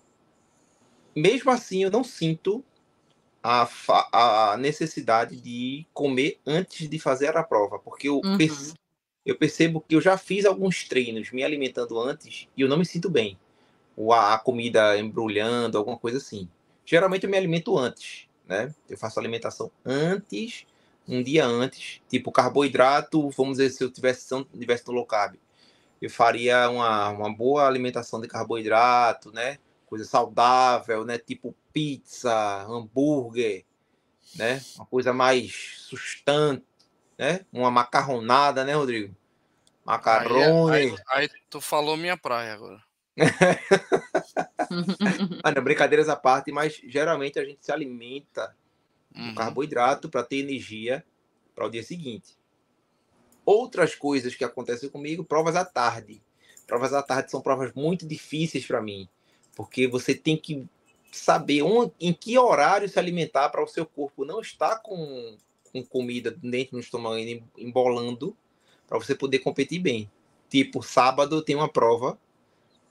mesmo 1.16 1.50
assim 1.50 1.84
eu 1.86 1.90
não 1.90 2.04
sinto 2.04 2.62
a, 3.42 3.66
a 4.12 4.58
necessidade 4.58 5.40
de 5.40 5.88
comer 5.94 6.38
antes 6.46 6.90
de 6.90 7.00
fazer 7.00 7.38
a 7.38 7.44
prova, 7.44 7.80
porque 7.80 8.10
eu, 8.10 8.18
uhum. 8.18 8.38
percebo, 8.38 8.78
eu 9.26 9.38
percebo 9.38 9.82
que 9.82 9.96
eu 9.96 10.02
já 10.02 10.18
fiz 10.18 10.44
alguns 10.44 10.84
treinos 10.84 11.32
me 11.32 11.46
alimentando 11.46 11.98
antes 11.98 12.50
e 12.58 12.62
eu 12.62 12.68
não 12.68 12.78
me 12.78 12.86
sinto 12.86 13.10
bem 13.10 13.40
ou 13.96 14.12
a, 14.12 14.34
a 14.34 14.38
comida 14.38 14.98
embrulhando, 14.98 15.78
alguma 15.78 15.98
coisa 15.98 16.18
assim. 16.18 16.50
Geralmente 16.86 17.24
eu 17.24 17.30
me 17.30 17.38
alimento 17.38 17.78
antes, 17.78 18.28
né? 18.46 18.76
Eu 18.90 18.98
faço 18.98 19.18
alimentação 19.18 19.72
antes, 19.86 20.66
um 21.08 21.22
dia 21.22 21.46
antes, 21.46 22.02
tipo 22.08 22.32
carboidrato, 22.32 23.30
vamos 23.32 23.58
dizer, 23.58 23.72
se 23.72 23.84
eu 23.84 23.92
tivesse, 23.92 24.28
se 24.28 24.34
eu 24.34 24.46
tivesse 24.46 24.88
no 24.88 24.94
low 24.94 25.06
carb, 25.06 25.36
eu 26.02 26.10
faria 26.10 26.70
uma, 26.70 27.10
uma 27.10 27.34
boa 27.34 27.68
alimentação 27.68 28.20
de 28.20 28.28
carboidrato, 28.28 29.32
né? 29.32 29.58
Coisa 29.86 30.06
saudável, 30.06 31.06
né? 31.06 31.18
Tipo 31.18 31.56
pizza, 31.72 32.64
hambúrguer, 32.64 33.66
né? 34.36 34.62
Uma 34.76 34.86
coisa 34.86 35.14
mais 35.14 35.76
sustante, 35.78 36.66
né? 37.18 37.46
Uma 37.52 37.70
macarronada, 37.70 38.64
né, 38.64 38.74
Rodrigo? 38.74 39.16
Macarrone. 39.86 40.76
Aí, 40.76 40.90
aí, 40.90 40.98
aí 41.10 41.30
tu 41.50 41.62
falou 41.62 41.98
minha 41.98 42.18
praia 42.18 42.54
agora. 42.54 42.82
ah, 45.44 45.52
não, 45.52 45.64
brincadeiras 45.64 46.10
à 46.10 46.16
parte, 46.16 46.52
mas 46.52 46.82
geralmente 46.88 47.38
a 47.38 47.46
gente 47.46 47.64
se 47.64 47.72
alimenta 47.72 48.56
uhum. 49.16 49.36
carboidrato 49.36 50.10
para 50.10 50.24
ter 50.24 50.38
energia 50.38 51.04
para 51.56 51.66
o 51.66 51.70
dia 51.70 51.84
seguinte. 51.84 52.38
Outras 53.46 53.96
coisas 53.96 54.36
que 54.36 54.44
acontecem 54.44 54.90
comigo, 54.90 55.24
provas 55.24 55.56
à 55.56 55.66
tarde. 55.66 56.22
Provas 56.68 56.94
à 56.94 57.02
tarde 57.02 57.32
são 57.32 57.42
provas 57.42 57.74
muito 57.74 58.08
difíceis 58.08 58.66
para 58.66 58.82
mim, 58.82 59.10
porque 59.56 59.88
você 59.88 60.16
tem 60.16 60.38
que 60.38 60.68
saber 61.12 61.62
onde, 61.62 61.92
em 62.00 62.14
que 62.14 62.38
horário 62.38 62.88
se 62.88 62.98
alimentar 62.98 63.50
para 63.50 63.64
o 63.64 63.68
seu 63.68 63.86
corpo 63.86 64.24
não 64.24 64.40
estar 64.40 64.78
com, 64.78 65.36
com 65.72 65.84
comida 65.84 66.32
dentro 66.32 66.74
do 66.74 66.80
estômago 66.80 67.18
embolando, 67.58 68.36
para 68.88 68.98
você 68.98 69.16
poder 69.16 69.40
competir 69.40 69.80
bem. 69.80 70.10
Tipo, 70.50 70.84
sábado 70.84 71.42
tem 71.42 71.56
uma 71.56 71.70
prova 71.70 72.20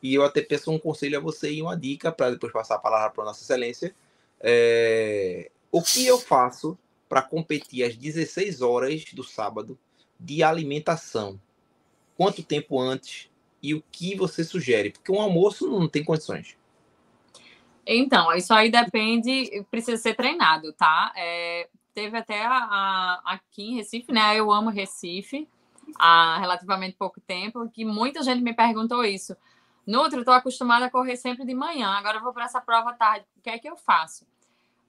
e 0.02 0.14
eu 0.14 0.24
até 0.24 0.40
peço 0.40 0.70
um 0.70 0.78
conselho 0.78 1.18
a 1.18 1.20
você 1.20 1.52
e 1.52 1.62
uma 1.62 1.76
dica 1.76 2.10
para 2.10 2.30
depois 2.30 2.52
passar 2.52 2.76
a 2.76 2.78
palavra 2.78 3.10
para 3.10 3.24
Nossa 3.24 3.42
Excelência. 3.42 3.94
É... 4.40 5.50
O 5.72 5.82
que 5.82 6.06
eu 6.06 6.18
faço 6.18 6.78
para 7.08 7.22
competir 7.22 7.84
às 7.84 7.96
16 7.96 8.60
horas 8.60 9.04
do 9.12 9.22
sábado 9.22 9.78
de 10.18 10.42
alimentação? 10.42 11.40
Quanto 12.16 12.42
tempo 12.42 12.78
antes? 12.78 13.30
E 13.62 13.74
o 13.74 13.82
que 13.92 14.16
você 14.16 14.42
sugere? 14.42 14.90
Porque 14.90 15.12
um 15.12 15.20
almoço 15.20 15.68
não 15.68 15.88
tem 15.88 16.04
condições. 16.04 16.56
Então, 17.86 18.32
isso 18.32 18.52
aí 18.52 18.70
depende, 18.70 19.64
precisa 19.70 19.96
ser 19.96 20.14
treinado, 20.14 20.72
tá? 20.72 21.12
É, 21.16 21.68
teve 21.94 22.16
até 22.16 22.44
a, 22.44 22.52
a, 22.52 23.22
aqui 23.24 23.62
em 23.62 23.76
Recife, 23.76 24.12
né? 24.12 24.38
Eu 24.38 24.52
amo 24.52 24.70
Recife 24.70 25.48
há 25.98 26.38
relativamente 26.38 26.96
pouco 26.96 27.20
tempo, 27.20 27.68
que 27.70 27.84
muita 27.84 28.22
gente 28.22 28.42
me 28.42 28.54
perguntou 28.54 29.04
isso. 29.04 29.36
Nutri, 29.86 30.20
estou 30.20 30.34
acostumada 30.34 30.86
a 30.86 30.90
correr 30.90 31.16
sempre 31.16 31.44
de 31.44 31.54
manhã, 31.54 31.88
agora 31.90 32.18
eu 32.18 32.22
vou 32.22 32.32
para 32.32 32.44
essa 32.44 32.60
prova 32.60 32.92
tarde, 32.92 33.26
o 33.36 33.40
que 33.40 33.50
é 33.50 33.58
que 33.58 33.68
eu 33.68 33.76
faço? 33.76 34.24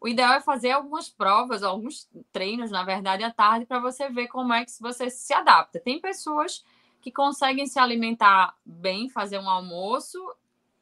O 0.01 0.07
ideal 0.07 0.33
é 0.33 0.41
fazer 0.41 0.71
algumas 0.71 1.09
provas, 1.09 1.61
alguns 1.61 2.09
treinos, 2.33 2.71
na 2.71 2.83
verdade, 2.83 3.23
à 3.23 3.31
tarde, 3.31 3.67
para 3.67 3.79
você 3.79 4.09
ver 4.09 4.27
como 4.29 4.51
é 4.51 4.65
que 4.65 4.71
você 4.81 5.11
se 5.11 5.31
adapta. 5.31 5.79
Tem 5.79 6.01
pessoas 6.01 6.65
que 6.99 7.11
conseguem 7.11 7.67
se 7.67 7.77
alimentar 7.77 8.57
bem, 8.65 9.09
fazer 9.09 9.37
um 9.37 9.47
almoço. 9.47 10.17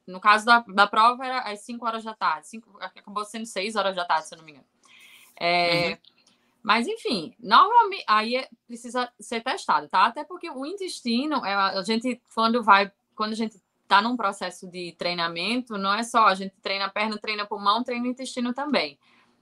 No 0.08 0.22
caso 0.22 0.46
da, 0.46 0.60
da 0.62 0.88
prova, 0.88 1.26
era 1.26 1.40
às 1.42 1.60
5 1.60 1.86
horas 1.86 2.06
da 2.06 2.14
tarde. 2.14 2.48
Cinco, 2.48 2.78
acabou 2.80 3.26
sendo 3.26 3.46
6 3.46 3.76
horas 3.76 3.94
da 3.94 4.06
tarde, 4.06 4.30
se 4.30 4.34
eu 4.34 4.38
não 4.38 4.46
me 4.46 4.52
engano. 4.52 4.68
É, 5.36 5.90
uhum. 5.90 5.98
Mas, 6.64 6.88
enfim, 6.88 7.36
normalmente 7.40 8.06
aí 8.08 8.38
é, 8.38 8.50
precisa 8.66 9.12
ser 9.20 9.42
testado, 9.42 9.90
tá? 9.90 10.06
Até 10.06 10.24
porque 10.24 10.50
o 10.50 10.66
intestino, 10.66 11.46
é, 11.46 11.54
a 11.54 11.84
gente, 11.84 12.22
quando 12.34 12.64
vai, 12.64 12.90
quando 13.16 13.34
a 13.34 13.36
gente 13.36 13.62
está 13.90 14.04
num 14.04 14.16
processo 14.16 14.70
de 14.70 14.92
treinamento, 15.00 15.76
não 15.76 15.92
é 15.92 16.04
só 16.04 16.28
a 16.28 16.36
gente 16.36 16.54
treina 16.62 16.86
a 16.86 16.90
perna, 16.90 17.18
treina 17.18 17.44
pulmão, 17.44 17.84
treina 17.84 18.06
o 18.06 18.10
intestino 18.10 18.54
também, 18.54 19.00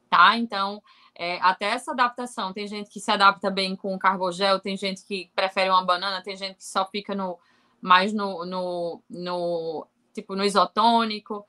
tá? 0.10 0.38
Então, 0.38 0.82
é, 1.14 1.38
até 1.42 1.66
essa 1.66 1.92
adaptação, 1.92 2.54
tem 2.54 2.66
gente 2.66 2.90
que 2.90 3.02
se 3.02 3.12
adapta 3.12 3.52
bem 3.52 3.76
com 3.76 4.00
carbogel, 4.00 4.58
tem 4.62 4.78
gente 4.78 5.04
que 5.06 5.30
prefere 5.36 5.70
uma 5.70 5.84
banana, 5.84 6.24
tem 6.24 6.38
gente 6.38 6.56
que 6.56 6.64
só 6.64 6.86
fica 6.86 7.14
no 7.14 7.38
mais 7.82 8.14
no, 8.14 8.46
no, 8.46 9.04
no 9.10 9.88
tipo 10.14 10.34
no 10.34 10.46
isotônico, 10.46 11.46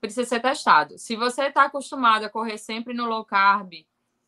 precisa 0.00 0.28
ser 0.28 0.40
testado. 0.40 0.98
Se 0.98 1.14
você 1.14 1.44
está 1.44 1.64
acostumado 1.64 2.24
a 2.24 2.28
correr 2.28 2.58
sempre 2.58 2.92
no 2.92 3.06
low 3.06 3.24
carb 3.24 3.72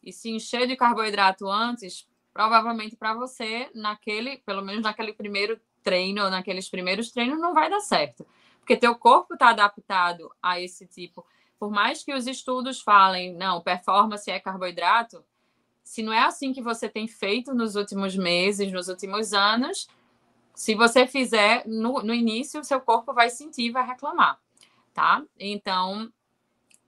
e 0.02 0.12
se 0.12 0.30
encher 0.30 0.66
de 0.68 0.76
carboidrato 0.76 1.50
antes, 1.50 2.09
provavelmente 2.32 2.96
para 2.96 3.14
você, 3.14 3.68
naquele, 3.74 4.38
pelo 4.38 4.62
menos 4.62 4.82
naquele 4.82 5.12
primeiro 5.12 5.61
treino, 5.87 6.28
naqueles 6.28 6.68
primeiros 6.68 7.12
treinos, 7.12 7.41
não 7.41 7.55
vai 7.55 7.70
dar 7.70 7.78
certo. 7.78 8.26
Porque 8.59 8.76
teu 8.76 8.97
corpo 8.97 9.34
está 9.34 9.51
adaptado 9.51 10.28
a 10.43 10.61
esse 10.61 10.84
tipo. 10.84 11.24
Por 11.57 11.70
mais 11.70 12.03
que 12.03 12.12
os 12.12 12.26
estudos 12.26 12.80
falem, 12.80 13.32
não, 13.32 13.61
performance 13.61 14.28
é 14.28 14.41
carboidrato, 14.41 15.24
se 15.84 16.03
não 16.03 16.12
é 16.12 16.18
assim 16.18 16.53
que 16.53 16.61
você 16.61 16.89
tem 16.89 17.07
feito 17.07 17.55
nos 17.55 17.76
últimos 17.76 18.16
meses, 18.16 18.72
nos 18.72 18.89
últimos 18.89 19.32
anos, 19.32 19.87
se 20.53 20.74
você 20.74 21.07
fizer 21.07 21.62
no, 21.64 22.03
no 22.03 22.12
início, 22.12 22.64
seu 22.64 22.80
corpo 22.80 23.14
vai 23.14 23.30
sentir, 23.30 23.70
vai 23.70 23.87
reclamar, 23.87 24.41
tá? 24.93 25.22
Então, 25.39 26.12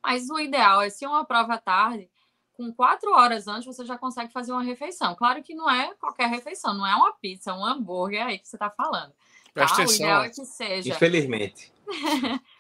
mas 0.02 0.28
o 0.28 0.40
ideal 0.40 0.82
é 0.82 0.90
se 0.90 1.06
uma 1.06 1.24
prova 1.24 1.56
tarde, 1.56 2.10
com 2.58 2.72
quatro 2.72 3.12
horas 3.12 3.46
antes 3.46 3.66
você 3.66 3.86
já 3.86 3.96
consegue 3.96 4.32
fazer 4.32 4.50
uma 4.50 4.64
refeição. 4.64 5.14
Claro 5.14 5.40
que 5.44 5.54
não 5.54 5.70
é 5.70 5.94
qualquer 5.94 6.28
refeição, 6.28 6.74
não 6.74 6.84
é 6.84 6.94
uma 6.96 7.12
pizza, 7.12 7.54
um 7.54 7.64
hambúrguer 7.64 8.26
aí 8.26 8.36
que 8.36 8.48
você 8.48 8.56
está 8.56 8.68
falando. 8.68 9.12
Tá? 9.54 9.66
O 9.78 9.92
ideal 9.92 10.24
é 10.24 10.28
que 10.28 10.44
seja. 10.44 10.90
Infelizmente. 10.90 11.72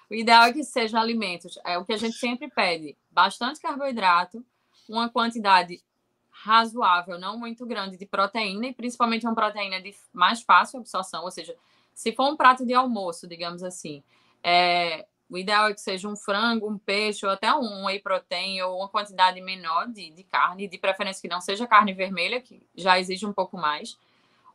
o 0.08 0.14
ideal 0.14 0.44
é 0.44 0.52
que 0.52 0.62
sejam 0.62 1.00
alimentos. 1.00 1.58
É 1.64 1.76
o 1.76 1.84
que 1.84 1.92
a 1.92 1.96
gente 1.96 2.16
sempre 2.16 2.48
pede: 2.48 2.96
bastante 3.10 3.60
carboidrato, 3.60 4.44
uma 4.88 5.08
quantidade 5.08 5.82
razoável, 6.30 7.18
não 7.18 7.36
muito 7.36 7.66
grande, 7.66 7.96
de 7.96 8.06
proteína, 8.06 8.68
e 8.68 8.74
principalmente 8.74 9.26
uma 9.26 9.34
proteína 9.34 9.82
de 9.82 9.92
mais 10.12 10.42
fácil 10.42 10.78
absorção. 10.78 11.24
Ou 11.24 11.30
seja, 11.32 11.56
se 11.92 12.12
for 12.12 12.32
um 12.32 12.36
prato 12.36 12.64
de 12.64 12.72
almoço, 12.72 13.26
digamos 13.26 13.64
assim, 13.64 14.02
é, 14.44 15.06
o 15.30 15.36
ideal 15.36 15.68
é 15.68 15.74
que 15.74 15.80
seja 15.80 16.08
um 16.08 16.16
frango, 16.16 16.70
um 16.70 16.78
peixe, 16.78 17.26
ou 17.26 17.32
até 17.32 17.52
um 17.54 17.84
whey 17.84 18.00
protein, 18.00 18.62
ou 18.62 18.78
uma 18.78 18.88
quantidade 18.88 19.40
menor 19.40 19.86
de, 19.88 20.10
de 20.10 20.24
carne, 20.24 20.66
de 20.66 20.78
preferência 20.78 21.20
que 21.20 21.28
não 21.28 21.40
seja 21.40 21.66
carne 21.66 21.92
vermelha, 21.92 22.40
que 22.40 22.66
já 22.74 22.98
exige 22.98 23.26
um 23.26 23.32
pouco 23.32 23.56
mais. 23.56 23.98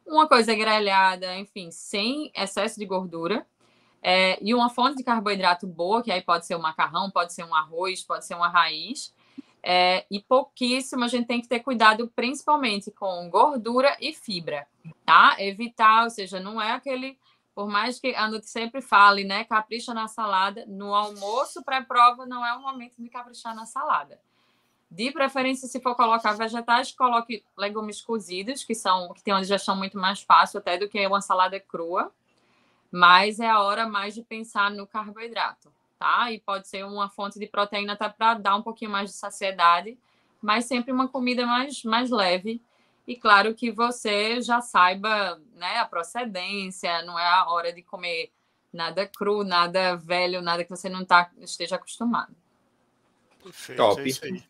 Uma 0.06 0.28
coisa 0.28 0.54
grelhada, 0.56 1.38
enfim, 1.38 1.70
sem 1.72 2.32
excesso 2.36 2.80
de 2.80 2.86
gordura. 2.86 3.46
É, 4.02 4.38
e 4.42 4.54
uma 4.54 4.70
fonte 4.70 4.98
de 4.98 5.04
carboidrato 5.04 5.66
boa, 5.66 6.04
que 6.04 6.12
aí 6.12 6.22
pode 6.22 6.46
ser 6.46 6.56
um 6.56 6.62
macarrão, 6.62 7.10
pode 7.10 7.34
ser 7.34 7.46
um 7.46 7.56
arroz, 7.56 8.04
pode 8.04 8.26
ser 8.26 8.36
uma 8.36 8.50
raiz. 8.50 9.14
É, 9.62 10.06
e 10.12 10.20
pouquíssimo, 10.20 11.06
a 11.06 11.08
gente 11.08 11.26
tem 11.26 11.40
que 11.40 11.48
ter 11.48 11.62
cuidado 11.62 12.12
principalmente 12.14 12.92
com 12.92 13.30
gordura 13.30 13.96
e 14.02 14.12
fibra, 14.12 14.68
tá? 15.06 15.38
Evitar, 15.40 16.04
ou 16.04 16.10
seja, 16.10 16.38
não 16.40 16.62
é 16.62 16.72
aquele 16.72 17.18
por 17.56 17.68
mais 17.68 18.00
que 18.00 18.16
a 18.16 18.28
Nutri 18.28 18.48
sempre 18.48 18.82
fale, 18.82 19.24
né, 19.24 19.44
capricha 19.44 19.94
na 19.94 20.08
salada, 20.08 20.66
no 20.68 20.94
almoço 20.94 21.64
pré-prova 21.64 22.26
não 22.26 22.46
é 22.46 22.54
o 22.56 22.62
momento 22.62 22.96
de 22.98 23.10
caprichar 23.10 23.56
na 23.56 23.66
salada. 23.66 24.20
De 24.90 25.12
preferência, 25.12 25.68
se 25.68 25.80
for 25.80 25.96
colocar 25.96 26.34
vegetais, 26.34 26.92
coloque 26.92 27.44
legumes 27.58 28.02
cozidos, 28.02 28.64
que 28.64 28.76
são 28.76 29.12
que 29.14 29.24
tem 29.24 29.34
uma 29.34 29.42
digestão 29.42 29.76
muito 29.76 29.98
mais 29.98 30.22
fácil 30.22 30.60
até 30.60 30.78
do 30.78 30.88
que 30.88 31.06
uma 31.08 31.22
salada 31.22 31.60
crua. 31.60 32.12
Mas 32.92 33.40
é 33.40 33.50
a 33.50 33.60
hora 33.60 33.88
mais 33.88 34.14
de 34.14 34.22
pensar 34.22 34.70
no 34.70 34.86
carboidrato, 34.86 35.74
tá? 35.98 36.32
E 36.32 36.40
pode 36.40 36.68
ser 36.68 36.86
uma 36.86 37.10
fonte 37.10 37.40
de 37.40 37.48
proteína 37.48 37.94
até 37.94 38.08
para 38.08 38.36
dar 38.36 38.56
um 38.56 38.62
pouquinho 38.62 38.92
mais 38.92 39.10
de 39.10 39.16
saciedade, 39.16 39.98
mas 40.40 40.66
sempre 40.66 40.92
uma 40.92 41.08
comida 41.08 41.44
mais, 41.44 41.84
mais 41.84 42.12
leve 42.12 42.62
e 43.08 43.16
claro 43.16 43.54
que 43.54 43.72
você 43.72 44.42
já 44.42 44.62
saiba 44.62 45.42
né, 45.56 45.78
a 45.78 45.86
procedência, 45.86 47.02
não 47.04 47.20
é 47.20 47.28
a 47.28 47.50
hora 47.50 47.74
de 47.74 47.82
comer 47.82 48.32
nada 48.72 49.06
cru, 49.06 49.44
nada 49.44 49.96
velho, 49.98 50.42
nada 50.42 50.64
que 50.64 50.70
você 50.70 50.90
não 50.90 51.06
tá, 51.06 51.30
esteja 51.40 51.76
acostumado. 51.76 52.36
Perfeito, 53.44 53.78
Top. 53.78 54.02
É 54.02 54.08
isso 54.08 54.24
aí. 54.24 54.42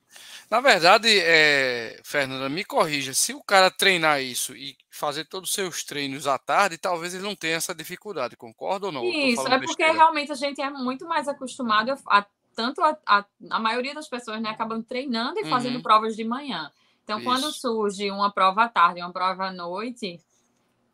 Na 0.49 0.59
verdade, 0.61 1.07
é, 1.19 1.99
Fernanda, 2.03 2.47
me 2.47 2.63
corrija, 2.63 3.13
se 3.13 3.33
o 3.33 3.41
cara 3.41 3.71
treinar 3.71 4.21
isso 4.21 4.55
e 4.55 4.77
fazer 4.89 5.25
todos 5.25 5.49
os 5.49 5.55
seus 5.55 5.83
treinos 5.83 6.27
à 6.27 6.37
tarde, 6.37 6.77
talvez 6.77 7.15
ele 7.15 7.23
não 7.23 7.35
tenha 7.35 7.55
essa 7.55 7.73
dificuldade, 7.73 8.37
concorda 8.37 8.85
ou 8.85 8.91
não? 8.91 9.03
Isso, 9.03 9.41
é 9.47 9.57
porque 9.57 9.67
besteira. 9.67 9.93
realmente 9.93 10.31
a 10.31 10.35
gente 10.35 10.61
é 10.61 10.69
muito 10.69 11.07
mais 11.07 11.27
acostumado 11.27 11.91
a, 11.91 12.19
a 12.19 12.25
tanto 12.55 12.81
a, 12.81 12.95
a, 13.07 13.25
a, 13.49 13.59
maioria 13.59 13.95
das 13.95 14.07
pessoas 14.07 14.39
né, 14.39 14.49
acabam 14.49 14.83
treinando 14.83 15.39
e 15.39 15.49
fazendo 15.49 15.77
uhum. 15.77 15.81
provas 15.81 16.15
de 16.15 16.23
manhã. 16.23 16.71
Então, 17.03 17.19
Isso. 17.19 17.27
quando 17.27 17.51
surge 17.51 18.09
uma 18.09 18.31
prova 18.31 18.63
à 18.63 18.69
tarde, 18.69 19.01
uma 19.01 19.11
prova 19.11 19.45
à 19.45 19.51
noite, 19.51 20.19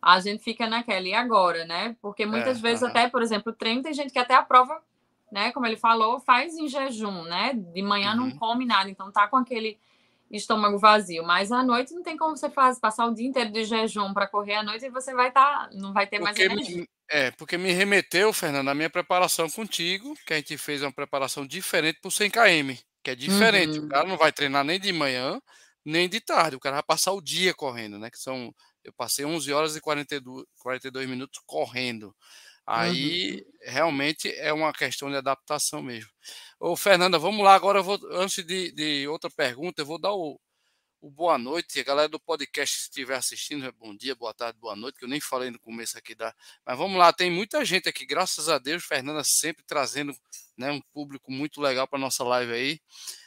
a 0.01 0.19
gente 0.19 0.43
fica 0.43 0.67
naquela, 0.67 1.07
e 1.07 1.13
agora, 1.13 1.65
né? 1.65 1.95
Porque 2.01 2.25
muitas 2.25 2.57
é, 2.57 2.61
vezes, 2.61 2.81
uh 2.81 2.85
-huh. 2.85 2.89
até, 2.89 3.09
por 3.09 3.21
exemplo, 3.21 3.53
treino 3.53 3.83
tem 3.83 3.93
gente 3.93 4.11
que 4.11 4.19
até 4.19 4.33
a 4.33 4.43
prova, 4.43 4.81
né? 5.31 5.51
Como 5.51 5.65
ele 5.65 5.77
falou, 5.77 6.19
faz 6.19 6.57
em 6.57 6.67
jejum, 6.67 7.23
né? 7.23 7.53
De 7.53 7.81
manhã 7.81 8.15
não 8.15 8.25
uhum. 8.25 8.37
come 8.37 8.65
nada, 8.65 8.89
então 8.89 9.11
tá 9.11 9.27
com 9.27 9.37
aquele 9.37 9.77
estômago 10.31 10.77
vazio. 10.77 11.23
Mas 11.23 11.51
à 11.51 11.63
noite 11.63 11.93
não 11.93 12.03
tem 12.03 12.17
como 12.17 12.37
você 12.37 12.49
fazer, 12.49 12.79
passar 12.79 13.05
o 13.05 13.13
dia 13.13 13.27
inteiro 13.27 13.51
de 13.51 13.63
jejum 13.63 14.13
para 14.13 14.27
correr 14.27 14.55
à 14.55 14.63
noite 14.63 14.85
e 14.85 14.89
você 14.89 15.13
vai 15.13 15.29
estar, 15.29 15.69
tá, 15.69 15.69
não 15.73 15.91
vai 15.91 16.07
ter 16.07 16.19
porque 16.19 16.47
mais 16.47 16.51
energia. 16.51 16.77
Me, 16.77 16.89
é, 17.09 17.31
porque 17.31 17.57
me 17.57 17.71
remeteu, 17.71 18.31
Fernando, 18.31 18.69
a 18.69 18.75
minha 18.75 18.89
preparação 18.89 19.49
contigo, 19.49 20.15
que 20.25 20.33
a 20.33 20.37
gente 20.37 20.57
fez 20.57 20.81
uma 20.81 20.91
preparação 20.91 21.45
diferente 21.45 21.99
para 21.99 22.07
o 22.07 22.11
100 22.11 22.29
km, 22.29 22.73
que 23.03 23.11
é 23.11 23.15
diferente. 23.15 23.79
Uhum. 23.79 23.85
O 23.85 23.89
cara 23.89 24.07
não 24.07 24.17
vai 24.17 24.31
treinar 24.31 24.63
nem 24.63 24.79
de 24.79 24.93
manhã, 24.93 25.41
nem 25.89 26.07
de 26.07 26.21
tarde. 26.21 26.55
O 26.55 26.59
cara 26.59 26.77
vai 26.77 26.83
passar 26.83 27.11
o 27.11 27.21
dia 27.21 27.53
correndo, 27.53 27.97
né? 27.99 28.09
Que 28.09 28.19
são. 28.19 28.53
Eu 28.83 28.93
passei 28.93 29.25
11 29.25 29.51
horas 29.51 29.75
e 29.75 29.81
42, 29.81 30.45
42 30.59 31.09
minutos 31.09 31.41
correndo. 31.45 32.15
Aí 32.65 33.35
uhum. 33.35 33.71
realmente 33.71 34.31
é 34.35 34.53
uma 34.53 34.71
questão 34.71 35.09
de 35.09 35.17
adaptação 35.17 35.81
mesmo. 35.81 36.09
Ô, 36.59 36.75
Fernanda, 36.75 37.17
vamos 37.17 37.43
lá. 37.43 37.55
Agora, 37.55 37.81
vou, 37.81 37.99
antes 38.11 38.45
de, 38.45 38.71
de 38.71 39.07
outra 39.07 39.29
pergunta, 39.29 39.81
eu 39.81 39.85
vou 39.87 39.99
dar 39.99 40.13
o, 40.13 40.39
o 41.01 41.09
boa 41.09 41.37
noite. 41.37 41.79
A 41.79 41.83
galera 41.83 42.07
do 42.07 42.19
podcast, 42.19 42.77
se 42.77 42.83
estiver 42.83 43.15
assistindo, 43.15 43.65
é 43.65 43.71
bom 43.71 43.95
dia, 43.95 44.15
boa 44.15 44.33
tarde, 44.33 44.59
boa 44.59 44.75
noite, 44.75 44.99
que 44.99 45.05
eu 45.05 45.09
nem 45.09 45.19
falei 45.19 45.49
no 45.49 45.59
começo 45.59 45.97
aqui 45.97 46.13
da. 46.13 46.33
Mas 46.63 46.77
vamos 46.77 46.97
lá, 46.97 47.11
tem 47.11 47.31
muita 47.31 47.65
gente 47.65 47.89
aqui, 47.89 48.05
graças 48.05 48.47
a 48.49 48.59
Deus, 48.59 48.83
Fernanda 48.83 49.23
sempre 49.23 49.63
trazendo 49.65 50.13
né, 50.55 50.71
um 50.71 50.81
público 50.93 51.31
muito 51.31 51.59
legal 51.59 51.87
para 51.87 51.97
nossa 51.97 52.23
live 52.23 52.53
aí. 52.53 52.79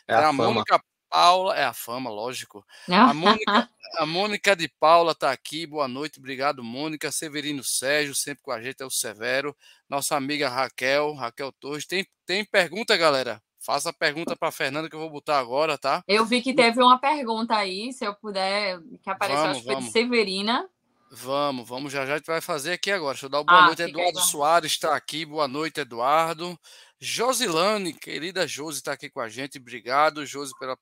É 0.06 0.14
a, 0.14 0.28
a 0.28 0.32
Mônica 0.32 0.80
Paula, 1.12 1.54
é 1.54 1.62
a 1.62 1.74
fama, 1.74 2.08
lógico. 2.08 2.64
A 2.88 3.12
Mônica, 3.12 3.68
a 3.98 4.06
Mônica 4.06 4.56
de 4.56 4.66
Paula 4.66 5.12
está 5.12 5.30
aqui, 5.30 5.66
boa 5.66 5.86
noite, 5.86 6.18
obrigado, 6.18 6.64
Mônica. 6.64 7.12
Severino 7.12 7.62
Sérgio, 7.62 8.14
sempre 8.14 8.42
com 8.42 8.50
a 8.50 8.62
gente, 8.62 8.82
é 8.82 8.86
o 8.86 8.90
Severo. 8.90 9.54
Nossa 9.90 10.16
amiga 10.16 10.48
Raquel, 10.48 11.12
Raquel 11.12 11.52
Torres. 11.52 11.84
Tem, 11.84 12.06
tem 12.24 12.46
pergunta, 12.46 12.96
galera? 12.96 13.42
Faça 13.60 13.90
a 13.90 13.92
pergunta 13.92 14.34
para 14.34 14.48
a 14.48 14.52
Fernanda 14.52 14.88
que 14.88 14.96
eu 14.96 15.00
vou 15.00 15.10
botar 15.10 15.38
agora, 15.38 15.76
tá? 15.76 16.02
Eu 16.08 16.24
vi 16.24 16.40
que 16.40 16.54
teve 16.54 16.82
uma 16.82 16.98
pergunta 16.98 17.54
aí, 17.54 17.92
se 17.92 18.06
eu 18.06 18.14
puder, 18.14 18.80
que 19.02 19.10
apareceu, 19.10 19.42
vamos, 19.42 19.58
acho 19.58 19.66
que 19.66 19.72
foi 19.74 19.82
de 19.82 19.92
Severina. 19.92 20.66
Vamos, 21.10 21.68
vamos, 21.68 21.92
já 21.92 22.06
já 22.06 22.14
a 22.14 22.16
gente 22.16 22.26
vai 22.26 22.40
fazer 22.40 22.72
aqui 22.72 22.90
agora. 22.90 23.12
Deixa 23.12 23.26
eu 23.26 23.30
dar 23.30 23.40
o 23.40 23.44
boa 23.44 23.58
ah, 23.58 23.66
noite. 23.66 23.82
Eduardo 23.82 24.18
Soares 24.18 24.72
está 24.72 24.96
aqui. 24.96 25.26
Boa 25.26 25.46
noite, 25.46 25.80
Eduardo. 25.80 26.58
Josilane, 26.98 27.92
querida 27.92 28.46
Josi, 28.46 28.78
está 28.78 28.92
aqui 28.92 29.10
com 29.10 29.20
a 29.20 29.28
gente. 29.28 29.58
Obrigado, 29.58 30.24
Josi, 30.24 30.52
pela 30.58 30.78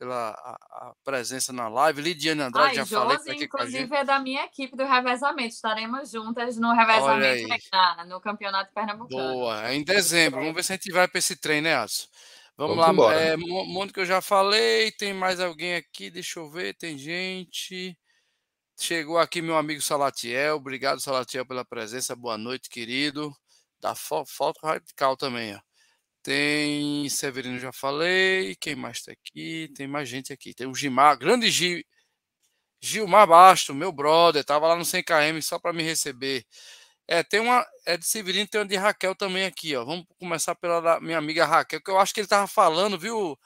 pela 0.00 0.30
a, 0.30 0.88
a 0.88 0.94
presença 1.04 1.52
na 1.52 1.68
live. 1.68 2.00
Lidiane 2.00 2.40
Andrade, 2.40 2.68
Ai, 2.70 2.74
já 2.76 2.84
Josi, 2.84 2.94
falei 2.94 3.18
tá 3.18 3.32
aqui 3.32 3.44
inclusive, 3.44 3.94
é 3.94 4.02
da 4.02 4.18
minha 4.18 4.44
equipe 4.46 4.74
do 4.74 4.86
revezamento. 4.86 5.54
Estaremos 5.54 6.10
juntas 6.10 6.56
no 6.56 6.72
revezamento 6.72 7.48
na, 7.70 8.04
no 8.06 8.18
Campeonato 8.18 8.72
Pernambucano. 8.72 9.34
Boa, 9.34 9.68
é 9.68 9.74
em 9.74 9.84
dezembro. 9.84 10.40
Vamos 10.40 10.54
ver 10.54 10.64
se 10.64 10.72
a 10.72 10.76
gente 10.76 10.90
vai 10.90 11.06
para 11.06 11.18
esse 11.18 11.36
trem, 11.36 11.60
né, 11.60 11.76
Adson? 11.76 12.06
Vamos, 12.56 12.76
Vamos 12.76 13.04
lá, 13.04 13.14
é, 13.14 13.36
mundo 13.36 13.92
que 13.92 14.00
eu 14.00 14.06
já 14.06 14.22
falei. 14.22 14.90
Tem 14.92 15.12
mais 15.12 15.38
alguém 15.38 15.74
aqui? 15.74 16.10
Deixa 16.10 16.40
eu 16.40 16.50
ver. 16.50 16.74
Tem 16.74 16.96
gente. 16.96 17.96
Chegou 18.78 19.18
aqui 19.18 19.42
meu 19.42 19.58
amigo 19.58 19.82
Salatiel. 19.82 20.56
Obrigado, 20.56 21.00
Salatiel, 21.00 21.44
pela 21.44 21.64
presença. 21.64 22.16
Boa 22.16 22.38
noite, 22.38 22.70
querido. 22.70 23.30
Da 23.78 23.94
foto 23.94 24.58
radical 24.62 25.16
também, 25.16 25.54
ó. 25.54 25.69
Tem 26.22 27.08
Severino, 27.08 27.58
já 27.58 27.72
falei. 27.72 28.54
Quem 28.56 28.76
mais 28.76 28.98
está 28.98 29.12
aqui? 29.12 29.72
Tem 29.74 29.86
mais 29.86 30.08
gente 30.08 30.32
aqui. 30.32 30.54
Tem 30.54 30.66
o 30.66 30.74
Gilmar, 30.74 31.18
grande 31.18 31.50
Gil, 31.50 31.82
Gilmar 32.80 33.26
Basto, 33.26 33.74
meu 33.74 33.92
brother. 33.92 34.44
Tava 34.44 34.66
lá 34.68 34.76
no 34.76 34.82
100km 34.84 35.40
só 35.42 35.58
para 35.58 35.72
me 35.72 35.82
receber. 35.82 36.44
É, 37.08 37.22
tem 37.22 37.40
uma. 37.40 37.66
É 37.86 37.96
de 37.96 38.06
Severino, 38.06 38.46
tem 38.48 38.60
uma 38.60 38.66
de 38.66 38.76
Raquel 38.76 39.14
também 39.16 39.44
aqui, 39.44 39.74
ó. 39.76 39.84
Vamos 39.84 40.06
começar 40.18 40.54
pela 40.54 41.00
minha 41.00 41.18
amiga 41.18 41.44
Raquel, 41.44 41.82
que 41.82 41.90
eu 41.90 41.98
acho 41.98 42.14
que 42.14 42.20
ele 42.20 42.28
tava 42.28 42.46
falando, 42.46 42.98
viu, 42.98 43.36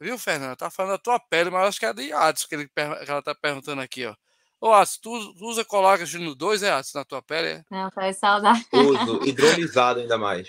viu, 0.00 0.18
Fernando? 0.18 0.56
Tá 0.56 0.70
falando 0.70 0.92
da 0.92 0.98
tua 0.98 1.20
pele, 1.20 1.50
mas 1.50 1.68
acho 1.68 1.80
que 1.80 1.86
é 1.86 1.92
de 1.92 2.12
Adson 2.12 2.48
que, 2.48 2.54
ele, 2.54 2.68
que 2.68 3.10
ela 3.10 3.22
tá 3.22 3.34
perguntando 3.34 3.82
aqui, 3.82 4.06
ó. 4.06 4.14
Ô, 4.60 4.72
Adson, 4.72 5.00
tu, 5.02 5.34
tu 5.34 5.44
usa 5.46 5.64
colágeno 5.64 6.24
no 6.24 6.34
2, 6.34 6.62
é, 6.62 6.70
Adson, 6.70 6.98
na 6.98 7.04
tua 7.04 7.22
pele? 7.22 7.48
É? 7.48 7.64
Não, 7.70 7.90
faz 7.90 8.16
saudade. 8.16 8.66
Uso, 8.72 9.22
hidrolisado 9.22 10.00
ainda 10.00 10.16
mais. 10.16 10.48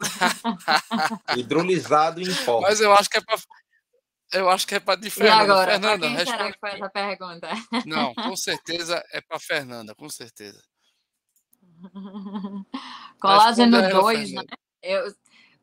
hidrolisado 1.36 2.20
em 2.20 2.34
pó. 2.44 2.60
Mas 2.60 2.80
eu 2.80 2.92
acho 2.92 3.08
que 3.08 3.18
é 3.18 3.20
pra. 3.20 3.36
Eu 4.32 4.48
acho 4.48 4.66
que 4.66 4.76
é 4.76 4.80
para 4.80 5.00
de 5.00 5.10
Fernanda. 5.10 5.42
E 5.42 5.44
agora, 5.44 5.72
Fernanda, 5.72 6.06
quem 6.06 6.16
responde... 6.16 6.38
será 6.38 6.52
que 6.52 6.58
foi 6.60 6.70
essa 6.70 6.90
pergunta? 6.90 7.48
Não, 7.84 8.14
com 8.14 8.36
certeza 8.36 9.04
é 9.12 9.20
para 9.20 9.40
Fernanda, 9.40 9.94
com 9.94 10.08
certeza. 10.08 10.62
Colágeno 13.20 13.90
2, 13.90 14.32
né? 14.32 14.42
Eu, 14.82 15.12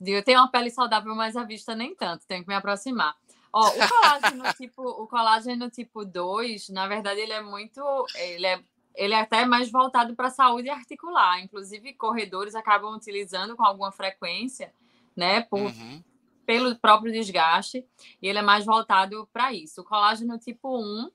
eu 0.05 0.23
tenho 0.23 0.39
uma 0.39 0.51
pele 0.51 0.69
saudável, 0.69 1.15
mas 1.15 1.37
a 1.37 1.43
vista 1.43 1.75
nem 1.75 1.95
tanto, 1.95 2.25
tenho 2.27 2.43
que 2.43 2.49
me 2.49 2.55
aproximar. 2.55 3.15
Ó, 3.53 3.69
o 3.69 3.89
colágeno 3.89 4.43
tipo, 4.57 4.83
o 4.83 5.07
colágeno 5.07 5.69
tipo 5.69 6.05
2, 6.05 6.69
na 6.69 6.87
verdade, 6.87 7.21
ele 7.21 7.33
é 7.33 7.41
muito. 7.41 7.81
Ele 8.15 8.45
é, 8.45 8.59
ele 8.97 9.13
é 9.13 9.21
até 9.21 9.45
mais 9.45 9.71
voltado 9.71 10.15
para 10.15 10.27
a 10.27 10.31
saúde 10.31 10.69
articular. 10.69 11.39
Inclusive, 11.39 11.93
corredores 11.93 12.55
acabam 12.55 12.93
utilizando 12.95 13.55
com 13.55 13.63
alguma 13.63 13.91
frequência, 13.91 14.73
né? 15.15 15.41
Por, 15.41 15.59
uhum. 15.59 16.03
Pelo 16.45 16.75
próprio 16.77 17.11
desgaste, 17.11 17.85
e 18.21 18.27
ele 18.27 18.39
é 18.39 18.41
mais 18.41 18.65
voltado 18.65 19.29
para 19.31 19.53
isso. 19.53 19.81
O 19.81 19.83
colágeno 19.83 20.37
tipo 20.39 20.79
1, 20.79 21.11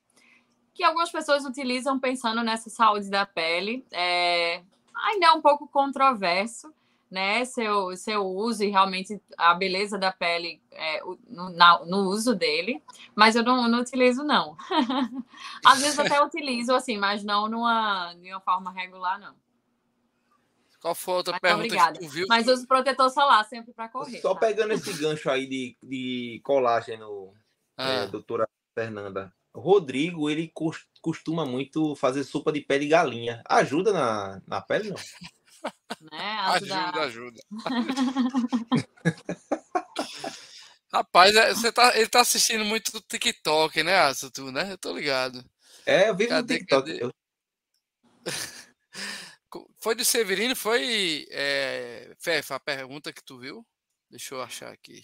que 0.72 0.84
algumas 0.84 1.10
pessoas 1.10 1.44
utilizam 1.44 1.98
pensando 1.98 2.42
nessa 2.42 2.70
saúde 2.70 3.10
da 3.10 3.26
pele, 3.26 3.84
é, 3.90 4.62
ainda 4.94 5.26
é 5.26 5.32
um 5.32 5.42
pouco 5.42 5.66
controverso, 5.66 6.72
né? 7.12 7.44
Seu, 7.44 7.94
seu 7.94 8.24
uso 8.24 8.64
e 8.64 8.70
realmente 8.70 9.20
a 9.36 9.52
beleza 9.52 9.98
da 9.98 10.10
pele 10.10 10.62
é, 10.72 11.02
no, 11.28 11.50
na, 11.50 11.84
no 11.84 12.08
uso 12.08 12.34
dele, 12.34 12.82
mas 13.14 13.36
eu 13.36 13.42
não, 13.42 13.68
não 13.68 13.80
utilizo, 13.80 14.24
não. 14.24 14.56
Às 15.62 15.82
vezes 15.82 15.98
até 15.98 16.22
utilizo, 16.24 16.72
assim, 16.74 16.96
mas 16.96 17.22
não 17.22 17.50
numa, 17.50 18.14
de 18.14 18.30
uma 18.30 18.40
forma 18.40 18.72
regular, 18.72 19.20
não. 19.20 19.34
Qual 20.80 20.94
foi 20.94 21.12
a 21.12 21.16
outra 21.18 21.32
mas, 21.34 21.40
pergunta 21.42 21.66
obrigada. 21.66 21.98
que 21.98 22.06
tu 22.06 22.10
viu? 22.10 22.26
Mas 22.30 22.48
uso 22.48 22.66
protetor 22.66 23.10
solar 23.10 23.44
sempre 23.44 23.74
para 23.74 23.90
correr. 23.90 24.18
Só 24.20 24.32
tá? 24.32 24.40
pegando 24.40 24.72
esse 24.72 24.92
gancho 24.94 25.30
aí 25.30 25.46
de, 25.46 25.76
de 25.82 26.40
colágeno, 26.42 27.34
ah. 27.76 27.88
é, 27.90 28.06
doutora 28.06 28.48
Fernanda. 28.74 29.30
Rodrigo, 29.54 30.30
ele 30.30 30.50
costuma 31.02 31.44
muito 31.44 31.94
fazer 31.94 32.24
sopa 32.24 32.50
de 32.50 32.62
pé 32.62 32.78
de 32.78 32.88
galinha. 32.88 33.42
Ajuda 33.46 33.92
na, 33.92 34.40
na 34.46 34.62
pele, 34.62 34.88
não? 34.88 34.96
Né? 36.00 36.10
Ajuda, 36.52 37.00
ajuda. 37.02 37.40
Rapaz, 40.92 41.34
é, 41.34 41.54
você 41.54 41.72
tá, 41.72 41.96
ele 41.96 42.08
tá 42.08 42.20
assistindo 42.20 42.64
muito 42.64 42.92
do 42.92 43.00
TikTok, 43.00 43.82
né, 43.82 43.96
Asa, 43.96 44.30
tu, 44.30 44.52
né? 44.52 44.72
Eu 44.72 44.78
tô 44.78 44.94
ligado. 44.94 45.42
É, 45.86 46.10
eu 46.10 46.16
vi 46.16 46.28
no 46.28 46.46
TikTok. 46.46 46.98
Cadê? 46.98 47.12
Foi 49.78 49.94
do 49.94 50.04
Severino, 50.04 50.56
foi, 50.56 51.26
é, 51.30 52.14
Fefa, 52.18 52.54
a 52.54 52.60
pergunta 52.60 53.12
que 53.12 53.22
tu 53.22 53.38
viu? 53.38 53.66
Deixa 54.08 54.34
eu 54.34 54.40
achar 54.40 54.72
aqui. 54.72 55.02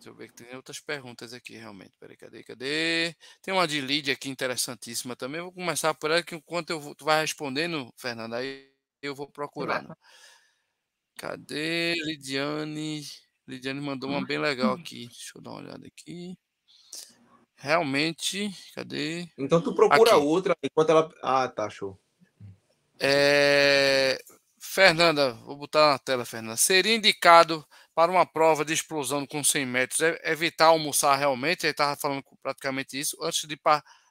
Deixa 0.00 0.08
eu 0.08 0.14
ver 0.14 0.28
que 0.28 0.42
tem 0.42 0.56
outras 0.56 0.80
perguntas 0.80 1.34
aqui, 1.34 1.58
realmente. 1.58 1.92
Peraí, 2.00 2.16
cadê, 2.16 2.42
cadê? 2.42 3.14
Tem 3.42 3.52
uma 3.52 3.68
de 3.68 3.82
Lídia 3.82 4.14
aqui 4.14 4.30
interessantíssima 4.30 5.14
também. 5.14 5.42
Vou 5.42 5.52
começar 5.52 5.92
por 5.92 6.10
ela, 6.10 6.22
que 6.22 6.34
enquanto 6.34 6.70
eu 6.70 6.80
vou, 6.80 6.94
tu 6.94 7.04
vai 7.04 7.20
respondendo, 7.20 7.92
Fernanda, 7.98 8.38
aí 8.38 8.66
eu 9.02 9.14
vou 9.14 9.28
procurando. 9.30 9.94
Cadê 11.18 11.96
Lidiane? 12.02 13.02
Lidiane 13.46 13.78
mandou 13.78 14.08
uma 14.08 14.24
bem 14.24 14.38
legal 14.38 14.72
aqui. 14.80 15.06
Deixa 15.06 15.32
eu 15.36 15.42
dar 15.42 15.50
uma 15.50 15.60
olhada 15.60 15.86
aqui. 15.86 16.34
Realmente, 17.56 18.50
cadê? 18.74 19.28
Então 19.36 19.60
tu 19.60 19.74
procura 19.74 20.12
aqui. 20.16 20.24
outra 20.24 20.56
enquanto 20.62 20.88
ela. 20.88 21.14
Ah, 21.22 21.46
tá, 21.46 21.68
show. 21.68 22.00
É... 22.98 24.18
Fernanda, 24.58 25.34
vou 25.44 25.56
botar 25.56 25.90
na 25.90 25.98
tela, 25.98 26.24
Fernanda. 26.24 26.56
Seria 26.56 26.96
indicado 26.96 27.62
para 28.00 28.10
uma 28.10 28.24
prova 28.24 28.64
de 28.64 28.72
explosão 28.72 29.26
com 29.26 29.44
100 29.44 29.66
metros, 29.66 30.00
é 30.00 30.18
evitar 30.32 30.68
almoçar 30.68 31.16
realmente, 31.16 31.66
ele 31.66 31.72
estava 31.72 31.94
falando 31.96 32.24
praticamente 32.42 32.98
isso, 32.98 33.14
antes 33.20 33.46
de, 33.46 33.60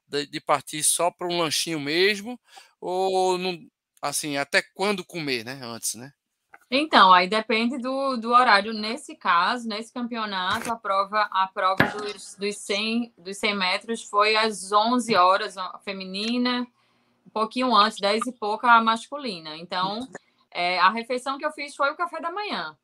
de, 0.08 0.28
de 0.28 0.40
partir 0.40 0.84
só 0.84 1.10
para 1.10 1.28
um 1.28 1.40
lanchinho 1.40 1.80
mesmo, 1.80 2.40
ou 2.80 3.36
não, 3.40 3.58
assim, 4.00 4.38
até 4.38 4.62
quando 4.76 5.04
comer, 5.04 5.44
né? 5.44 5.60
Antes, 5.64 5.96
né? 5.96 6.12
Então, 6.70 7.12
aí 7.12 7.28
depende 7.28 7.80
do, 7.80 8.16
do 8.18 8.30
horário. 8.30 8.74
Nesse 8.74 9.16
caso, 9.16 9.68
nesse 9.68 9.92
campeonato, 9.92 10.72
a 10.72 10.76
prova, 10.76 11.28
a 11.32 11.48
prova 11.48 11.84
dos, 11.86 12.36
dos, 12.36 12.58
100, 12.58 13.16
dos 13.18 13.38
100 13.38 13.58
metros 13.58 14.04
foi 14.04 14.36
às 14.36 14.72
11 14.72 15.16
horas, 15.16 15.58
a 15.58 15.80
feminina, 15.80 16.68
um 17.26 17.30
pouquinho 17.32 17.76
antes, 17.76 18.00
10 18.00 18.28
e 18.28 18.34
pouco 18.34 18.68
a 18.68 18.80
masculina. 18.84 19.58
Então, 19.58 20.08
é, 20.52 20.78
a 20.78 20.92
refeição 20.92 21.40
que 21.40 21.46
eu 21.46 21.52
fiz 21.52 21.76
foi 21.76 21.90
o 21.90 21.98
café 21.98 22.22
da 22.22 22.32
manhã. 22.32 22.78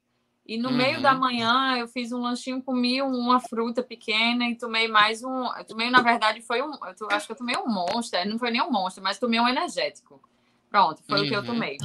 E 0.46 0.60
no 0.60 0.70
uhum. 0.70 0.78
meio 0.78 1.02
da 1.02 1.14
uhum. 1.14 1.20
manhã 1.20 1.78
eu 1.78 1.88
fiz 1.88 2.12
um 2.12 2.20
lanchinho, 2.22 2.62
comi 2.62 3.02
uma 3.02 3.40
fruta 3.40 3.82
pequena 3.82 4.48
e 4.48 4.56
tomei 4.56 4.88
mais 4.88 5.24
um. 5.24 5.46
Eu 5.58 5.66
tomei, 5.66 5.90
na 5.90 6.02
verdade, 6.02 6.40
foi 6.42 6.62
um. 6.62 6.72
Eu 7.00 7.10
acho 7.10 7.26
que 7.26 7.32
eu 7.32 7.38
tomei 7.38 7.58
um 7.58 7.68
monster, 7.68 8.28
não 8.30 8.38
foi 8.38 8.52
nem 8.52 8.62
um 8.62 8.70
monster, 8.70 9.04
mas 9.04 9.18
tomei 9.18 9.40
um 9.40 9.48
energético. 9.48 10.22
Pronto, 10.70 11.02
foi 11.08 11.20
uhum. 11.20 11.26
o 11.26 11.28
que 11.28 11.36
eu 11.36 11.40
uhum. 11.40 11.46
tomei. 11.48 11.78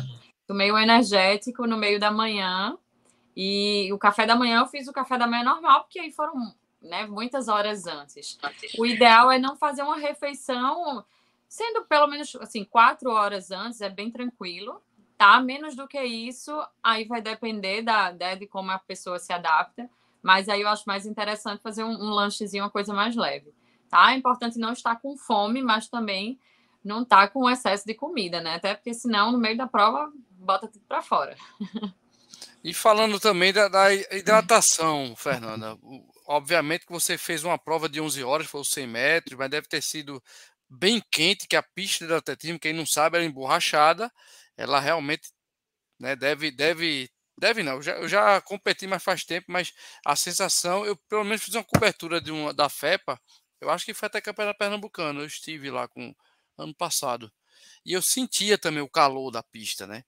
Tomei 0.47 0.71
um 0.71 0.79
energético 0.79 1.67
no 1.67 1.79
meio 1.79 1.99
da 1.99 2.11
manhã. 2.11 2.77
E 3.35 3.91
o 3.93 3.99
café 3.99 4.27
da 4.27 4.37
manhã 4.37 4.61
eu 4.61 4.67
fiz 4.67 4.87
o 4.89 4.93
café 4.93 5.17
da 5.17 5.27
manhã 5.27 5.43
normal, 5.43 5.85
porque 5.85 5.99
aí 5.99 6.11
foram 6.11 6.55
né, 6.83 7.07
muitas 7.07 7.49
horas 7.49 7.87
antes. 7.87 8.39
O 8.79 8.85
ideal 8.85 9.33
é 9.33 9.39
não 9.39 9.57
fazer 9.57 9.83
uma 9.83 9.97
refeição, 9.97 11.03
sendo 11.49 11.85
pelo 11.85 12.09
menos 12.09 12.37
assim, 12.37 12.65
quatro 12.65 13.11
horas 13.11 13.51
antes, 13.51 13.81
é 13.81 13.89
bem 13.89 14.11
tranquilo 14.11 14.83
tá? 15.21 15.39
Menos 15.39 15.77
do 15.77 15.87
que 15.87 16.03
isso, 16.03 16.51
aí 16.83 17.05
vai 17.05 17.21
depender 17.21 17.83
da, 17.83 18.11
né, 18.11 18.37
de 18.37 18.47
como 18.47 18.71
a 18.71 18.79
pessoa 18.79 19.19
se 19.19 19.31
adapta. 19.35 19.87
Mas 20.23 20.49
aí 20.49 20.63
eu 20.63 20.69
acho 20.69 20.85
mais 20.87 21.05
interessante 21.05 21.61
fazer 21.61 21.85
um, 21.85 21.91
um 21.91 22.09
lanchezinho, 22.09 22.65
uma 22.65 22.71
coisa 22.71 22.95
mais 22.95 23.15
leve, 23.15 23.53
tá? 23.91 24.13
É 24.13 24.17
importante 24.17 24.59
não 24.59 24.73
estar 24.73 24.97
com 24.97 25.19
fome, 25.19 25.61
mas 25.61 25.89
também 25.89 26.41
não 26.83 27.03
estar 27.03 27.21
tá 27.21 27.29
com 27.29 27.51
excesso 27.51 27.85
de 27.85 27.93
comida, 27.93 28.41
né? 28.41 28.55
Até 28.55 28.75
porque 28.75 28.95
senão, 28.95 29.31
no 29.31 29.37
meio 29.37 29.59
da 29.59 29.67
prova, 29.67 30.11
bota 30.31 30.67
tudo 30.67 30.85
para 30.89 31.03
fora. 31.03 31.37
E 32.63 32.75
falando 32.75 33.19
também 33.19 33.55
da, 33.55 33.69
da, 33.69 33.95
hidratação, 33.95 35.15
Fernanda, 35.17 35.79
obviamente 36.27 36.85
que 36.85 36.93
você 36.93 37.17
fez 37.17 37.43
uma 37.43 37.57
prova 37.57 37.89
de 37.89 38.03
11 38.03 38.23
horas, 38.23 38.47
foi 38.47 38.61
os 38.61 38.69
100 38.69 38.87
metros, 38.87 39.39
mas 39.39 39.49
deve 39.49 39.67
ter 39.67 39.83
sido 39.83 40.23
bem 40.69 41.03
quente, 41.11 41.49
que 41.49 41.57
a 41.57 41.63
pista 41.63 42.07
de 42.07 42.13
atletismo, 42.13 42.59
quem 42.59 42.75
não 42.75 42.85
sabe, 42.85 43.17
era 43.17 43.25
emborrachada, 43.25 44.13
ela 44.61 44.79
realmente 44.79 45.31
né, 45.99 46.15
deve, 46.15 46.51
deve, 46.51 47.11
deve 47.37 47.63
não. 47.63 47.77
Eu 47.77 47.83
já, 47.83 47.93
eu 47.93 48.09
já 48.09 48.41
competi 48.43 48.87
mais 48.87 49.03
faz 49.03 49.25
tempo, 49.25 49.47
mas 49.49 49.73
a 50.05 50.15
sensação, 50.15 50.85
eu 50.85 50.95
pelo 51.09 51.25
menos 51.25 51.43
fiz 51.43 51.55
uma 51.55 51.65
cobertura 51.65 52.21
de 52.21 52.31
uma, 52.31 52.53
da 52.53 52.69
FEPA, 52.69 53.19
eu 53.59 53.71
acho 53.71 53.87
que 53.87 53.95
foi 53.95 54.07
até 54.07 54.21
Campeonato 54.21 54.59
Pernambucano, 54.59 55.21
eu 55.21 55.27
estive 55.27 55.71
lá 55.71 55.89
com 55.89 56.15
ano 56.59 56.75
passado. 56.75 57.33
E 57.85 57.95
eu 57.95 58.03
sentia 58.03 58.59
também 58.59 58.83
o 58.83 58.89
calor 58.89 59.31
da 59.31 59.43
pista, 59.43 59.87
né? 59.87 60.05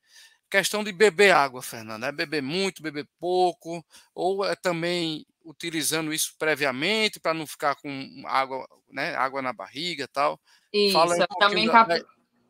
Questão 0.50 0.84
de 0.84 0.92
beber 0.92 1.34
água, 1.34 1.62
Fernanda, 1.62 2.07
é 2.09 2.12
beber 2.12 2.42
muito, 2.42 2.82
beber 2.82 3.09
pouco, 3.18 3.82
ou 4.14 4.44
é 4.44 4.55
também 4.55 5.26
utilizando 5.44 6.12
isso 6.12 6.34
previamente 6.38 7.18
para 7.18 7.32
não 7.32 7.46
ficar 7.46 7.74
com 7.76 8.22
água, 8.26 8.68
né, 8.90 9.14
água 9.14 9.40
na 9.40 9.53
barriga, 9.53 10.07
tal. 10.07 10.38
Isso, 10.70 10.92
Fala 10.92 11.14
um 11.14 11.38
também 11.38 11.70
cap... 11.70 12.05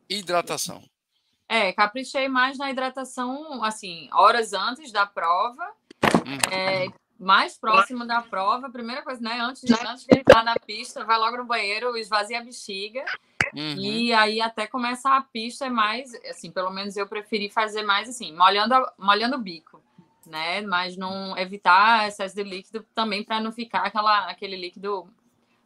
hidratação. 0.09 0.83
É, 1.47 1.71
caprichei 1.73 2.27
mais 2.27 2.57
na 2.57 2.71
hidratação, 2.71 3.63
assim, 3.63 4.09
horas 4.11 4.53
antes 4.53 4.91
da 4.91 5.05
prova, 5.05 5.63
uhum. 6.25 6.53
é, 6.53 6.87
mais 7.19 7.57
próximo 7.57 8.05
da 8.05 8.21
prova. 8.21 8.69
Primeira 8.69 9.01
coisa, 9.01 9.21
né? 9.21 9.39
Antes 9.39 9.61
de, 9.61 9.73
antes 9.73 10.05
de 10.05 10.17
entrar 10.17 10.43
na 10.43 10.55
pista, 10.55 11.03
vai 11.03 11.17
logo 11.17 11.37
no 11.37 11.45
banheiro, 11.45 11.97
esvazia 11.97 12.39
a 12.39 12.43
bexiga. 12.43 13.03
Uhum. 13.53 13.75
E 13.77 14.13
aí, 14.13 14.41
até 14.41 14.65
começar 14.65 15.15
a 15.15 15.21
pista, 15.21 15.65
é 15.65 15.69
mais, 15.69 16.13
assim, 16.25 16.49
pelo 16.49 16.71
menos 16.71 16.97
eu 16.97 17.07
preferi 17.07 17.49
fazer 17.49 17.83
mais 17.83 18.09
assim, 18.09 18.35
molhando, 18.35 18.75
molhando 18.97 19.35
o 19.35 19.39
bico, 19.39 19.81
né? 20.25 20.61
Mas 20.61 20.97
não 20.97 21.37
evitar 21.37 22.07
excesso 22.07 22.35
de 22.35 22.43
líquido 22.43 22.83
também 22.95 23.23
para 23.23 23.39
não 23.39 23.51
ficar 23.51 23.81
aquela, 23.81 24.29
aquele 24.29 24.55
líquido 24.55 25.07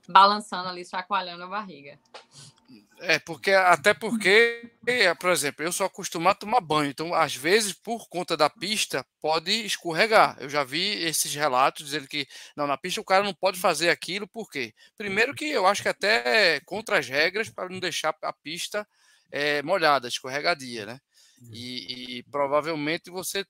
balançando 0.07 0.69
ali, 0.69 0.85
chacoalhando 0.85 1.43
a 1.43 1.47
barriga. 1.47 1.97
É, 2.99 3.19
porque 3.19 3.51
até 3.51 3.93
porque, 3.93 4.71
por 5.19 5.29
exemplo, 5.29 5.63
eu 5.63 5.71
sou 5.71 5.85
acostumado 5.85 6.35
a 6.35 6.39
tomar 6.39 6.61
banho, 6.61 6.89
então 6.89 7.13
às 7.13 7.35
vezes 7.35 7.71
por 7.71 8.09
conta 8.09 8.35
da 8.35 8.49
pista 8.49 9.05
pode 9.21 9.51
escorregar. 9.65 10.35
Eu 10.39 10.49
já 10.49 10.63
vi 10.63 11.03
esses 11.03 11.33
relatos 11.33 11.85
dizendo 11.85 12.07
que 12.07 12.27
não 12.55 12.65
na 12.65 12.77
pista 12.77 12.99
o 12.99 13.05
cara 13.05 13.23
não 13.23 13.35
pode 13.35 13.59
fazer 13.59 13.89
aquilo, 13.89 14.27
por 14.27 14.49
quê? 14.49 14.73
Primeiro 14.97 15.35
que 15.35 15.45
eu 15.45 15.67
acho 15.67 15.83
que 15.83 15.89
até 15.89 16.59
contra 16.61 16.97
as 16.97 17.07
regras 17.07 17.49
para 17.49 17.69
não 17.69 17.79
deixar 17.79 18.15
a 18.23 18.33
pista 18.33 18.87
é, 19.31 19.61
molhada, 19.61 20.07
escorregadia, 20.07 20.85
né? 20.85 20.99
E, 21.51 22.17
e, 22.17 22.23
provavelmente 22.23 23.11
você 23.11 23.45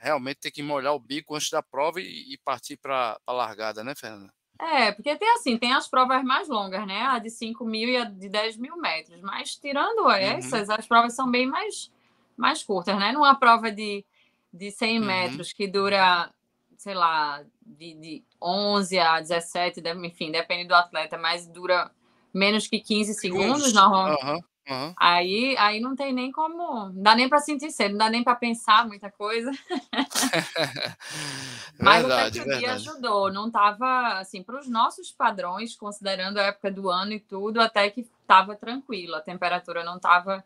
realmente 0.00 0.38
tem 0.40 0.52
que 0.52 0.62
molhar 0.62 0.94
o 0.94 1.00
bico 1.00 1.34
antes 1.34 1.50
da 1.50 1.62
prova 1.62 2.00
e, 2.00 2.32
e 2.32 2.38
partir 2.38 2.76
para 2.76 3.18
a 3.26 3.32
largada, 3.32 3.82
né, 3.82 3.92
Fernanda? 3.96 4.32
É, 4.58 4.92
porque 4.92 5.16
tem 5.16 5.30
assim, 5.32 5.58
tem 5.58 5.72
as 5.72 5.88
provas 5.88 6.22
mais 6.22 6.48
longas, 6.48 6.86
né? 6.86 7.02
A 7.02 7.18
de 7.18 7.30
5 7.30 7.64
mil 7.64 7.88
e 7.88 7.96
a 7.96 8.04
de 8.04 8.28
10 8.28 8.56
mil 8.56 8.76
metros. 8.76 9.20
Mas 9.20 9.56
tirando 9.56 10.04
uhum. 10.04 10.10
essas, 10.10 10.68
uhum. 10.68 10.74
as 10.78 10.86
provas 10.86 11.14
são 11.14 11.30
bem 11.30 11.46
mais, 11.46 11.90
mais 12.36 12.62
curtas, 12.62 12.96
né? 12.98 13.12
Numa 13.12 13.34
prova 13.34 13.70
de, 13.70 14.04
de 14.52 14.70
100 14.70 14.98
uhum. 14.98 15.06
metros 15.06 15.52
que 15.52 15.66
dura, 15.66 16.30
sei 16.78 16.94
lá, 16.94 17.42
de, 17.64 17.94
de 17.94 18.24
11 18.40 18.98
a 18.98 19.20
17, 19.20 19.82
enfim, 20.04 20.30
depende 20.30 20.68
do 20.68 20.74
atleta, 20.74 21.18
mas 21.18 21.46
dura 21.46 21.90
menos 22.32 22.66
que 22.66 22.78
15 22.78 23.14
segundos, 23.14 23.72
normalmente. 23.72 24.24
Uhum. 24.24 24.40
Uhum. 24.68 24.94
Aí, 24.98 25.56
aí 25.58 25.80
não 25.80 25.94
tem 25.94 26.12
nem 26.12 26.32
como, 26.32 26.88
não 26.88 27.02
dá 27.02 27.14
nem 27.14 27.28
para 27.28 27.38
sentir 27.38 27.70
cedo, 27.70 27.92
não 27.92 27.98
dá 27.98 28.08
nem 28.08 28.24
para 28.24 28.34
pensar 28.34 28.86
muita 28.86 29.10
coisa. 29.10 29.50
Mas 31.78 32.06
verdade, 32.06 32.40
o 32.40 32.58
dia 32.58 32.72
ajudou, 32.72 33.32
não 33.32 33.48
estava 33.48 34.18
assim 34.18 34.42
para 34.42 34.58
os 34.58 34.68
nossos 34.68 35.10
padrões, 35.10 35.76
considerando 35.76 36.38
a 36.38 36.44
época 36.44 36.70
do 36.70 36.88
ano 36.88 37.12
e 37.12 37.20
tudo, 37.20 37.60
até 37.60 37.90
que 37.90 38.08
estava 38.22 38.56
tranquilo, 38.56 39.14
a 39.14 39.20
temperatura 39.20 39.84
não 39.84 39.96
estava 39.96 40.42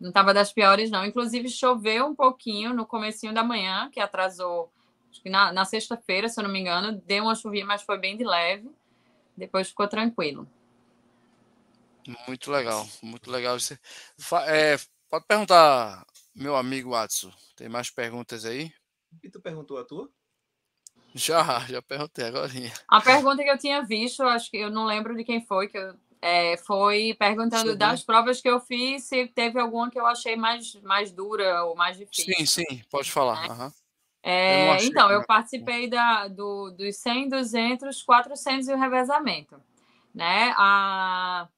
não 0.00 0.08
estava 0.08 0.32
das 0.32 0.50
piores 0.50 0.90
não. 0.90 1.04
Inclusive 1.04 1.48
choveu 1.50 2.06
um 2.06 2.14
pouquinho 2.14 2.72
no 2.72 2.86
comecinho 2.86 3.34
da 3.34 3.44
manhã, 3.44 3.90
que 3.92 4.00
atrasou, 4.00 4.72
acho 5.10 5.22
que 5.22 5.28
na, 5.28 5.52
na 5.52 5.66
sexta-feira, 5.66 6.28
se 6.28 6.40
eu 6.40 6.44
não 6.44 6.50
me 6.50 6.60
engano, 6.60 7.00
deu 7.06 7.24
uma 7.24 7.34
chuvinha, 7.34 7.66
mas 7.66 7.82
foi 7.82 7.98
bem 7.98 8.16
de 8.16 8.24
leve. 8.24 8.70
Depois 9.36 9.68
ficou 9.68 9.86
tranquilo. 9.86 10.48
Muito 12.26 12.50
legal, 12.50 12.86
muito 13.02 13.30
legal. 13.30 13.58
Você, 13.58 13.78
é, 14.46 14.76
pode 15.08 15.26
perguntar, 15.26 16.04
meu 16.34 16.56
amigo 16.56 16.90
Watson. 16.90 17.32
Tem 17.56 17.68
mais 17.68 17.90
perguntas 17.90 18.44
aí? 18.44 18.72
E 19.22 19.30
tu 19.30 19.40
perguntou 19.40 19.78
a 19.78 19.84
tua? 19.84 20.10
Já, 21.14 21.60
já 21.66 21.82
perguntei 21.82 22.24
agora. 22.24 22.50
A 22.88 23.00
pergunta 23.00 23.42
que 23.42 23.50
eu 23.50 23.58
tinha 23.58 23.82
visto, 23.82 24.22
acho 24.22 24.50
que 24.50 24.58
eu 24.58 24.70
não 24.70 24.86
lembro 24.86 25.16
de 25.16 25.24
quem 25.24 25.44
foi, 25.44 25.68
que 25.68 25.76
eu, 25.76 25.94
é, 26.22 26.56
foi 26.58 27.14
perguntando 27.18 27.76
das 27.76 28.02
provas 28.02 28.40
que 28.40 28.48
eu 28.48 28.60
fiz, 28.60 29.04
se 29.04 29.26
teve 29.28 29.58
alguma 29.58 29.90
que 29.90 29.98
eu 29.98 30.06
achei 30.06 30.36
mais, 30.36 30.74
mais 30.82 31.10
dura 31.10 31.64
ou 31.64 31.74
mais 31.74 31.96
difícil. 31.96 32.32
Sim, 32.36 32.46
sim, 32.46 32.82
pode 32.90 33.10
falar. 33.10 33.48
Né? 33.48 33.54
Uhum. 33.54 33.72
É, 34.22 34.70
eu 34.70 34.84
então, 34.84 35.10
eu 35.10 35.24
participei 35.24 35.88
da, 35.88 36.28
do, 36.28 36.70
dos 36.70 36.96
100, 36.96 37.30
200, 37.30 38.02
400 38.02 38.68
e 38.68 38.72
o 38.72 38.78
revezamento. 38.78 39.60
Né? 40.14 40.52
A, 40.56 41.48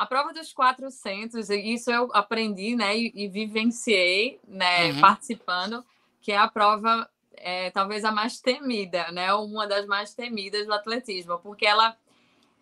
a 0.00 0.06
prova 0.06 0.32
dos 0.32 0.50
400, 0.50 1.50
isso 1.50 1.90
eu 1.90 2.08
aprendi, 2.14 2.74
né, 2.74 2.96
e, 2.96 3.12
e 3.14 3.28
vivenciei, 3.28 4.40
né, 4.48 4.92
uhum. 4.92 5.00
participando, 5.02 5.84
que 6.22 6.32
é 6.32 6.38
a 6.38 6.48
prova 6.48 7.06
é, 7.34 7.70
talvez 7.70 8.02
a 8.02 8.10
mais 8.10 8.40
temida, 8.40 9.12
né, 9.12 9.30
uma 9.34 9.66
das 9.66 9.84
mais 9.84 10.14
temidas 10.14 10.66
do 10.66 10.72
atletismo, 10.72 11.38
porque 11.40 11.66
ela 11.66 11.94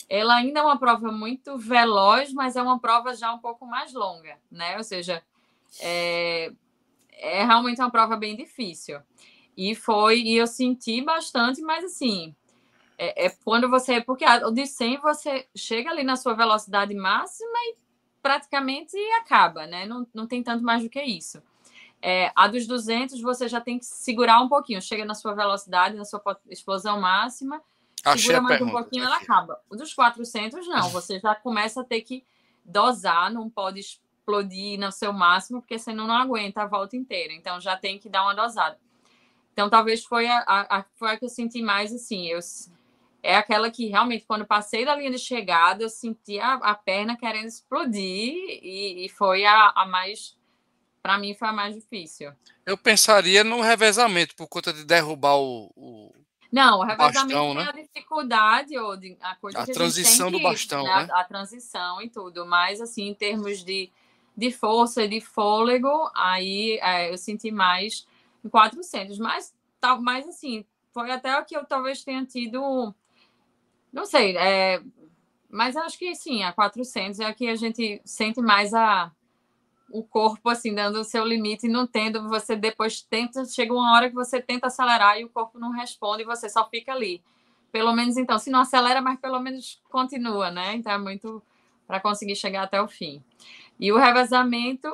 ela 0.08 0.34
ainda 0.34 0.58
é 0.58 0.62
uma 0.64 0.80
prova 0.80 1.12
muito 1.12 1.56
veloz, 1.56 2.32
mas 2.32 2.56
é 2.56 2.62
uma 2.62 2.80
prova 2.80 3.14
já 3.14 3.32
um 3.32 3.38
pouco 3.38 3.64
mais 3.66 3.92
longa, 3.92 4.36
né? 4.50 4.78
Ou 4.78 4.82
seja, 4.82 5.22
é, 5.80 6.50
é 7.12 7.44
realmente 7.44 7.80
uma 7.80 7.90
prova 7.90 8.16
bem 8.16 8.34
difícil. 8.34 9.00
E 9.54 9.74
foi, 9.74 10.22
e 10.22 10.36
eu 10.36 10.46
senti 10.46 11.02
bastante, 11.02 11.60
mas 11.60 11.84
assim, 11.84 12.34
é, 12.98 13.26
é, 13.26 13.30
quando 13.44 13.70
você. 13.70 14.00
Porque 14.00 14.24
o 14.26 14.50
de 14.50 14.66
100 14.66 14.98
você 14.98 15.46
chega 15.56 15.90
ali 15.90 16.02
na 16.02 16.16
sua 16.16 16.34
velocidade 16.34 16.94
máxima 16.94 17.58
e 17.68 17.76
praticamente 18.20 18.96
acaba, 19.20 19.66
né? 19.66 19.86
Não, 19.86 20.06
não 20.12 20.26
tem 20.26 20.42
tanto 20.42 20.64
mais 20.64 20.82
do 20.82 20.90
que 20.90 21.00
isso. 21.00 21.40
É, 22.02 22.32
a 22.34 22.46
dos 22.48 22.66
200 22.66 23.20
você 23.22 23.48
já 23.48 23.60
tem 23.60 23.78
que 23.78 23.86
segurar 23.86 24.40
um 24.40 24.48
pouquinho. 24.48 24.82
Chega 24.82 25.04
na 25.04 25.14
sua 25.14 25.34
velocidade, 25.34 25.96
na 25.96 26.04
sua 26.04 26.20
explosão 26.48 27.00
máxima, 27.00 27.62
Achei 28.04 28.26
segura 28.26 28.40
mais 28.40 28.60
um 28.60 28.70
pouquinho, 28.70 29.04
ela 29.04 29.16
acaba. 29.16 29.60
O 29.68 29.76
dos 29.76 29.92
400 29.92 30.66
não, 30.68 30.88
você 30.90 31.18
já 31.18 31.34
começa 31.34 31.80
a 31.80 31.84
ter 31.84 32.02
que 32.02 32.24
dosar, 32.64 33.32
não 33.32 33.50
pode 33.50 33.80
explodir 33.80 34.78
no 34.78 34.92
seu 34.92 35.12
máximo, 35.12 35.60
porque 35.60 35.78
senão 35.78 36.06
não 36.06 36.14
aguenta 36.14 36.62
a 36.62 36.66
volta 36.66 36.96
inteira. 36.96 37.32
Então 37.32 37.60
já 37.60 37.76
tem 37.76 37.98
que 37.98 38.08
dar 38.08 38.22
uma 38.22 38.34
dosada. 38.34 38.78
Então 39.52 39.68
talvez 39.68 40.04
foi 40.04 40.28
a, 40.28 40.38
a, 40.46 40.78
a 40.78 40.84
foi 40.94 41.10
a 41.10 41.16
que 41.16 41.24
eu 41.24 41.28
senti 41.28 41.62
mais 41.62 41.92
assim. 41.92 42.26
Eu 42.26 42.38
é 43.22 43.36
aquela 43.36 43.70
que 43.70 43.86
realmente, 43.86 44.24
quando 44.26 44.46
passei 44.46 44.84
da 44.84 44.94
linha 44.94 45.10
de 45.10 45.18
chegada, 45.18 45.82
eu 45.82 45.88
senti 45.88 46.38
a, 46.38 46.54
a 46.54 46.74
perna 46.74 47.16
querendo 47.16 47.46
explodir 47.46 48.34
e, 48.62 49.04
e 49.04 49.08
foi 49.08 49.44
a, 49.44 49.72
a 49.74 49.86
mais. 49.86 50.36
Para 51.02 51.18
mim, 51.18 51.34
foi 51.34 51.48
a 51.48 51.52
mais 51.52 51.74
difícil. 51.74 52.32
Eu 52.66 52.76
pensaria 52.76 53.42
no 53.42 53.60
revezamento, 53.60 54.34
por 54.36 54.46
conta 54.46 54.72
de 54.72 54.84
derrubar 54.84 55.36
o. 55.36 55.72
o 55.74 56.12
Não, 56.50 56.80
o 56.80 56.82
revezamento 56.82 57.28
bastão, 57.28 57.54
né? 57.54 57.66
a 57.68 57.72
dificuldade, 57.72 58.78
ou 58.78 58.96
de, 58.96 59.16
a 59.20 59.34
coisa 59.36 59.60
a 59.60 59.66
transição 59.66 60.30
do 60.30 60.40
bastão, 60.40 60.84
né? 60.84 61.06
né? 61.06 61.08
A, 61.12 61.20
a, 61.20 61.24
transição 61.24 62.02
e 62.02 62.08
tudo. 62.08 62.46
Mas, 62.46 62.80
assim, 62.80 63.08
em 63.08 63.14
termos 63.14 63.64
de, 63.64 63.90
de 64.36 64.50
força 64.52 65.04
e 65.04 65.08
de 65.08 65.20
fôlego, 65.20 66.10
aí 66.14 66.78
é, 66.82 67.12
eu 67.12 67.18
senti 67.18 67.50
mais 67.50 68.06
em 68.44 68.48
400. 68.48 69.18
Mas, 69.18 69.54
tal, 69.80 70.00
mas, 70.00 70.28
assim, 70.28 70.64
foi 70.92 71.10
até 71.10 71.38
o 71.38 71.44
que 71.44 71.56
eu 71.56 71.64
talvez 71.64 72.04
tenha 72.04 72.24
tido 72.24 72.94
não 73.92 74.04
sei, 74.04 74.36
é, 74.36 74.82
mas 75.48 75.76
acho 75.76 75.98
que 75.98 76.14
sim, 76.14 76.42
a 76.42 76.52
400 76.52 77.20
é 77.20 77.24
a 77.24 77.34
que 77.34 77.48
a 77.48 77.56
gente 77.56 78.00
sente 78.04 78.40
mais 78.40 78.74
a, 78.74 79.10
o 79.90 80.02
corpo 80.02 80.48
assim 80.50 80.74
dando 80.74 81.00
o 81.00 81.04
seu 81.04 81.24
limite 81.24 81.66
e 81.66 81.70
não 81.70 81.86
tendo, 81.86 82.28
você 82.28 82.54
depois 82.54 83.00
tenta, 83.02 83.44
chega 83.46 83.72
uma 83.72 83.94
hora 83.94 84.08
que 84.08 84.14
você 84.14 84.40
tenta 84.40 84.66
acelerar 84.66 85.18
e 85.18 85.24
o 85.24 85.30
corpo 85.30 85.58
não 85.58 85.70
responde 85.70 86.22
e 86.22 86.26
você 86.26 86.48
só 86.48 86.68
fica 86.68 86.92
ali. 86.92 87.22
Pelo 87.72 87.92
menos 87.92 88.16
então, 88.16 88.38
se 88.38 88.50
não 88.50 88.60
acelera, 88.60 89.00
mas 89.00 89.18
pelo 89.20 89.40
menos 89.40 89.80
continua, 89.90 90.50
né? 90.50 90.74
Então 90.74 90.92
é 90.92 90.98
muito 90.98 91.42
para 91.86 92.00
conseguir 92.00 92.36
chegar 92.36 92.62
até 92.62 92.80
o 92.80 92.88
fim. 92.88 93.22
E 93.80 93.90
o 93.90 93.96
revezamento, 93.96 94.88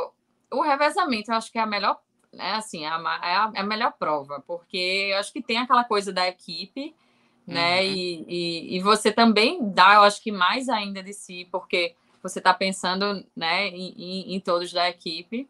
o 0.51 0.63
revezamento 0.63 1.31
eu 1.33 1.37
acho 1.37 1.51
que 1.51 1.59
é 1.59 1.63
a 1.63 1.67
melhor, 1.67 2.01
né, 2.33 2.53
assim, 2.53 2.85
é 2.85 2.89
a, 2.89 3.51
é 3.55 3.61
a 3.61 3.65
melhor 3.65 3.93
prova, 3.99 4.43
porque 4.47 5.11
eu 5.13 5.19
acho 5.19 5.33
que 5.33 5.43
tem 5.43 5.59
aquela 5.59 5.85
coisa 5.85 6.13
da 6.13 6.29
equipe, 6.29 6.95
né? 7.47 7.81
Uhum. 7.81 7.87
E, 7.87 8.25
e, 8.29 8.77
e, 8.77 8.81
você 8.81 9.13
também 9.13 9.59
dá, 9.71 9.95
eu 9.95 10.03
acho 10.03 10.23
que 10.23 10.33
mais 10.33 10.69
ainda 10.69 11.03
de 11.03 11.13
si, 11.13 11.47
porque 11.51 11.95
você 12.23 12.39
está 12.39 12.55
pensando 12.55 13.25
né, 13.37 13.69
em, 13.69 14.35
em, 14.35 14.41
todos 14.41 14.73
da 14.73 14.89
equipe. 14.89 15.49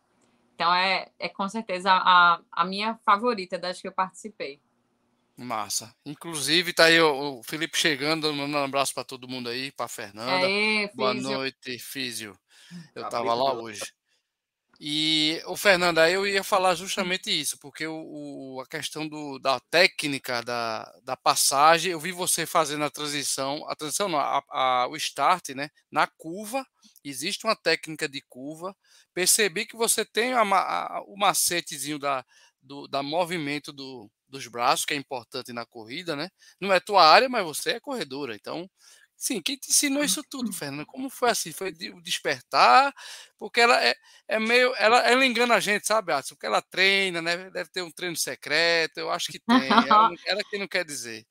Então 0.55 0.72
é, 0.74 1.09
é 1.18 1.28
com 1.28 1.49
certeza 1.49 1.90
a, 1.92 2.40
a 2.51 2.64
minha 2.64 2.99
favorita 3.05 3.59
das 3.59 3.80
que 3.80 3.88
eu 3.88 3.92
participei. 3.92 4.61
Massa. 5.36 5.95
Inclusive, 6.07 6.72
tá 6.72 6.84
aí 6.84 7.01
o, 7.01 7.38
o 7.38 7.42
Felipe 7.42 7.76
chegando, 7.76 8.32
mandando 8.32 8.59
um 8.59 8.64
abraço 8.64 8.95
para 8.95 9.05
todo 9.05 9.28
mundo 9.28 9.49
aí, 9.49 9.72
para 9.72 9.88
Fernanda. 9.88 10.47
Aí, 10.47 10.88
Boa 10.95 11.14
noite, 11.14 11.78
Físio. 11.78 12.38
Eu 12.95 13.05
estava 13.05 13.34
lá 13.34 13.53
hoje. 13.53 13.82
E 14.87 15.41
o 15.47 15.57
Fernando, 15.57 15.99
aí 15.99 16.12
eu 16.12 16.26
ia 16.26 16.45
falar 16.45 16.74
justamente 16.74 17.30
isso, 17.30 17.59
porque 17.59 17.87
o, 17.87 18.57
o, 18.57 18.61
a 18.61 18.66
questão 18.66 19.09
do, 19.09 19.39
da 19.39 19.59
técnica 19.59 20.43
da, 20.43 20.85
da 21.03 21.16
passagem, 21.16 21.93
eu 21.93 21.99
vi 21.99 22.12
você 22.12 22.45
fazendo 22.45 22.85
a 22.85 22.91
transição, 22.91 23.64
a 23.66 23.74
transição 23.74 24.11
não, 24.11 24.18
a, 24.18 24.43
a, 24.51 24.87
o 24.89 24.95
start, 24.97 25.51
né? 25.51 25.70
Na 25.91 26.07
curva, 26.07 26.66
existe 27.03 27.47
uma 27.47 27.57
técnica 27.57 28.07
de 28.07 28.20
curva. 28.28 28.76
Percebi 29.14 29.64
que 29.64 29.74
você 29.74 30.05
tem 30.05 30.35
a, 30.35 30.43
o 31.07 31.16
macetezinho 31.16 31.99
da, 31.99 32.22
do 32.61 32.87
da 32.87 33.03
movimento 33.03 33.72
do, 33.72 34.11
dos 34.28 34.47
braços, 34.49 34.85
que 34.85 34.93
é 34.93 34.97
importante 34.99 35.51
na 35.51 35.64
corrida, 35.64 36.14
né? 36.14 36.28
Não 36.61 36.70
é 36.70 36.78
tua 36.78 37.07
área, 37.07 37.28
mas 37.30 37.43
você 37.43 37.70
é 37.72 37.80
corredora, 37.80 38.35
então 38.35 38.68
Sim, 39.16 39.40
quem 39.40 39.56
te 39.56 39.70
ensinou 39.70 40.04
isso 40.04 40.22
tudo, 40.28 40.52
Fernanda? 40.52 40.84
Como 40.84 41.08
foi 41.08 41.30
assim? 41.30 41.52
Foi 41.52 41.72
de 41.72 41.92
despertar? 42.02 42.92
Porque 43.38 43.60
ela 43.60 43.82
é, 43.82 43.94
é 44.28 44.38
meio. 44.38 44.74
Ela, 44.76 44.98
ela 45.00 45.24
engana 45.24 45.54
a 45.54 45.60
gente, 45.60 45.86
sabe, 45.86 46.12
Adson? 46.12 46.34
Porque 46.34 46.46
ela 46.46 46.60
treina, 46.60 47.22
né? 47.22 47.50
Deve 47.50 47.70
ter 47.70 47.82
um 47.82 47.90
treino 47.90 48.16
secreto, 48.16 48.98
eu 48.98 49.10
acho 49.10 49.32
que 49.32 49.38
tem. 49.38 49.66
Ela, 49.66 50.10
ela 50.26 50.42
que 50.50 50.58
não 50.58 50.68
quer 50.68 50.84
dizer. 50.84 51.24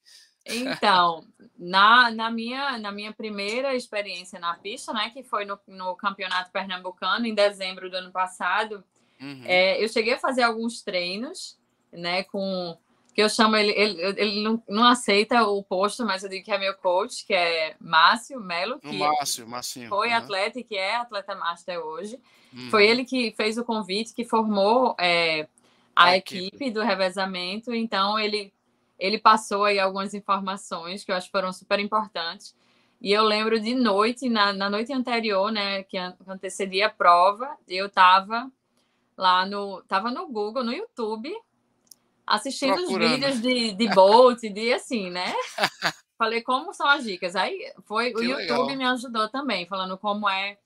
Então, 0.45 1.25
na, 1.57 2.11
na, 2.11 2.29
minha, 2.29 2.77
na 2.77 2.91
minha 2.91 3.13
primeira 3.13 3.75
experiência 3.75 4.39
na 4.39 4.55
pista, 4.55 4.91
né, 4.91 5.09
que 5.09 5.23
foi 5.23 5.45
no, 5.45 5.57
no 5.67 5.95
Campeonato 5.95 6.51
Pernambucano, 6.51 7.25
em 7.25 7.33
dezembro 7.33 7.89
do 7.89 7.95
ano 7.95 8.11
passado, 8.11 8.83
uhum. 9.21 9.43
é, 9.45 9.81
eu 9.81 9.87
cheguei 9.87 10.13
a 10.15 10.19
fazer 10.19 10.41
alguns 10.41 10.81
treinos, 10.81 11.57
né, 11.93 12.23
com 12.23 12.77
que 13.13 13.21
eu 13.21 13.29
chamo 13.29 13.55
ele, 13.55 13.71
ele, 13.71 14.01
ele 14.19 14.43
não, 14.43 14.61
não, 14.67 14.85
aceita 14.85 15.43
o 15.43 15.63
posto, 15.63 16.03
mas 16.05 16.23
eu 16.23 16.29
digo 16.29 16.43
que 16.43 16.51
é 16.51 16.57
meu 16.57 16.73
coach, 16.75 17.25
que 17.25 17.33
é 17.33 17.75
Márcio 17.79 18.39
Melo, 18.39 18.79
que 18.79 18.97
Márcio, 18.97 19.47
Márcio, 19.47 19.87
foi 19.87 20.11
atleta 20.11 20.59
e 20.59 20.63
que 20.63 20.75
é 20.75 20.95
atleta 20.95 21.35
master 21.35 21.79
hoje. 21.79 22.19
Uhum. 22.51 22.69
Foi 22.69 22.87
ele 22.87 23.05
que 23.05 23.31
fez 23.37 23.57
o 23.57 23.63
convite, 23.63 24.13
que 24.15 24.25
formou 24.25 24.95
é, 24.99 25.47
a, 25.95 26.05
a 26.05 26.17
equipe. 26.17 26.47
equipe 26.47 26.71
do 26.71 26.81
revezamento, 26.81 27.73
então 27.73 28.17
ele, 28.17 28.51
ele 28.97 29.19
passou 29.19 29.65
aí 29.65 29.79
algumas 29.79 30.15
informações 30.15 31.03
que 31.03 31.11
eu 31.11 31.15
acho 31.15 31.27
que 31.27 31.31
foram 31.31 31.53
super 31.53 31.79
importantes. 31.79 32.55
E 32.99 33.11
eu 33.11 33.23
lembro 33.23 33.59
de 33.59 33.75
noite, 33.75 34.29
na, 34.29 34.53
na 34.53 34.69
noite 34.69 34.91
anterior, 34.91 35.51
né, 35.51 35.83
que 35.83 35.97
antecedia 35.97 36.87
a 36.87 36.89
prova, 36.89 37.57
eu 37.67 37.87
estava 37.87 38.49
lá 39.15 39.45
no, 39.45 39.83
tava 39.83 40.09
no 40.09 40.27
Google, 40.27 40.63
no 40.63 40.73
YouTube, 40.73 41.31
assistindo 42.25 42.75
Procurando. 42.75 43.03
os 43.03 43.11
vídeos 43.11 43.41
de, 43.41 43.71
de 43.73 43.89
Bolt, 43.93 44.41
de 44.41 44.73
assim, 44.73 45.09
né? 45.09 45.33
Falei 46.17 46.41
como 46.41 46.73
são 46.73 46.87
as 46.87 47.03
dicas. 47.03 47.35
Aí 47.35 47.71
foi 47.85 48.11
que 48.11 48.19
o 48.19 48.23
YouTube 48.23 48.67
legal. 48.67 48.77
me 48.77 48.85
ajudou 48.85 49.27
também, 49.29 49.65
falando 49.65 49.97
como 49.97 50.29
é, 50.29 50.57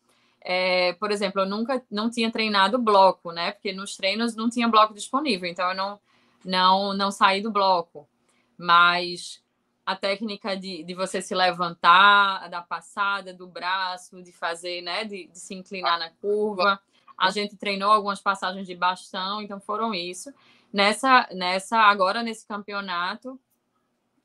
é, 0.41 0.93
por 0.93 1.11
exemplo, 1.11 1.41
eu 1.41 1.45
nunca 1.45 1.83
não 1.89 2.09
tinha 2.09 2.31
treinado 2.31 2.77
bloco, 2.77 3.31
né? 3.31 3.51
Porque 3.51 3.73
nos 3.73 3.95
treinos 3.95 4.35
não 4.35 4.49
tinha 4.49 4.67
bloco 4.67 4.93
disponível, 4.93 5.49
então 5.49 5.69
eu 5.69 5.75
não 5.75 5.99
não 6.45 6.93
não 6.93 7.11
saí 7.11 7.41
do 7.41 7.51
bloco. 7.51 8.07
Mas 8.57 9.41
a 9.87 9.95
técnica 9.95 10.55
de, 10.55 10.83
de 10.83 10.93
você 10.93 11.21
se 11.21 11.33
levantar, 11.33 12.49
da 12.49 12.61
passada 12.61 13.33
do 13.33 13.47
braço, 13.47 14.21
de 14.21 14.33
fazer, 14.33 14.81
né, 14.81 15.05
de, 15.05 15.27
de 15.27 15.39
se 15.39 15.53
inclinar 15.53 15.97
na 15.97 16.09
curva. 16.09 16.77
A 17.17 17.31
gente 17.31 17.55
treinou 17.55 17.89
algumas 17.89 18.19
passagens 18.19 18.67
de 18.67 18.75
bastão, 18.75 19.41
então 19.41 19.61
foram 19.61 19.93
isso. 19.93 20.33
Nessa, 20.71 21.27
nessa 21.31 21.77
agora 21.77 22.21
nesse 22.21 22.45
campeonato, 22.45 23.39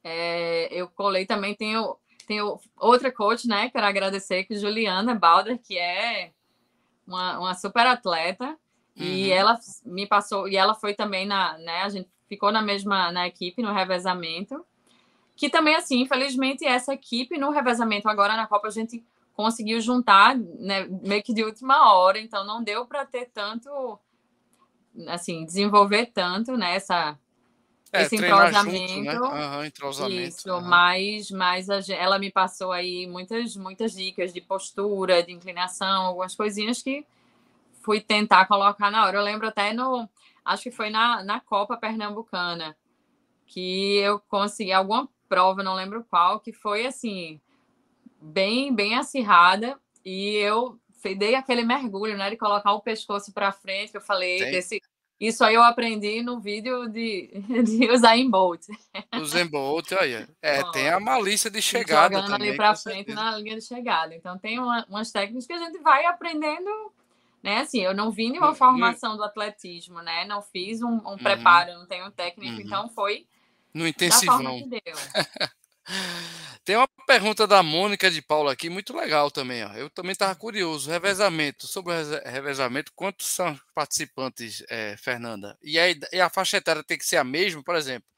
é, 0.03 0.69
eu 0.73 0.89
colei 0.89 1.25
também, 1.25 1.55
tenho, 1.55 1.97
tenho 2.27 2.59
outra 2.77 3.13
coach, 3.13 3.47
né? 3.47 3.71
Quero 3.71 3.87
agradecer 3.87 4.45
que 4.45 4.57
Juliana 4.57 5.15
Balder, 5.15 5.59
que 5.59 5.79
é 5.79 6.33
uma, 7.07 7.39
uma 7.39 7.55
super 7.55 7.87
atleta, 7.87 8.45
uhum. 8.45 8.57
e 8.97 9.31
ela 9.31 9.59
me 9.85 10.07
passou, 10.07 10.49
e 10.49 10.57
ela 10.57 10.75
foi 10.75 10.95
também 10.95 11.27
na, 11.27 11.57
né? 11.59 11.83
A 11.83 11.89
gente 11.89 12.09
ficou 12.29 12.51
na 12.51 12.63
mesma 12.63 13.13
na 13.13 13.27
equipe 13.27 13.63
no 13.63 13.73
revezamento. 13.73 14.65
Que 15.37 15.49
também, 15.49 15.75
assim, 15.75 16.01
infelizmente, 16.01 16.65
essa 16.65 16.93
equipe 16.93 17.39
no 17.39 17.51
revezamento 17.51 18.09
agora 18.09 18.37
na 18.37 18.47
Copa 18.47 18.69
a 18.69 18.71
gente 18.71 19.05
conseguiu 19.35 19.81
juntar, 19.81 20.37
né, 20.37 20.87
meio 21.03 21.23
que 21.23 21.33
de 21.33 21.43
última 21.43 21.95
hora, 21.95 22.19
então 22.19 22.45
não 22.45 22.63
deu 22.63 22.87
para 22.87 23.05
ter 23.07 23.31
tanto 23.33 23.99
assim, 25.09 25.45
desenvolver 25.45 26.07
tanto 26.07 26.57
nessa 26.57 27.13
né, 27.93 28.01
é, 28.01 28.03
esse 28.03 28.17
entrosamento. 28.17 28.93
Junto, 28.93 29.05
né? 29.05 29.19
uhum, 29.19 29.65
entrosamento. 29.65 30.29
Isso, 30.29 30.51
uhum. 30.51 30.61
mas, 30.63 31.31
mas 31.31 31.71
a, 31.71 31.81
ela 31.93 32.19
me 32.19 32.31
passou 32.31 32.73
aí 32.73 33.07
muitas, 33.07 33.55
muitas 33.57 33.93
dicas 33.93 34.33
de 34.33 34.41
postura, 34.41 35.23
de 35.23 35.33
inclinação, 35.33 36.07
algumas 36.07 36.35
coisinhas 36.35 36.83
que 36.83 37.07
fui 37.83 38.01
tentar 38.01 38.47
colocar 38.47 38.91
na 38.91 39.05
hora. 39.07 39.19
Eu 39.19 39.23
lembro 39.23 39.49
até 39.49 39.73
no. 39.73 40.09
Acho 40.45 40.65
que 40.65 40.71
foi 40.71 40.91
na, 40.91 41.23
na 41.23 41.41
Copa 41.41 41.77
Pernambucana 41.77 42.77
que 43.53 43.97
eu 43.99 44.19
consegui 44.19 44.73
alguma 44.73 45.07
prova, 45.29 45.63
não 45.63 45.75
lembro 45.75 46.05
qual, 46.09 46.41
que 46.41 46.53
foi 46.53 46.87
assim, 46.87 47.39
bem, 48.19 48.75
bem 48.75 48.97
acirrada. 48.97 49.79
E 50.03 50.37
eu 50.37 50.81
dei 51.15 51.35
aquele 51.35 51.65
mergulho, 51.65 52.17
né? 52.17 52.31
De 52.31 52.37
colocar 52.37 52.73
o 52.73 52.81
pescoço 52.81 53.33
para 53.33 53.53
frente, 53.53 53.91
que 53.91 53.97
eu 53.97 54.03
falei, 54.03 54.39
desse, 54.51 54.81
isso 55.23 55.45
aí 55.45 55.55
eu 55.55 55.63
aprendi 55.63 56.21
no 56.21 56.41
vídeo 56.41 56.89
de, 56.89 57.31
de 57.65 57.89
usar 57.89 58.17
em 58.17 58.29
Bolt. 58.29 58.67
Os 59.21 59.33
em 59.37 59.47
Bolt, 59.47 59.93
olha. 59.93 60.29
É, 60.43 60.65
Bom, 60.65 60.71
tem 60.73 60.91
a 60.91 60.99
malícia 60.99 61.49
de 61.49 61.63
chegada 61.63 62.17
jogando 62.17 62.33
também. 62.33 62.49
ali 62.49 62.57
para 62.57 62.75
frente 62.75 63.15
na 63.15 63.39
linha 63.39 63.55
de 63.57 63.65
chegada. 63.65 64.17
Então 64.17 64.37
tem 64.37 64.59
uma, 64.59 64.85
umas 64.89 65.13
técnicas 65.13 65.47
que 65.47 65.53
a 65.53 65.59
gente 65.59 65.79
vai 65.79 66.07
aprendendo, 66.07 66.69
né? 67.41 67.61
Assim, 67.61 67.83
eu 67.83 67.95
não 67.95 68.11
vim 68.11 68.33
de 68.33 68.39
uma 68.39 68.53
formação 68.53 69.17
do 69.17 69.23
atletismo, 69.23 70.03
né? 70.03 70.25
Não 70.25 70.43
fiz 70.43 70.83
um, 70.83 70.89
um 70.89 71.11
uhum. 71.11 71.17
preparo, 71.19 71.73
não 71.75 71.87
tenho 71.87 72.11
técnico, 72.11 72.55
uhum. 72.55 72.61
então 72.61 72.89
foi 72.89 73.25
no 73.73 73.87
intensivão. 73.87 74.61
Tem 76.65 76.77
uma 76.77 76.89
pergunta 77.07 77.45
da 77.45 77.61
Mônica 77.61 78.09
de 78.09 78.23
Paula 78.23 78.53
aqui, 78.53 78.71
muito 78.71 78.97
legal 78.97 79.31
também. 79.31 79.65
Ó. 79.65 79.73
Eu 79.73 79.91
também 79.91 80.13
estava 80.13 80.35
curioso. 80.35 80.89
Revezamento, 80.89 81.67
sobre 81.67 81.93
o 81.93 82.31
revezamento, 82.31 82.93
quantos 82.95 83.27
são 83.27 83.59
participantes, 83.75 84.65
é, 84.69 84.97
Fernanda? 84.97 85.59
E, 85.61 85.77
aí, 85.79 85.99
e 86.13 86.21
a 86.21 86.31
faixa 86.31 86.59
etária 86.59 86.85
tem 86.85 86.97
que 86.97 87.05
ser 87.05 87.17
a 87.17 87.25
mesma, 87.25 87.65
por 87.65 87.75
exemplo? 87.75 88.09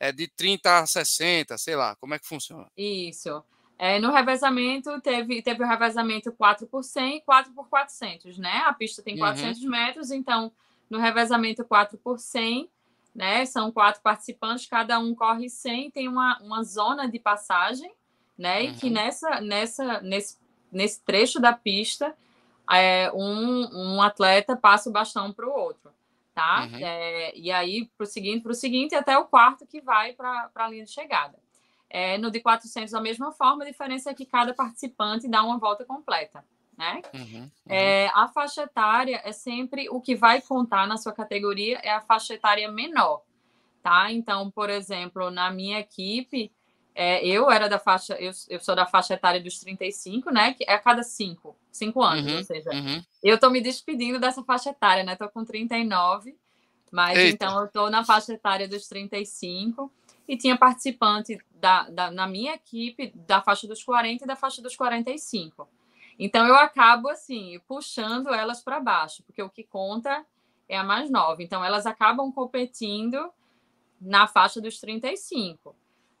É 0.00 0.10
de 0.10 0.26
30 0.26 0.78
a 0.78 0.86
60, 0.86 1.56
sei 1.58 1.76
lá, 1.76 1.94
como 1.94 2.14
é 2.14 2.18
que 2.18 2.26
funciona? 2.26 2.66
Isso. 2.76 3.42
É, 3.78 4.00
no 4.00 4.12
revezamento, 4.12 5.00
teve, 5.00 5.40
teve 5.40 5.62
o 5.62 5.66
revezamento 5.66 6.32
4 6.32 6.66
por 6.66 6.82
100 6.82 7.18
e 7.18 7.20
4 7.20 7.52
por 7.52 7.68
400, 7.68 8.36
né? 8.36 8.62
A 8.66 8.72
pista 8.72 9.00
tem 9.00 9.16
400 9.16 9.62
uhum. 9.62 9.70
metros, 9.70 10.10
então 10.10 10.52
no 10.90 10.98
revezamento 10.98 11.64
4 11.64 11.96
por 11.98 12.18
100 12.18 12.68
né? 13.14 13.44
São 13.44 13.70
quatro 13.70 14.02
participantes, 14.02 14.66
cada 14.66 14.98
um 14.98 15.14
corre 15.14 15.48
100, 15.48 15.90
tem 15.90 16.08
uma, 16.08 16.38
uma 16.40 16.62
zona 16.62 17.08
de 17.08 17.18
passagem, 17.18 17.92
né? 18.36 18.62
Uhum. 18.62 18.68
E 18.68 18.74
que 18.74 18.86
uhum. 18.86 18.92
nessa, 18.92 19.40
nessa, 19.40 20.00
nesse, 20.00 20.38
nesse 20.70 21.02
trecho 21.02 21.40
da 21.40 21.52
pista, 21.52 22.16
é, 22.70 23.10
um, 23.12 23.96
um 23.96 24.02
atleta 24.02 24.56
passa 24.56 24.88
o 24.88 24.92
bastão 24.92 25.32
para 25.32 25.46
o 25.46 25.52
outro, 25.52 25.92
tá? 26.34 26.68
Uhum. 26.70 26.78
É, 26.78 27.36
e 27.36 27.50
aí, 27.50 27.90
para 27.96 28.04
o 28.04 28.06
seguinte, 28.06 28.42
para 28.42 28.52
o 28.52 28.54
seguinte, 28.54 28.94
até 28.94 29.16
o 29.18 29.26
quarto 29.26 29.66
que 29.66 29.80
vai 29.80 30.14
para 30.14 30.50
a 30.54 30.68
linha 30.68 30.84
de 30.84 30.90
chegada. 30.90 31.38
É, 31.90 32.16
no 32.16 32.30
de 32.30 32.40
400, 32.40 32.92
da 32.92 33.00
mesma 33.02 33.32
forma, 33.32 33.64
a 33.64 33.66
diferença 33.66 34.10
é 34.10 34.14
que 34.14 34.24
cada 34.24 34.54
participante 34.54 35.28
dá 35.28 35.42
uma 35.42 35.58
volta 35.58 35.84
completa 35.84 36.42
né? 36.82 37.00
Uhum, 37.14 37.42
uhum. 37.42 37.50
É, 37.68 38.08
a 38.08 38.26
faixa 38.26 38.62
etária 38.62 39.20
é 39.24 39.30
sempre 39.30 39.88
o 39.88 40.00
que 40.00 40.16
vai 40.16 40.42
contar 40.42 40.84
na 40.88 40.96
sua 40.96 41.12
categoria 41.12 41.78
é 41.80 41.90
a 41.90 42.00
faixa 42.00 42.34
etária 42.34 42.70
menor, 42.70 43.22
tá? 43.80 44.10
Então, 44.10 44.50
por 44.50 44.68
exemplo, 44.68 45.30
na 45.30 45.48
minha 45.52 45.78
equipe, 45.78 46.50
é, 46.92 47.24
eu 47.24 47.48
era 47.48 47.68
da 47.68 47.78
faixa, 47.78 48.14
eu, 48.14 48.32
eu 48.48 48.58
sou 48.58 48.74
da 48.74 48.84
faixa 48.84 49.14
etária 49.14 49.40
dos 49.40 49.60
35, 49.60 50.32
né? 50.32 50.54
Que 50.54 50.64
é 50.64 50.74
a 50.74 50.78
cada 50.78 51.04
5, 51.04 51.56
5 51.70 52.02
anos, 52.02 52.32
uhum, 52.32 52.38
ou 52.38 52.44
seja, 52.44 52.70
uhum. 52.70 53.02
eu 53.22 53.38
tô 53.38 53.48
me 53.48 53.60
despedindo 53.60 54.18
dessa 54.18 54.42
faixa 54.42 54.70
etária, 54.70 55.04
né? 55.04 55.14
Tô 55.14 55.28
com 55.28 55.44
39, 55.44 56.36
mas 56.90 57.16
Eita. 57.16 57.46
então 57.46 57.60
eu 57.60 57.68
tô 57.68 57.88
na 57.90 58.04
faixa 58.04 58.32
etária 58.32 58.66
dos 58.66 58.88
35 58.88 59.90
e 60.26 60.36
tinha 60.36 60.58
participante 60.58 61.38
da, 61.54 61.88
da, 61.88 62.10
na 62.10 62.26
minha 62.26 62.54
equipe 62.54 63.12
da 63.14 63.40
faixa 63.40 63.68
dos 63.68 63.84
40 63.84 64.24
e 64.24 64.26
da 64.26 64.34
faixa 64.34 64.60
dos 64.60 64.74
45. 64.74 65.68
Então 66.24 66.46
eu 66.46 66.54
acabo 66.54 67.08
assim 67.08 67.60
puxando 67.66 68.32
elas 68.32 68.62
para 68.62 68.78
baixo, 68.78 69.24
porque 69.24 69.42
o 69.42 69.50
que 69.50 69.64
conta 69.64 70.24
é 70.68 70.76
a 70.76 70.84
mais 70.84 71.10
nova. 71.10 71.42
Então 71.42 71.64
elas 71.64 71.84
acabam 71.84 72.30
competindo 72.30 73.28
na 74.00 74.28
faixa 74.28 74.60
dos 74.60 74.78
35. 74.78 75.74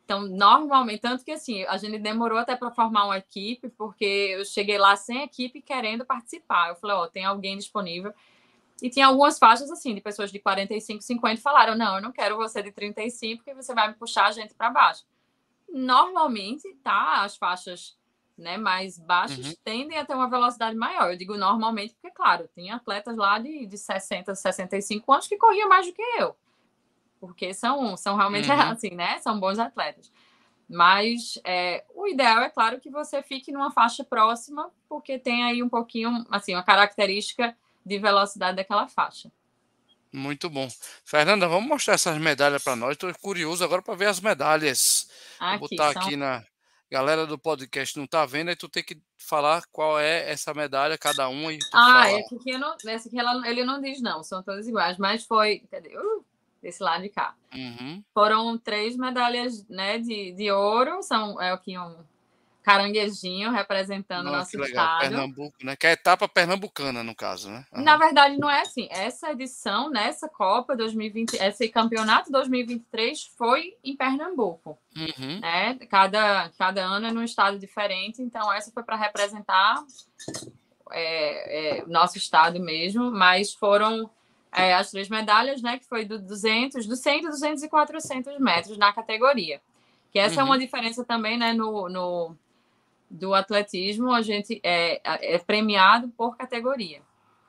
Então, 0.04 0.22
normalmente, 0.22 1.00
tanto 1.00 1.24
que 1.24 1.30
assim, 1.30 1.62
a 1.64 1.76
gente 1.76 1.98
demorou 2.00 2.36
até 2.36 2.56
para 2.56 2.72
formar 2.72 3.04
uma 3.04 3.18
equipe, 3.18 3.68
porque 3.70 4.04
eu 4.04 4.44
cheguei 4.44 4.76
lá 4.76 4.96
sem 4.96 5.22
equipe 5.22 5.62
querendo 5.62 6.04
participar. 6.04 6.70
Eu 6.70 6.74
falei, 6.74 6.96
ó, 6.96 7.04
oh, 7.04 7.08
tem 7.08 7.24
alguém 7.24 7.56
disponível. 7.56 8.12
E 8.82 8.90
tinha 8.90 9.06
algumas 9.06 9.38
faixas 9.38 9.70
assim, 9.70 9.94
de 9.94 10.00
pessoas 10.00 10.32
de 10.32 10.40
45, 10.40 11.00
50 11.00 11.40
falaram: 11.40 11.76
"Não, 11.76 11.96
eu 11.96 12.02
não 12.02 12.10
quero 12.10 12.36
você 12.36 12.60
de 12.60 12.72
35, 12.72 13.44
porque 13.44 13.54
você 13.54 13.72
vai 13.72 13.88
me 13.88 13.94
puxar 13.94 14.26
a 14.26 14.32
gente 14.32 14.52
para 14.52 14.68
baixo". 14.70 15.04
Normalmente, 15.68 16.68
tá, 16.82 17.22
as 17.22 17.36
faixas 17.36 17.96
né, 18.36 18.56
mais 18.56 18.98
baixos 18.98 19.50
uhum. 19.50 19.54
tendem 19.64 19.98
a 19.98 20.04
ter 20.04 20.14
uma 20.14 20.28
velocidade 20.28 20.76
maior. 20.76 21.12
Eu 21.12 21.16
digo 21.16 21.36
normalmente, 21.36 21.94
porque, 21.94 22.10
claro, 22.14 22.48
tem 22.54 22.70
atletas 22.70 23.16
lá 23.16 23.38
de, 23.38 23.66
de 23.66 23.78
60, 23.78 24.34
65 24.34 25.12
anos 25.12 25.28
que 25.28 25.36
corriam 25.36 25.68
mais 25.68 25.86
do 25.86 25.92
que 25.92 26.02
eu. 26.18 26.36
Porque 27.20 27.54
são, 27.54 27.96
são 27.96 28.16
realmente 28.16 28.48
uhum. 28.50 28.60
assim, 28.60 28.90
né? 28.90 29.18
São 29.20 29.38
bons 29.38 29.58
atletas. 29.58 30.10
Mas 30.68 31.38
é, 31.44 31.84
o 31.94 32.06
ideal 32.06 32.40
é 32.40 32.48
claro 32.48 32.80
que 32.80 32.90
você 32.90 33.22
fique 33.22 33.52
numa 33.52 33.70
faixa 33.70 34.02
próxima, 34.02 34.70
porque 34.88 35.18
tem 35.18 35.44
aí 35.44 35.62
um 35.62 35.68
pouquinho, 35.68 36.24
assim, 36.30 36.54
uma 36.54 36.62
característica 36.62 37.56
de 37.84 37.98
velocidade 37.98 38.56
daquela 38.56 38.88
faixa. 38.88 39.30
Muito 40.12 40.50
bom. 40.50 40.68
Fernanda, 41.04 41.48
vamos 41.48 41.68
mostrar 41.68 41.94
essas 41.94 42.18
medalhas 42.18 42.62
para 42.62 42.76
nós. 42.76 42.92
Estou 42.92 43.12
curioso 43.14 43.64
agora 43.64 43.80
para 43.80 43.94
ver 43.94 44.06
as 44.06 44.20
medalhas. 44.20 45.08
Aqui, 45.38 45.58
Vou 45.58 45.68
botar 45.68 45.92
são... 45.92 46.02
aqui 46.02 46.16
na, 46.16 46.44
galera 46.92 47.26
do 47.26 47.38
podcast 47.38 47.98
não 47.98 48.06
tá 48.06 48.26
vendo, 48.26 48.50
aí 48.50 48.56
tu 48.56 48.68
tem 48.68 48.84
que 48.84 49.00
falar 49.16 49.64
qual 49.72 49.98
é 49.98 50.30
essa 50.30 50.52
medalha, 50.52 50.98
cada 50.98 51.26
uma. 51.26 51.50
E 51.50 51.58
ah, 51.72 52.02
fala. 52.04 52.20
essa 52.20 52.34
aqui, 52.36 52.58
não, 52.58 52.76
essa 52.86 53.08
aqui 53.08 53.18
ela, 53.18 53.48
ele 53.48 53.64
não 53.64 53.80
diz, 53.80 54.02
não, 54.02 54.22
são 54.22 54.42
todas 54.42 54.68
iguais, 54.68 54.98
mas 54.98 55.24
foi. 55.24 55.60
Cadê? 55.70 55.96
Uh, 55.96 56.22
desse 56.62 56.82
lado 56.82 57.02
de 57.02 57.08
cá. 57.08 57.34
Uhum. 57.54 58.04
Foram 58.12 58.58
três 58.58 58.94
medalhas 58.94 59.66
né, 59.68 59.98
de, 59.98 60.32
de 60.32 60.50
ouro, 60.52 61.02
são 61.02 61.40
é 61.40 61.52
o 61.54 61.58
que 61.58 61.76
um, 61.78 61.96
caranguejinho 62.62 63.50
representando 63.50 64.28
o 64.28 64.32
nosso 64.32 64.60
estado. 64.62 65.00
Pernambuco, 65.00 65.56
né? 65.62 65.76
Que 65.76 65.86
é 65.86 65.90
a 65.90 65.92
etapa 65.94 66.28
pernambucana, 66.28 67.02
no 67.02 67.14
caso, 67.14 67.50
né? 67.50 67.66
Uhum. 67.72 67.82
Na 67.82 67.96
verdade, 67.96 68.38
não 68.38 68.48
é 68.48 68.60
assim. 68.62 68.88
Essa 68.90 69.32
edição, 69.32 69.90
nessa 69.90 70.28
Copa 70.28 70.76
2020, 70.76 71.34
esse 71.34 71.68
campeonato 71.68 72.30
2023 72.30 73.32
foi 73.36 73.76
em 73.82 73.96
Pernambuco. 73.96 74.78
Uhum. 74.96 75.40
Né? 75.40 75.78
Cada, 75.90 76.50
cada 76.56 76.82
ano 76.82 77.06
é 77.06 77.12
num 77.12 77.24
estado 77.24 77.58
diferente, 77.58 78.22
então 78.22 78.52
essa 78.52 78.70
foi 78.70 78.82
para 78.82 78.96
representar 78.96 79.82
é, 80.92 81.80
é, 81.80 81.86
nosso 81.86 82.16
estado 82.16 82.60
mesmo, 82.60 83.10
mas 83.10 83.52
foram 83.52 84.08
é, 84.52 84.74
as 84.74 84.90
três 84.90 85.08
medalhas, 85.08 85.62
né? 85.62 85.78
Que 85.78 85.86
foi 85.86 86.04
do 86.04 86.18
200, 86.18 86.86
do 86.86 86.94
100, 86.94 87.22
200 87.22 87.62
e 87.62 87.68
400 87.68 88.38
metros 88.38 88.78
na 88.78 88.92
categoria. 88.92 89.60
Que 90.12 90.18
essa 90.18 90.36
uhum. 90.36 90.40
é 90.40 90.44
uma 90.44 90.54
uhum. 90.54 90.60
diferença 90.60 91.04
também, 91.04 91.38
né? 91.38 91.54
No, 91.54 91.88
no, 91.88 92.36
do 93.12 93.34
atletismo, 93.34 94.12
a 94.12 94.22
gente 94.22 94.60
é, 94.64 95.00
é 95.34 95.38
premiado 95.38 96.08
por 96.08 96.36
categoria, 96.36 97.02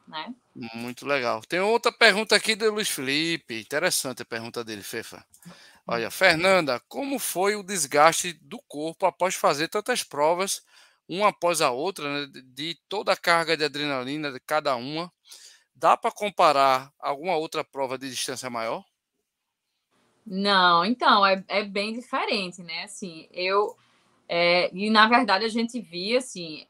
né? 0.07 0.33
Muito 0.75 1.05
legal. 1.05 1.41
Tem 1.41 1.59
outra 1.59 1.91
pergunta 1.91 2.35
aqui 2.35 2.55
do 2.55 2.71
Luiz 2.71 2.89
Felipe. 2.89 3.59
Interessante 3.59 4.21
a 4.21 4.25
pergunta 4.25 4.63
dele, 4.63 4.83
Fefa. 4.83 5.25
Olha, 5.87 6.11
Fernanda, 6.11 6.79
como 6.87 7.17
foi 7.17 7.55
o 7.55 7.63
desgaste 7.63 8.33
do 8.33 8.61
corpo 8.67 9.05
após 9.05 9.35
fazer 9.35 9.67
tantas 9.69 10.03
provas, 10.03 10.61
uma 11.07 11.29
após 11.29 11.61
a 11.61 11.71
outra, 11.71 12.07
né, 12.27 12.31
de 12.53 12.77
toda 12.87 13.13
a 13.13 13.17
carga 13.17 13.57
de 13.57 13.65
adrenalina 13.65 14.31
de 14.31 14.39
cada 14.39 14.75
uma? 14.75 15.11
Dá 15.73 15.97
para 15.97 16.11
comparar 16.11 16.91
alguma 16.99 17.35
outra 17.35 17.63
prova 17.63 17.97
de 17.97 18.09
distância 18.09 18.49
maior? 18.49 18.83
Não, 20.25 20.85
então, 20.85 21.25
é, 21.25 21.43
é 21.47 21.63
bem 21.63 21.93
diferente, 21.93 22.61
né? 22.61 22.83
Assim, 22.83 23.27
eu. 23.31 23.75
É, 24.27 24.69
e 24.73 24.89
na 24.89 25.07
verdade 25.07 25.45
a 25.45 25.49
gente 25.49 25.79
via, 25.79 26.19
assim, 26.19 26.65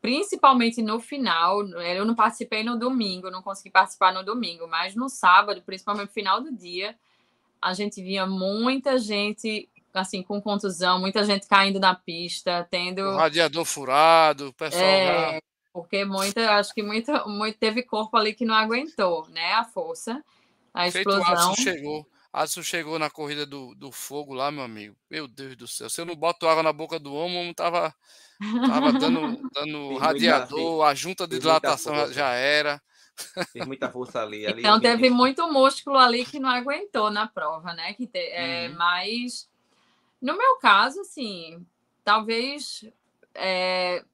principalmente 0.00 0.82
no 0.82 1.00
final, 1.00 1.66
eu 1.68 2.04
não 2.04 2.14
participei 2.14 2.62
no 2.62 2.78
domingo, 2.78 3.30
não 3.30 3.42
consegui 3.42 3.70
participar 3.70 4.12
no 4.12 4.22
domingo, 4.22 4.68
mas 4.68 4.94
no 4.94 5.08
sábado, 5.08 5.62
principalmente 5.64 6.08
no 6.08 6.12
final 6.12 6.40
do 6.40 6.52
dia, 6.52 6.94
a 7.60 7.72
gente 7.74 8.02
via 8.02 8.26
muita 8.26 8.98
gente 8.98 9.68
assim 9.92 10.22
com 10.22 10.42
contusão, 10.42 11.00
muita 11.00 11.24
gente 11.24 11.46
caindo 11.46 11.80
na 11.80 11.94
pista, 11.94 12.68
tendo 12.70 13.00
o 13.00 13.16
radiador 13.16 13.64
furado, 13.64 14.48
o 14.48 14.52
pessoal 14.52 14.84
é, 14.84 15.40
porque 15.76 16.06
muita, 16.06 16.52
acho 16.52 16.72
que 16.72 16.82
muita, 16.82 17.26
muito, 17.26 17.58
teve 17.58 17.82
corpo 17.82 18.16
ali 18.16 18.32
que 18.32 18.46
não 18.46 18.54
aguentou, 18.54 19.28
né? 19.28 19.52
A 19.52 19.64
força, 19.64 20.24
a 20.72 20.88
explosão. 20.88 21.54
Feito 21.54 21.60
chegou. 21.60 22.06
Adson 22.36 22.62
chegou 22.62 22.98
na 22.98 23.08
corrida 23.08 23.46
do, 23.46 23.74
do 23.74 23.90
fogo 23.90 24.34
lá, 24.34 24.50
meu 24.50 24.62
amigo. 24.62 24.94
Meu 25.10 25.26
Deus 25.26 25.56
do 25.56 25.66
céu. 25.66 25.88
Se 25.88 26.02
eu 26.02 26.04
não 26.04 26.14
boto 26.14 26.46
água 26.46 26.62
na 26.62 26.70
boca 26.70 26.98
do 26.98 27.14
homem, 27.14 27.38
o 27.38 27.40
homem 27.40 27.54
tava, 27.54 27.94
tava 28.66 28.92
dando, 28.92 29.40
dando 29.54 29.96
radiador, 29.96 30.84
a 30.84 30.94
junta 30.94 31.26
de 31.26 31.38
dilatação 31.38 32.12
já 32.12 32.32
era. 32.32 32.78
Tem 33.54 33.64
muita 33.64 33.90
força 33.90 34.20
ali. 34.20 34.46
ali 34.46 34.60
então 34.60 34.78
teve 34.78 35.08
muito 35.08 35.50
músculo 35.50 35.96
ali 35.96 36.26
que 36.26 36.38
não 36.38 36.50
aguentou 36.50 37.10
na 37.10 37.26
prova, 37.26 37.72
né? 37.72 37.94
Que 37.94 38.06
te, 38.06 38.18
é, 38.18 38.68
uhum. 38.68 38.76
Mas 38.76 39.48
no 40.20 40.36
meu 40.36 40.58
caso, 40.58 41.00
assim, 41.00 41.64
talvez 42.04 42.84
é, 43.34 44.04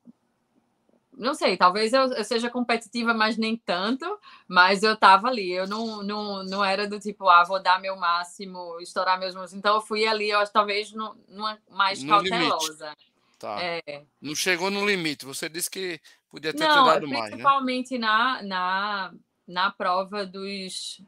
não 1.16 1.34
sei, 1.34 1.56
talvez 1.56 1.92
eu, 1.92 2.12
eu, 2.12 2.24
seja 2.24 2.48
competitiva, 2.48 3.12
mas 3.12 3.36
nem 3.36 3.56
tanto, 3.56 4.04
mas 4.48 4.82
eu 4.82 4.96
tava 4.96 5.28
ali, 5.28 5.52
eu 5.52 5.66
não, 5.66 6.02
não, 6.02 6.42
não 6.44 6.64
era 6.64 6.88
do 6.88 6.98
tipo, 6.98 7.28
ah, 7.28 7.44
vou 7.44 7.62
dar 7.62 7.80
meu 7.80 7.96
máximo, 7.96 8.80
estourar 8.80 9.18
meus 9.18 9.34
músculos, 9.34 9.54
então 9.54 9.74
eu 9.74 9.80
fui 9.80 10.06
ali, 10.06 10.30
eu 10.30 10.38
acho, 10.38 10.52
talvez, 10.52 10.92
no, 10.92 11.16
numa 11.28 11.58
mais 11.70 12.02
no 12.02 12.08
cautelosa. 12.08 12.84
Limite. 12.84 13.12
Tá. 13.38 13.56
É. 13.60 14.04
Não 14.20 14.34
chegou 14.34 14.70
no 14.70 14.86
limite, 14.86 15.26
você 15.26 15.48
disse 15.48 15.70
que 15.70 16.00
podia 16.30 16.52
ter 16.52 16.66
não, 16.66 16.84
dado 16.86 17.06
mais, 17.06 17.24
né? 17.24 17.30
principalmente 17.30 17.98
na, 17.98 18.42
na, 18.42 19.14
na 19.46 19.70
prova 19.70 20.24
dos... 20.24 21.02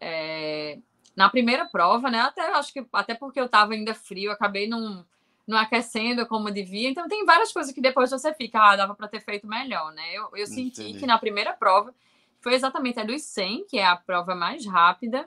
É, 0.00 0.78
na 1.16 1.28
primeira 1.28 1.66
prova, 1.66 2.08
né, 2.08 2.20
até 2.20 2.52
acho 2.52 2.72
que, 2.72 2.86
até 2.92 3.12
porque 3.12 3.40
eu 3.40 3.48
tava 3.48 3.72
ainda 3.72 3.92
frio, 3.92 4.30
acabei 4.30 4.68
não 4.68 5.04
não 5.48 5.56
aquecendo 5.56 6.26
como 6.26 6.50
devia. 6.50 6.90
Então, 6.90 7.08
tem 7.08 7.24
várias 7.24 7.50
coisas 7.50 7.72
que 7.72 7.80
depois 7.80 8.10
você 8.10 8.34
fica, 8.34 8.60
ah, 8.60 8.76
dava 8.76 8.94
para 8.94 9.08
ter 9.08 9.20
feito 9.20 9.46
melhor, 9.46 9.92
né? 9.94 10.12
Eu, 10.12 10.28
eu 10.34 10.46
senti 10.46 10.82
Entendi. 10.82 10.98
que 10.98 11.06
na 11.06 11.18
primeira 11.18 11.54
prova 11.54 11.94
foi 12.38 12.52
exatamente 12.54 13.00
a 13.00 13.02
dos 13.02 13.22
100, 13.22 13.64
que 13.66 13.78
é 13.78 13.86
a 13.86 13.96
prova 13.96 14.34
mais 14.34 14.66
rápida. 14.66 15.26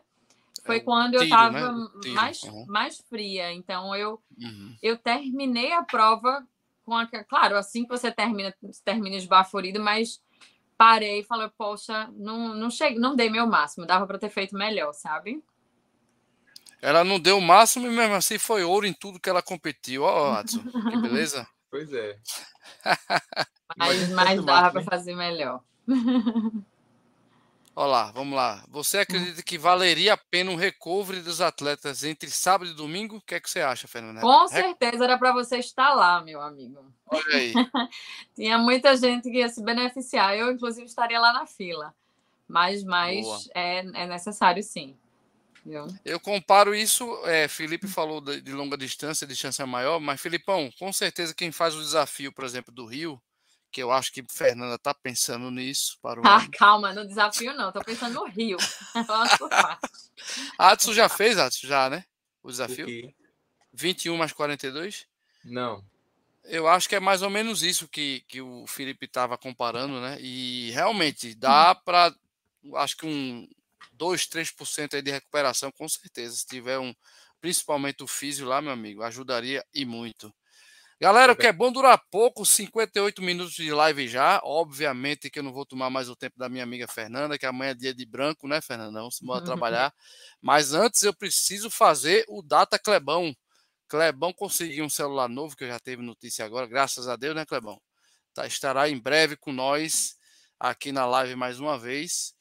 Foi 0.63 0.77
é 0.77 0.79
quando 0.79 1.13
tiro, 1.13 1.23
eu 1.23 1.25
estava 1.25 1.71
né? 1.71 1.87
mais, 2.13 2.43
uhum. 2.43 2.65
mais 2.67 2.99
fria. 3.09 3.51
Então, 3.51 3.95
eu, 3.95 4.21
uhum. 4.39 4.75
eu 4.81 4.95
terminei 4.95 5.73
a 5.73 5.81
prova 5.81 6.45
com 6.85 6.95
a. 6.95 7.07
Claro, 7.07 7.57
assim 7.57 7.83
que 7.83 7.89
você 7.89 8.11
termina, 8.11 8.53
termina 8.85 9.15
esbaforido, 9.15 9.79
mas 9.79 10.21
parei 10.77 11.21
e 11.21 11.23
falei, 11.23 11.49
poxa, 11.57 12.11
não, 12.13 12.53
não, 12.53 12.69
cheguei, 12.69 12.99
não 12.99 13.15
dei 13.15 13.29
meu 13.29 13.47
máximo, 13.47 13.87
dava 13.87 14.05
para 14.05 14.19
ter 14.19 14.29
feito 14.29 14.55
melhor, 14.55 14.93
sabe? 14.93 15.43
Ela 16.81 17.03
não 17.03 17.19
deu 17.19 17.37
o 17.37 17.41
máximo 17.41 17.85
e 17.85 17.91
mesmo 17.91 18.15
assim 18.15 18.39
foi 18.39 18.63
ouro 18.63 18.87
em 18.87 18.93
tudo 18.93 19.19
que 19.19 19.29
ela 19.29 19.41
competiu. 19.41 20.03
Ó, 20.03 20.31
oh, 20.31 20.33
Adson, 20.33 20.63
que 20.63 20.97
beleza. 21.01 21.47
Pois 21.69 21.93
é. 21.93 22.17
mas, 23.77 24.09
mas 24.09 24.43
dava 24.43 24.71
para 24.71 24.83
fazer 24.83 25.15
melhor. 25.15 25.61
Olha 27.73 27.87
lá, 27.87 28.11
vamos 28.11 28.35
lá. 28.35 28.63
Você 28.69 28.97
acredita 28.97 29.41
que 29.41 29.57
valeria 29.57 30.13
a 30.13 30.17
pena 30.17 30.51
um 30.51 30.55
recovery 30.55 31.21
dos 31.21 31.39
atletas 31.39 32.03
entre 32.03 32.29
sábado 32.29 32.71
e 32.71 32.75
domingo? 32.75 33.17
O 33.17 33.21
que 33.21 33.35
é 33.35 33.39
que 33.39 33.49
você 33.49 33.61
acha, 33.61 33.87
Fernanda? 33.87 34.19
Com 34.19 34.47
certeza 34.47 35.05
era 35.05 35.17
para 35.17 35.31
você 35.31 35.57
estar 35.57 35.93
lá, 35.93 36.21
meu 36.21 36.41
amigo. 36.41 36.83
Olha 37.05 37.35
aí. 37.35 37.53
Tinha 38.35 38.57
muita 38.57 38.97
gente 38.97 39.29
que 39.29 39.37
ia 39.37 39.47
se 39.47 39.63
beneficiar. 39.63 40.35
Eu, 40.35 40.51
inclusive, 40.51 40.85
estaria 40.85 41.19
lá 41.19 41.31
na 41.31 41.45
fila. 41.45 41.93
Mas, 42.47 42.83
mas 42.83 43.49
é, 43.55 43.79
é 43.79 44.05
necessário 44.05 44.61
sim. 44.61 44.97
Eu 46.03 46.19
comparo 46.19 46.73
isso, 46.73 47.05
é, 47.25 47.47
Felipe 47.47 47.87
falou 47.87 48.19
de, 48.19 48.41
de, 48.41 48.51
longa 48.51 48.77
distância, 48.77 49.27
distância 49.27 49.65
maior, 49.65 49.99
mas 49.99 50.19
Filipão, 50.19 50.71
com 50.79 50.91
certeza 50.91 51.35
quem 51.35 51.51
faz 51.51 51.75
o 51.75 51.81
desafio, 51.81 52.31
por 52.31 52.43
exemplo, 52.43 52.73
do 52.73 52.85
Rio, 52.85 53.21
que 53.71 53.81
eu 53.81 53.91
acho 53.91 54.11
que 54.11 54.23
Fernanda 54.29 54.75
está 54.75 54.93
pensando 54.93 55.49
nisso 55.49 55.97
para 56.01 56.19
o. 56.19 56.27
Ah, 56.27 56.45
calma, 56.51 56.93
no 56.93 57.07
desafio 57.07 57.53
não, 57.53 57.69
estou 57.69 57.83
pensando 57.83 58.15
no 58.15 58.25
Rio. 58.25 58.57
Adson 60.57 60.93
já 60.93 61.07
fez, 61.07 61.37
Adson, 61.37 61.67
já, 61.67 61.89
né? 61.89 62.03
O 62.43 62.49
desafio? 62.49 62.87
O 62.87 63.13
21 63.73 64.17
mais 64.17 64.33
42? 64.33 65.07
Não. 65.45 65.83
Eu 66.43 66.67
acho 66.67 66.89
que 66.89 66.95
é 66.95 66.99
mais 66.99 67.21
ou 67.21 67.29
menos 67.29 67.63
isso 67.63 67.87
que, 67.87 68.25
que 68.27 68.41
o 68.41 68.65
Felipe 68.67 69.05
estava 69.05 69.37
comparando, 69.37 70.01
né? 70.01 70.17
E 70.19 70.71
realmente 70.71 71.33
dá 71.35 71.73
para. 71.73 72.13
Acho 72.75 72.97
que 72.97 73.05
um, 73.05 73.47
2, 74.01 74.25
3% 74.25 74.95
aí 74.95 75.01
de 75.03 75.11
recuperação, 75.11 75.71
com 75.71 75.87
certeza. 75.87 76.35
Se 76.35 76.47
tiver 76.47 76.79
um, 76.79 76.91
principalmente 77.39 78.01
o 78.01 78.07
físio 78.07 78.47
lá, 78.47 78.59
meu 78.59 78.71
amigo, 78.71 79.03
ajudaria 79.03 79.63
e 79.71 79.85
muito. 79.85 80.33
Galera, 80.99 81.33
o 81.33 81.35
que 81.35 81.45
é 81.45 81.53
bom 81.53 81.71
durar 81.71 82.01
pouco, 82.09 82.43
58 82.43 83.21
minutos 83.21 83.53
de 83.53 83.71
live 83.71 84.07
já. 84.07 84.41
Obviamente 84.43 85.29
que 85.29 85.37
eu 85.37 85.43
não 85.43 85.53
vou 85.53 85.67
tomar 85.67 85.91
mais 85.91 86.09
o 86.09 86.15
tempo 86.15 86.35
da 86.35 86.49
minha 86.49 86.63
amiga 86.63 86.87
Fernanda, 86.87 87.37
que 87.37 87.45
amanhã 87.45 87.71
é 87.71 87.75
dia 87.75 87.93
de 87.93 88.03
branco, 88.03 88.47
né, 88.47 88.59
Fernanda? 88.59 88.99
Vamos 88.99 89.21
embora 89.21 89.45
trabalhar. 89.45 89.93
Mas 90.41 90.73
antes 90.73 91.03
eu 91.03 91.13
preciso 91.13 91.69
fazer 91.69 92.25
o 92.27 92.41
Data 92.41 92.79
Clebão. 92.79 93.35
Clebão 93.87 94.33
conseguiu 94.33 94.83
um 94.83 94.89
celular 94.89 95.29
novo, 95.29 95.55
que 95.55 95.63
eu 95.63 95.67
já 95.67 95.79
teve 95.79 96.01
notícia 96.01 96.43
agora, 96.43 96.65
graças 96.65 97.07
a 97.07 97.15
Deus, 97.15 97.35
né, 97.35 97.45
Clebão? 97.45 97.79
Tá, 98.33 98.47
estará 98.47 98.89
em 98.89 98.99
breve 98.99 99.35
com 99.35 99.51
nós 99.51 100.15
aqui 100.59 100.91
na 100.91 101.05
live 101.05 101.35
mais 101.35 101.59
uma 101.59 101.77
vez. 101.77 102.33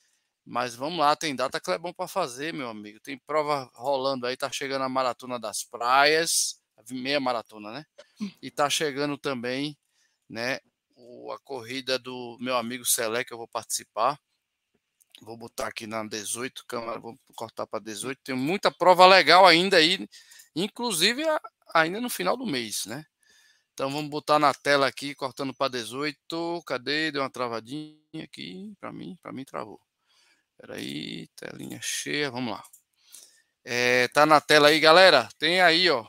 Mas 0.44 0.74
vamos 0.74 0.98
lá, 0.98 1.14
tem 1.14 1.36
data 1.36 1.60
que 1.60 1.70
é 1.70 1.78
bom 1.78 1.92
para 1.92 2.08
fazer, 2.08 2.52
meu 2.52 2.68
amigo. 2.68 2.98
Tem 3.00 3.18
prova 3.18 3.70
rolando 3.74 4.26
aí, 4.26 4.36
tá 4.36 4.50
chegando 4.50 4.82
a 4.82 4.88
maratona 4.88 5.38
das 5.38 5.62
praias, 5.62 6.60
meia 6.90 7.20
maratona, 7.20 7.72
né? 7.72 7.84
E 8.42 8.50
tá 8.50 8.68
chegando 8.68 9.16
também, 9.18 9.76
né, 10.28 10.58
a 11.32 11.38
corrida 11.44 11.98
do 11.98 12.36
meu 12.40 12.56
amigo 12.56 12.84
Selé 12.84 13.24
que 13.24 13.32
eu 13.32 13.38
vou 13.38 13.48
participar. 13.48 14.18
Vou 15.22 15.36
botar 15.36 15.66
aqui 15.68 15.86
na 15.86 16.02
18, 16.04 16.64
câmera, 16.66 16.98
vou 16.98 17.14
cortar 17.36 17.66
para 17.66 17.80
18. 17.80 18.20
Tem 18.24 18.34
muita 18.34 18.70
prova 18.70 19.06
legal 19.06 19.46
ainda 19.46 19.76
aí, 19.76 20.08
inclusive 20.56 21.22
ainda 21.74 22.00
no 22.00 22.08
final 22.08 22.36
do 22.36 22.46
mês, 22.46 22.86
né? 22.86 23.04
Então 23.74 23.90
vamos 23.90 24.10
botar 24.10 24.38
na 24.38 24.52
tela 24.54 24.86
aqui, 24.86 25.14
cortando 25.14 25.54
para 25.54 25.72
18. 25.72 26.62
Cadê? 26.66 27.12
Deu 27.12 27.22
uma 27.22 27.30
travadinha 27.30 27.98
aqui 28.22 28.74
para 28.80 28.92
mim, 28.92 29.16
para 29.22 29.32
mim 29.32 29.44
travou. 29.44 29.80
Espera 30.60 30.74
aí, 30.74 31.26
telinha 31.28 31.80
cheia, 31.80 32.30
vamos 32.30 32.52
lá. 32.52 32.62
É, 33.64 34.08
tá 34.08 34.26
na 34.26 34.42
tela 34.42 34.68
aí, 34.68 34.78
galera. 34.78 35.26
Tem 35.38 35.62
aí, 35.62 35.88
ó. 35.88 36.06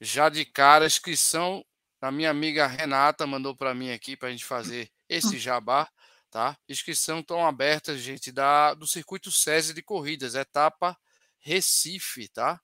Já 0.00 0.28
de 0.28 0.44
cara, 0.44 0.84
a 0.84 0.86
inscrição 0.86 1.64
da 2.00 2.12
minha 2.12 2.30
amiga 2.30 2.68
Renata 2.68 3.26
mandou 3.26 3.56
para 3.56 3.74
mim 3.74 3.90
aqui 3.90 4.16
para 4.16 4.28
a 4.28 4.30
gente 4.30 4.44
fazer 4.44 4.88
esse 5.08 5.38
jabá, 5.38 5.90
tá? 6.30 6.56
Inscrição 6.68 7.20
tão 7.20 7.44
aberta, 7.44 7.98
gente, 7.98 8.30
da 8.30 8.74
do 8.74 8.86
circuito 8.86 9.32
SESI 9.32 9.74
de 9.74 9.82
corridas, 9.82 10.36
etapa 10.36 10.96
Recife, 11.40 12.28
tá? 12.28 12.60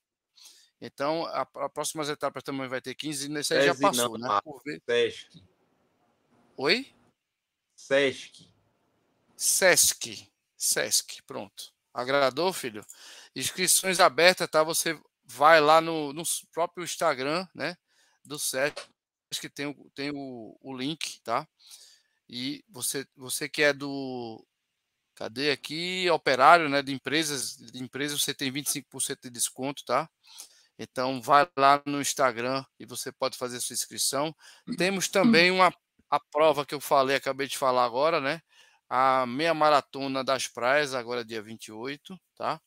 Então, 0.81 1.27
a, 1.27 1.41
a 1.43 1.69
próximas 1.69 2.09
etapas 2.09 2.45
também 2.45 2.69
vai 2.69 2.81
ter 2.81 2.95
15, 2.95 3.29
nesse 3.29 3.53
aí 3.53 3.67
já 3.67 3.75
passou, 3.75 4.17
não, 4.17 4.29
né? 4.29 4.41
Por 4.45 4.63
ver. 4.65 4.81
Sesc. 4.89 5.45
Oi? 6.57 6.95
Sesc. 7.75 8.49
Sesc. 9.37 10.30
Sesc, 10.61 11.23
pronto. 11.27 11.73
Agradou, 11.93 12.53
filho? 12.53 12.85
Inscrições 13.35 13.99
abertas, 13.99 14.47
tá? 14.47 14.63
Você 14.63 15.01
vai 15.25 15.59
lá 15.59 15.81
no, 15.81 16.13
no 16.13 16.23
próprio 16.53 16.85
Instagram, 16.85 17.47
né? 17.55 17.77
Do 18.23 18.39
Sesc, 18.39 18.79
que 19.41 19.49
tem, 19.49 19.67
o, 19.67 19.91
tem 19.95 20.11
o, 20.15 20.59
o 20.61 20.77
link, 20.77 21.19
tá? 21.23 21.49
E 22.29 22.63
você, 22.69 23.07
você 23.17 23.49
que 23.49 23.63
é 23.63 23.73
do. 23.73 24.47
Cadê 25.15 25.51
aqui? 25.51 26.09
Operário, 26.11 26.69
né? 26.69 26.83
De 26.83 26.93
empresas, 26.93 27.57
de 27.57 27.83
empresas 27.83 28.23
você 28.23 28.35
tem 28.35 28.53
25% 28.53 29.19
de 29.23 29.31
desconto, 29.31 29.83
tá? 29.87 30.11
Então, 30.79 31.23
vai 31.23 31.49
lá 31.57 31.83
no 31.87 32.03
Instagram 32.03 32.65
e 32.79 32.85
você 32.85 33.11
pode 33.11 33.39
fazer 33.39 33.61
sua 33.61 33.75
inscrição. 33.75 34.35
Temos 34.77 35.09
também 35.09 35.51
uma 35.51 35.73
a 36.11 36.19
prova 36.19 36.67
que 36.67 36.75
eu 36.75 36.81
falei, 36.81 37.17
acabei 37.17 37.47
de 37.47 37.57
falar 37.57 37.85
agora, 37.85 38.21
né? 38.21 38.43
A 38.91 39.25
meia 39.25 39.55
maratona 39.55 40.25
das 40.25 40.49
praias, 40.49 40.95
agora 40.95 41.25
dia 41.25 41.41
28, 41.41 42.21
tá? 42.37 42.61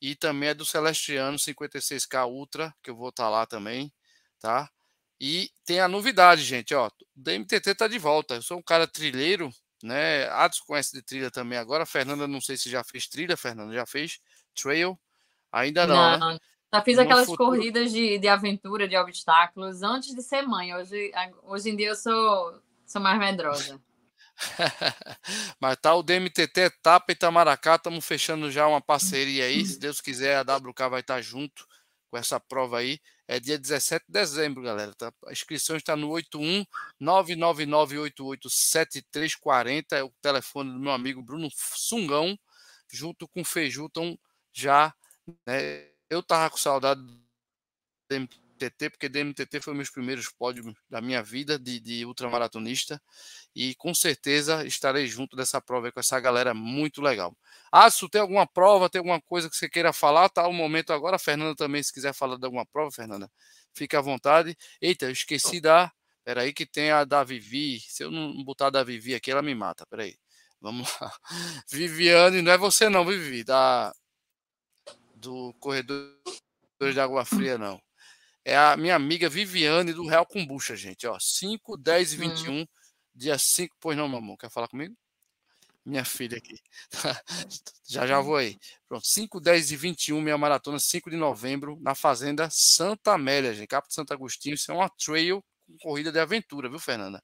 E 0.00 0.14
também 0.14 0.50
é 0.50 0.54
do 0.54 0.66
Celestiano 0.66 1.38
56K 1.38 2.28
Ultra, 2.28 2.74
que 2.82 2.90
eu 2.90 2.96
vou 2.96 3.08
estar 3.08 3.24
tá 3.24 3.30
lá 3.30 3.46
também, 3.46 3.90
tá? 4.38 4.70
E 5.18 5.50
tem 5.64 5.80
a 5.80 5.88
novidade, 5.88 6.42
gente, 6.42 6.74
ó. 6.74 6.88
O 6.88 6.90
DMTT 7.14 7.74
tá 7.76 7.88
de 7.88 7.98
volta. 7.98 8.34
Eu 8.34 8.42
sou 8.42 8.58
um 8.58 8.62
cara 8.62 8.86
trilheiro, 8.86 9.48
né? 9.82 10.28
Adson 10.30 10.64
conhece 10.66 10.92
de 10.92 11.00
trilha 11.00 11.30
também 11.30 11.56
agora. 11.56 11.86
Fernanda, 11.86 12.26
não 12.26 12.40
sei 12.40 12.56
se 12.56 12.68
já 12.68 12.82
fez 12.82 13.06
trilha, 13.06 13.36
Fernanda 13.36 13.72
já 13.72 13.86
fez 13.86 14.18
trail? 14.54 14.98
Ainda 15.52 15.86
não, 15.86 16.10
né? 16.10 16.16
não. 16.16 16.32
né? 16.32 16.38
Já 16.74 16.82
fiz 16.82 16.96
no 16.96 17.02
aquelas 17.02 17.26
futuro... 17.26 17.50
corridas 17.50 17.92
de, 17.92 18.18
de 18.18 18.28
aventura, 18.28 18.88
de 18.88 18.96
obstáculos, 18.96 19.82
antes 19.82 20.14
de 20.14 20.22
ser 20.22 20.42
mãe. 20.42 20.74
Hoje, 20.74 21.12
hoje 21.44 21.70
em 21.70 21.76
dia 21.76 21.88
eu 21.88 21.96
sou, 21.96 22.60
sou 22.84 23.00
mais 23.00 23.18
medrosa. 23.18 23.80
Mas 25.60 25.76
tá 25.76 25.94
o 25.94 26.02
DMTT 26.02 26.60
Etapa 26.60 27.12
Itamaracá, 27.12 27.76
estamos 27.76 28.04
fechando 28.04 28.50
já 28.50 28.66
uma 28.66 28.80
parceria 28.80 29.44
aí. 29.44 29.64
Se 29.64 29.78
Deus 29.78 30.00
quiser, 30.00 30.36
a 30.36 30.42
WK 30.42 30.88
vai 30.90 31.00
estar 31.00 31.20
junto 31.20 31.64
com 32.10 32.18
essa 32.18 32.38
prova 32.38 32.78
aí. 32.78 33.00
É 33.26 33.40
dia 33.40 33.58
17 33.58 34.04
de 34.06 34.12
dezembro, 34.12 34.62
galera. 34.62 34.94
Tá? 34.94 35.12
A 35.26 35.32
inscrição 35.32 35.76
está 35.76 35.96
no 35.96 36.10
81 36.10 36.64
999887340. 37.00 39.92
É 39.92 40.02
o 40.02 40.12
telefone 40.20 40.72
do 40.72 40.78
meu 40.78 40.92
amigo 40.92 41.22
Bruno 41.22 41.48
Sungão, 41.54 42.38
junto 42.90 43.26
com 43.28 43.40
o 43.40 43.44
Feiju. 43.44 43.86
Então, 43.86 44.18
já 44.52 44.94
né, 45.46 45.88
eu 46.10 46.22
tava 46.22 46.50
com 46.50 46.58
saudade 46.58 47.00
do 47.00 47.18
DMTT, 48.10 48.41
porque 48.70 49.08
DMTT 49.08 49.60
foi 49.60 49.74
meus 49.74 49.90
primeiros 49.90 50.28
pódios 50.28 50.74
da 50.88 51.00
minha 51.00 51.22
vida 51.22 51.58
de, 51.58 51.80
de 51.80 52.04
ultramaratonista. 52.04 53.00
E 53.54 53.74
com 53.74 53.94
certeza 53.94 54.64
estarei 54.66 55.06
junto 55.06 55.36
dessa 55.36 55.60
prova 55.60 55.90
com 55.92 56.00
essa 56.00 56.18
galera 56.20 56.54
muito 56.54 57.00
legal. 57.02 57.36
Ah, 57.70 57.90
se 57.90 58.08
tem 58.08 58.20
alguma 58.20 58.46
prova, 58.46 58.88
tem 58.88 58.98
alguma 58.98 59.20
coisa 59.20 59.48
que 59.48 59.56
você 59.56 59.68
queira 59.68 59.92
falar, 59.92 60.28
tá 60.28 60.46
o 60.46 60.52
momento 60.52 60.92
agora. 60.92 61.16
A 61.16 61.18
Fernanda 61.18 61.54
também, 61.54 61.82
se 61.82 61.92
quiser 61.92 62.14
falar 62.14 62.36
de 62.36 62.44
alguma 62.44 62.66
prova, 62.66 62.90
Fernanda, 62.90 63.30
fique 63.74 63.96
à 63.96 64.00
vontade. 64.00 64.56
Eita, 64.80 65.06
eu 65.06 65.10
esqueci 65.12 65.60
da. 65.60 65.92
Peraí, 66.24 66.52
que 66.52 66.64
tem 66.66 66.90
a 66.90 67.04
da 67.04 67.24
Vivi. 67.24 67.80
Se 67.80 68.04
eu 68.04 68.10
não 68.10 68.44
botar 68.44 68.68
a 68.68 68.70
da 68.70 68.84
Vivi 68.84 69.14
aqui, 69.14 69.30
ela 69.30 69.42
me 69.42 69.54
mata. 69.54 69.84
Peraí. 69.86 70.16
Vamos 70.60 70.88
lá. 71.00 71.12
Viviane, 71.70 72.42
não 72.42 72.52
é 72.52 72.58
você 72.58 72.88
não, 72.88 73.04
Vivi, 73.04 73.42
da 73.44 73.92
do 75.22 75.54
corredor 75.60 76.12
de 76.80 77.00
água 77.00 77.24
fria, 77.24 77.56
não. 77.56 77.80
É 78.44 78.56
a 78.56 78.76
minha 78.76 78.96
amiga 78.96 79.28
Viviane 79.28 79.92
do 79.92 80.06
Real 80.06 80.26
Combucha, 80.26 80.76
gente. 80.76 81.06
Ó, 81.06 81.16
5, 81.18 81.76
10 81.76 82.12
e 82.12 82.16
21, 82.16 82.52
hum. 82.52 82.66
dia 83.14 83.38
5. 83.38 83.76
Pois 83.80 83.96
não, 83.96 84.08
mamão, 84.08 84.36
quer 84.36 84.50
falar 84.50 84.68
comigo? 84.68 84.94
Minha 85.84 86.04
filha 86.04 86.38
aqui. 86.38 86.56
já 87.88 88.06
já 88.06 88.20
vou 88.20 88.36
aí. 88.36 88.56
Pronto, 88.88 89.06
5, 89.06 89.40
10 89.40 89.72
e 89.72 89.76
21, 89.76 90.20
minha 90.20 90.38
maratona, 90.38 90.78
5 90.78 91.10
de 91.10 91.16
novembro, 91.16 91.78
na 91.80 91.94
Fazenda 91.94 92.48
Santa 92.50 93.14
Amélia, 93.14 93.54
gente. 93.54 93.68
Capa 93.68 93.88
de 93.88 93.94
Santo 93.94 94.12
Agostinho. 94.12 94.54
Isso 94.54 94.70
é 94.70 94.74
uma 94.74 94.88
trail 94.88 95.42
com 95.66 95.76
corrida 95.78 96.12
de 96.12 96.18
aventura, 96.18 96.68
viu, 96.68 96.78
Fernanda? 96.78 97.22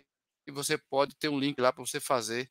e 0.47 0.53
você 0.53 0.79
pode 0.79 1.15
ter 1.17 1.29
um 1.29 1.39
link 1.39 1.61
lá 1.61 1.73
para 1.73 1.85
você 1.85 2.01
fazer 2.01 2.51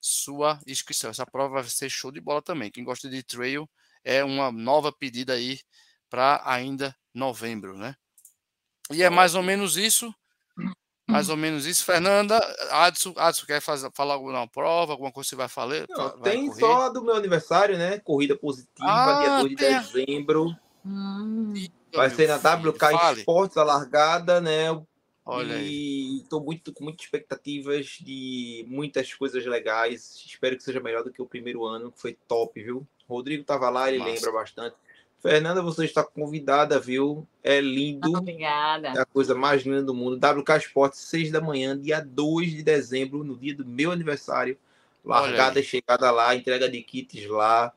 sua 0.00 0.60
inscrição. 0.66 1.10
Essa 1.10 1.24
prova 1.24 1.62
vai 1.62 1.70
ser 1.70 1.88
show 1.88 2.12
de 2.12 2.20
bola 2.20 2.42
também. 2.42 2.70
Quem 2.70 2.84
gosta 2.84 3.08
de 3.08 3.22
trail 3.22 3.68
é 4.04 4.22
uma 4.22 4.52
nova 4.52 4.92
pedida 4.92 5.32
aí 5.32 5.58
para 6.10 6.42
ainda 6.44 6.94
novembro, 7.14 7.76
né? 7.76 7.96
E 8.90 9.02
é 9.02 9.08
mais 9.08 9.34
ou 9.34 9.42
menos 9.42 9.76
isso. 9.78 10.14
Mais 11.06 11.28
ou 11.28 11.36
menos 11.36 11.66
isso. 11.66 11.84
Fernanda, 11.84 12.38
Adson, 12.70 13.12
Adson 13.16 13.46
quer 13.46 13.60
fazer, 13.60 13.90
falar 13.92 14.14
alguma 14.14 14.48
prova, 14.48 14.92
alguma 14.92 15.12
coisa 15.12 15.26
que 15.26 15.30
você 15.30 15.36
vai 15.36 15.48
falar? 15.48 15.84
Não, 15.88 16.18
vai 16.18 16.32
tem 16.32 16.46
correr? 16.46 16.60
só 16.60 16.88
do 16.88 17.02
meu 17.02 17.14
aniversário, 17.14 17.76
né? 17.76 17.98
Corrida 17.98 18.34
positiva, 18.34 18.86
ah, 18.86 19.20
dia 19.20 19.38
2 19.40 19.48
de 19.50 19.56
dezembro. 19.56 20.56
Hum. 20.84 21.54
Vai 21.94 22.10
ser 22.10 22.28
na 22.28 22.36
WK 22.36 22.78
Fale. 22.78 23.18
Esportes, 23.20 23.56
a 23.56 23.64
largada, 23.64 24.40
né? 24.40 24.70
Olha 25.26 25.56
e 25.56 26.18
estou 26.18 26.42
muito 26.42 26.70
com 26.72 26.84
muitas 26.84 27.04
expectativas 27.06 27.98
de 28.00 28.64
muitas 28.68 29.12
coisas 29.14 29.44
legais. 29.46 30.22
Espero 30.26 30.56
que 30.56 30.62
seja 30.62 30.80
melhor 30.80 31.02
do 31.02 31.10
que 31.10 31.22
o 31.22 31.26
primeiro 31.26 31.64
ano, 31.64 31.90
que 31.90 32.00
foi 32.00 32.18
top, 32.28 32.62
viu? 32.62 32.86
Rodrigo 33.08 33.42
estava 33.42 33.70
lá, 33.70 33.88
ele 33.88 33.98
Nossa. 33.98 34.10
lembra 34.10 34.32
bastante. 34.32 34.76
Fernanda, 35.24 35.62
você 35.62 35.86
está 35.86 36.04
convidada, 36.04 36.78
viu? 36.78 37.26
É 37.42 37.58
lindo. 37.58 38.18
Obrigada. 38.18 38.88
É 38.88 39.00
a 39.00 39.06
coisa 39.06 39.34
mais 39.34 39.62
linda 39.62 39.82
do 39.82 39.94
mundo. 39.94 40.16
WK 40.16 40.58
Esporte, 40.58 40.98
6 40.98 41.30
da 41.30 41.40
manhã, 41.40 41.80
dia 41.80 41.98
2 41.98 42.50
de 42.50 42.62
dezembro, 42.62 43.24
no 43.24 43.34
dia 43.34 43.54
do 43.54 43.64
meu 43.64 43.90
aniversário. 43.90 44.58
Largada 45.02 45.58
e 45.58 45.64
chegada 45.64 46.10
lá, 46.10 46.36
entrega 46.36 46.68
de 46.68 46.82
kits 46.82 47.26
lá, 47.26 47.72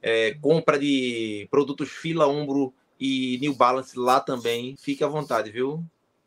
é, 0.00 0.34
compra 0.40 0.78
de 0.78 1.48
produtos 1.50 1.90
Fila 1.90 2.28
Umbro 2.28 2.72
e 3.00 3.36
New 3.40 3.54
Balance 3.54 3.98
lá 3.98 4.20
também. 4.20 4.76
Fique 4.80 5.02
à 5.02 5.08
vontade, 5.08 5.50
viu? 5.50 5.84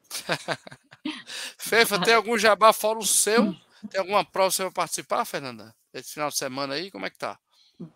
Fefa, 1.57 1.99
tem 1.99 2.15
algum 2.15 2.37
jabá 2.37 2.73
fora 2.73 2.99
o 2.99 3.05
seu? 3.05 3.55
Tem 3.89 4.01
alguma 4.01 4.25
prova 4.25 4.49
que 4.49 4.55
você 4.57 4.63
vai 4.63 4.71
participar, 4.73 5.23
Fernanda? 5.23 5.73
Esse 5.93 6.15
final 6.15 6.27
de 6.27 6.37
semana 6.37 6.73
aí, 6.73 6.91
como 6.91 7.05
é 7.05 7.09
que 7.09 7.17
tá? 7.17 7.39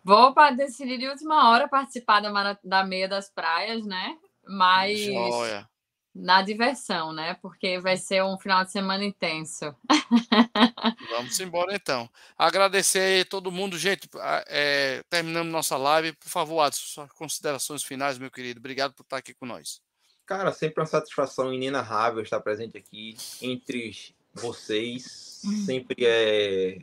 Vou 0.04 0.34
para 0.34 0.54
decidir 0.54 0.98
de 0.98 1.08
última 1.08 1.50
hora 1.50 1.68
participar 1.68 2.20
da, 2.20 2.58
da 2.62 2.84
meia 2.84 3.08
das 3.08 3.30
praias, 3.30 3.84
né? 3.84 4.16
Mas 4.46 4.98
Joia. 5.00 5.68
na 6.14 6.42
diversão, 6.42 7.12
né? 7.12 7.34
Porque 7.40 7.78
vai 7.78 7.96
ser 7.96 8.22
um 8.22 8.38
final 8.38 8.64
de 8.64 8.72
semana 8.72 9.04
intenso. 9.04 9.74
Vamos 11.10 11.38
embora 11.40 11.74
então. 11.74 12.08
Agradecer 12.36 13.22
a 13.22 13.24
todo 13.28 13.52
mundo, 13.52 13.78
gente. 13.78 14.08
É, 14.48 15.02
terminando 15.08 15.48
nossa 15.48 15.76
live, 15.76 16.12
por 16.12 16.28
favor, 16.28 16.60
Adson, 16.60 16.82
suas 16.86 17.12
considerações 17.12 17.82
finais, 17.82 18.18
meu 18.18 18.30
querido. 18.30 18.60
Obrigado 18.60 18.92
por 18.92 19.02
estar 19.02 19.16
aqui 19.16 19.34
com 19.34 19.46
nós. 19.46 19.80
Cara, 20.26 20.52
sempre 20.52 20.80
uma 20.80 20.86
satisfação 20.86 21.52
inenarrável 21.52 22.22
estar 22.22 22.40
presente 22.40 22.76
aqui 22.76 23.16
entre 23.42 24.14
vocês. 24.32 25.42
Hum. 25.44 25.64
Sempre 25.64 26.06
é 26.06 26.82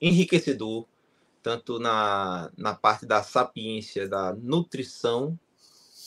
enriquecedor 0.00 0.86
tanto 1.42 1.78
na, 1.78 2.50
na 2.56 2.74
parte 2.74 3.04
da 3.04 3.22
sapiência, 3.22 4.08
da 4.08 4.32
nutrição, 4.32 5.38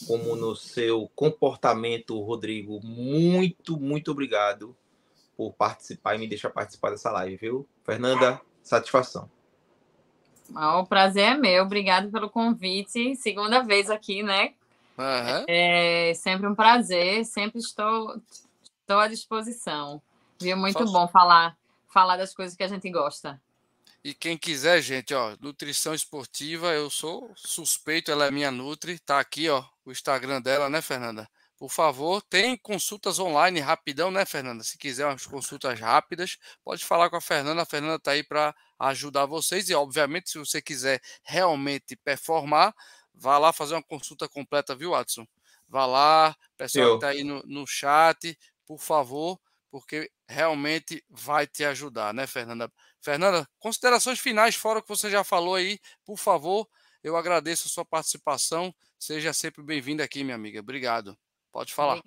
como 0.08 0.36
no 0.36 0.56
seu 0.56 1.10
comportamento, 1.16 2.20
Rodrigo. 2.22 2.80
Muito, 2.84 3.80
muito 3.80 4.12
obrigado 4.12 4.76
por 5.38 5.54
participar 5.54 6.16
e 6.16 6.20
me 6.20 6.28
deixar 6.28 6.50
participar 6.50 6.92
dessa 6.92 7.12
live, 7.12 7.36
viu? 7.36 7.68
Fernanda, 7.84 8.42
satisfação. 8.64 9.30
o 10.54 10.86
prazer 10.86 11.34
é 11.34 11.38
meu. 11.38 11.64
Obrigado 11.64 12.10
pelo 12.12 12.30
convite. 12.30 13.16
Segunda 13.16 13.62
vez 13.62 13.90
aqui, 13.90 14.24
né? 14.24 14.54
Uhum. 14.98 15.46
É 15.48 16.14
sempre 16.16 16.48
um 16.48 16.56
prazer. 16.56 17.26
Sempre 17.26 17.60
estou, 17.60 18.16
estou 18.80 19.00
à 19.00 19.08
disposição. 19.08 20.02
Viu? 20.40 20.58
Muito 20.58 20.80
Posso... 20.80 20.92
bom 20.92 21.08
falar, 21.08 21.58
falar 21.94 22.18
das 22.18 22.34
coisas 22.34 22.56
que 22.56 22.64
a 22.64 22.68
gente 22.68 22.90
gosta. 22.90 23.42
E 24.06 24.14
quem 24.14 24.38
quiser, 24.38 24.84
gente, 24.84 25.16
ó, 25.16 25.36
nutrição 25.41 25.91
esportiva, 25.91 26.72
eu 26.72 26.91
sou 26.91 27.34
suspeito, 27.36 28.12
ela 28.12 28.28
é 28.28 28.30
minha 28.30 28.51
Nutri, 28.51 28.99
tá 28.99 29.20
aqui, 29.20 29.49
ó, 29.49 29.66
o 29.84 29.91
Instagram 29.91 30.39
dela, 30.43 30.70
né, 30.70 30.80
Fernanda? 30.80 31.28
Por 31.58 31.72
favor, 31.72 32.22
tem 32.22 32.56
consultas 32.56 33.18
online 33.18 33.60
rapidão, 33.60 34.12
né, 34.12 34.24
Fernanda? 34.24 34.64
Se 34.64 34.78
quiser 34.78 35.08
umas 35.08 35.26
consultas 35.26 35.80
rápidas, 35.80 36.38
pode 36.64 36.86
falar 36.86 37.10
com 37.10 37.16
a 37.16 37.22
Fernanda. 37.22 37.64
A 37.64 37.66
Fernanda 37.66 37.97
tá 37.97 38.12
aí 38.12 38.24
para 38.24 38.53
ajudar 38.78 39.26
vocês 39.26 39.70
e, 39.70 39.74
obviamente, 39.74 40.30
se 40.30 40.38
você 40.38 40.62
quiser 40.62 41.01
realmente 41.24 41.95
performar, 41.95 42.76
vá 43.12 43.39
lá 43.39 43.51
fazer 43.51 43.74
uma 43.74 43.82
consulta 43.82 44.30
completa, 44.30 44.76
viu, 44.76 44.91
Watson? 44.91 45.26
Vá 45.68 45.88
lá, 45.88 46.36
pessoal 46.56 46.89
que 46.89 46.95
está 46.97 47.08
aí 47.08 47.24
no, 47.24 47.41
no 47.47 47.66
chat, 47.66 48.38
por 48.68 48.78
favor, 48.78 49.39
porque 49.72 50.12
realmente 50.28 51.04
vai 51.10 51.46
te 51.48 51.64
ajudar, 51.64 52.14
né, 52.14 52.26
Fernanda? 52.28 52.72
Fernanda, 53.02 53.48
considerações 53.60 54.20
finais, 54.20 54.56
fora 54.56 54.80
o 54.80 54.82
que 54.82 54.90
você 54.90 55.10
já 55.10 55.24
falou 55.24 55.56
aí, 55.56 55.80
por 56.04 56.18
favor, 56.18 56.68
eu 57.04 57.16
agradeço 57.16 57.68
a 57.68 57.72
sua 57.72 57.86
participação. 57.86 58.74
Seja 58.98 59.32
sempre 59.32 59.62
bem-vinda 59.62 60.04
aqui, 60.04 60.24
minha 60.24 60.36
amiga. 60.36 60.60
Obrigado. 60.60 61.16
Pode 61.52 61.74
falar. 61.74 62.02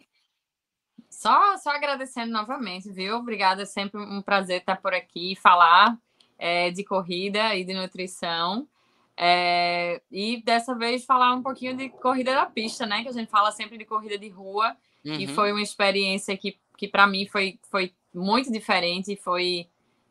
Só, 1.09 1.57
só 1.59 1.71
agradecendo 1.71 2.33
novamente, 2.33 2.91
viu? 2.91 3.17
Obrigada, 3.17 3.63
é 3.63 3.67
sempre 3.67 4.01
um 4.01 4.21
prazer 4.21 4.61
estar 4.61 4.77
por 4.77 4.93
aqui 4.93 5.33
e 5.33 5.37
falar 5.37 5.97
é, 6.37 6.71
de 6.71 6.85
corrida 6.85 7.55
e 7.55 7.65
de 7.65 7.75
nutrição. 7.75 8.69
É, 9.17 10.01
e 10.11 10.43
dessa 10.43 10.75
vez 10.75 11.05
falar 11.05 11.35
um 11.35 11.43
pouquinho 11.43 11.77
de 11.77 11.89
corrida 11.89 12.35
da 12.35 12.47
pista, 12.47 12.87
né? 12.87 13.03
Que 13.03 13.09
a 13.09 13.13
gente 13.13 13.31
fala 13.31 13.51
sempre 13.53 13.79
de 13.79 13.85
corrida 13.85 14.19
de 14.19 14.29
rua. 14.29 14.77
Uhum. 15.05 15.15
E 15.15 15.27
foi 15.29 15.53
uma 15.53 15.63
experiência 15.63 16.37
que, 16.37 16.59
que 16.77 16.87
para 16.89 17.07
mim 17.07 17.27
foi, 17.27 17.59
foi 17.71 17.95
muito 18.19 18.53
diferente, 18.53 19.17
foi 19.17 19.69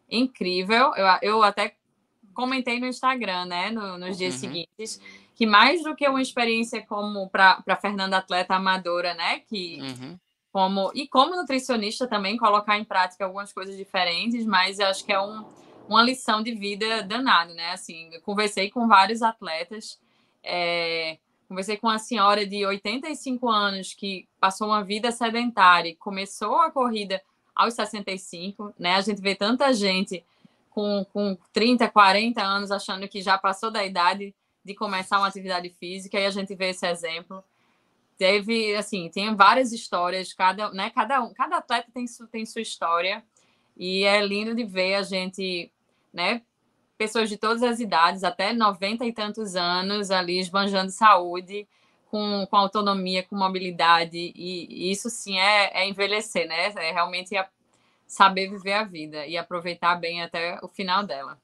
incrível. 0.10 0.94
Eu, 0.96 1.06
eu 1.22 1.44
até 1.44 1.76
comentei 2.34 2.80
no 2.80 2.88
Instagram, 2.88 3.46
né? 3.46 3.72
No, 3.72 3.98
nos 3.98 4.18
dias 4.18 4.36
uhum. 4.36 4.40
seguintes, 4.40 5.02
que 5.36 5.46
mais 5.46 5.84
do 5.84 5.96
que 5.96 6.08
uma 6.08 6.22
experiência 6.22 6.86
como 6.86 7.30
para 7.30 7.80
Fernanda 7.82 8.18
atleta 8.18 8.56
amadora, 8.56 9.14
né? 9.14 9.40
Que 9.40 9.80
uhum. 9.82 10.20
como 10.52 10.92
e 10.94 11.08
como 11.08 11.36
nutricionista 11.36 12.08
também 12.08 12.38
colocar 12.38 12.78
em 12.78 12.84
prática 12.84 13.26
algumas 13.26 13.52
coisas 13.52 13.76
diferentes, 13.76 14.46
mas 14.46 14.80
eu 14.80 14.88
acho 14.88 15.06
que 15.06 15.12
é 15.12 15.20
um 15.20 15.46
uma 15.88 16.04
lição 16.04 16.44
de 16.44 16.54
vida 16.54 17.02
danada, 17.04 17.54
né? 17.54 17.72
Assim, 17.72 18.10
eu 18.12 18.22
conversei 18.22 18.70
com 18.70 18.88
vários 18.88 19.22
atletas, 19.22 20.00
é, 20.44 21.18
conversei 21.48 21.78
com 21.78 21.88
uma 21.88 22.00
senhora 22.00 22.46
de 22.46 22.66
85 22.66 23.50
anos 23.50 23.94
que 23.94 24.28
passou 24.40 24.68
uma 24.68 24.84
vida 24.84 25.12
sedentária 25.12 25.90
e 25.90 25.96
começou 25.96 26.60
a 26.60 26.72
corrida 26.72 27.22
aos 27.58 27.74
65, 27.74 28.74
né? 28.78 28.96
A 28.96 29.02
gente 29.02 29.22
vê 29.22 29.36
tanta 29.36 29.74
gente 29.74 30.24
com, 30.70 31.06
com 31.12 31.38
30, 31.52 31.90
40 31.90 32.42
anos 32.42 32.72
achando 32.72 33.08
que 33.08 33.22
já 33.22 33.38
passou 33.38 33.72
da 33.72 33.84
idade 33.86 34.34
de 34.64 34.76
começar 34.76 35.18
uma 35.18 35.28
atividade 35.28 35.70
física 35.70 36.20
e 36.20 36.26
a 36.26 36.30
gente 36.30 36.54
vê 36.56 36.70
esse 36.70 36.86
exemplo. 36.86 37.44
Teve, 38.18 38.76
assim, 38.76 39.10
tem 39.10 39.36
várias 39.36 39.72
histórias, 39.72 40.34
cada, 40.34 40.72
né, 40.72 40.90
cada, 40.90 41.22
um, 41.22 41.34
cada 41.34 41.58
atleta 41.58 41.90
tem, 41.94 42.06
tem 42.32 42.46
sua 42.46 42.62
história 42.62 43.24
e 43.76 44.04
é 44.04 44.26
lindo 44.26 44.56
de 44.56 44.64
ver 44.64 44.96
a 44.96 45.04
gente 45.04 45.72
né? 46.18 46.42
Pessoas 46.98 47.30
de 47.30 47.38
todas 47.38 47.62
as 47.62 47.80
idades, 47.80 48.24
até 48.24 48.52
90 48.52 49.06
e 49.06 49.14
tantos 49.14 49.56
anos, 49.56 50.10
ali 50.10 50.40
esbanjando 50.40 50.92
saúde, 50.92 51.68
com, 52.10 52.48
com 52.50 52.58
autonomia, 52.58 53.24
com 53.24 53.36
mobilidade, 53.36 54.18
e, 54.18 54.68
e 54.70 54.92
isso 54.92 55.10
sim 55.10 55.38
é, 55.38 55.82
é, 55.82 55.88
envelhecer, 55.88 56.48
né? 56.48 56.74
É 56.78 56.92
realmente 56.92 57.36
saber 58.08 58.50
viver 58.50 58.74
a 58.74 58.84
vida 58.84 59.26
e 59.26 59.38
aproveitar 59.38 59.96
bem 59.96 60.24
até 60.24 60.58
o 60.62 60.68
final 60.68 61.04
dela. 61.04 61.40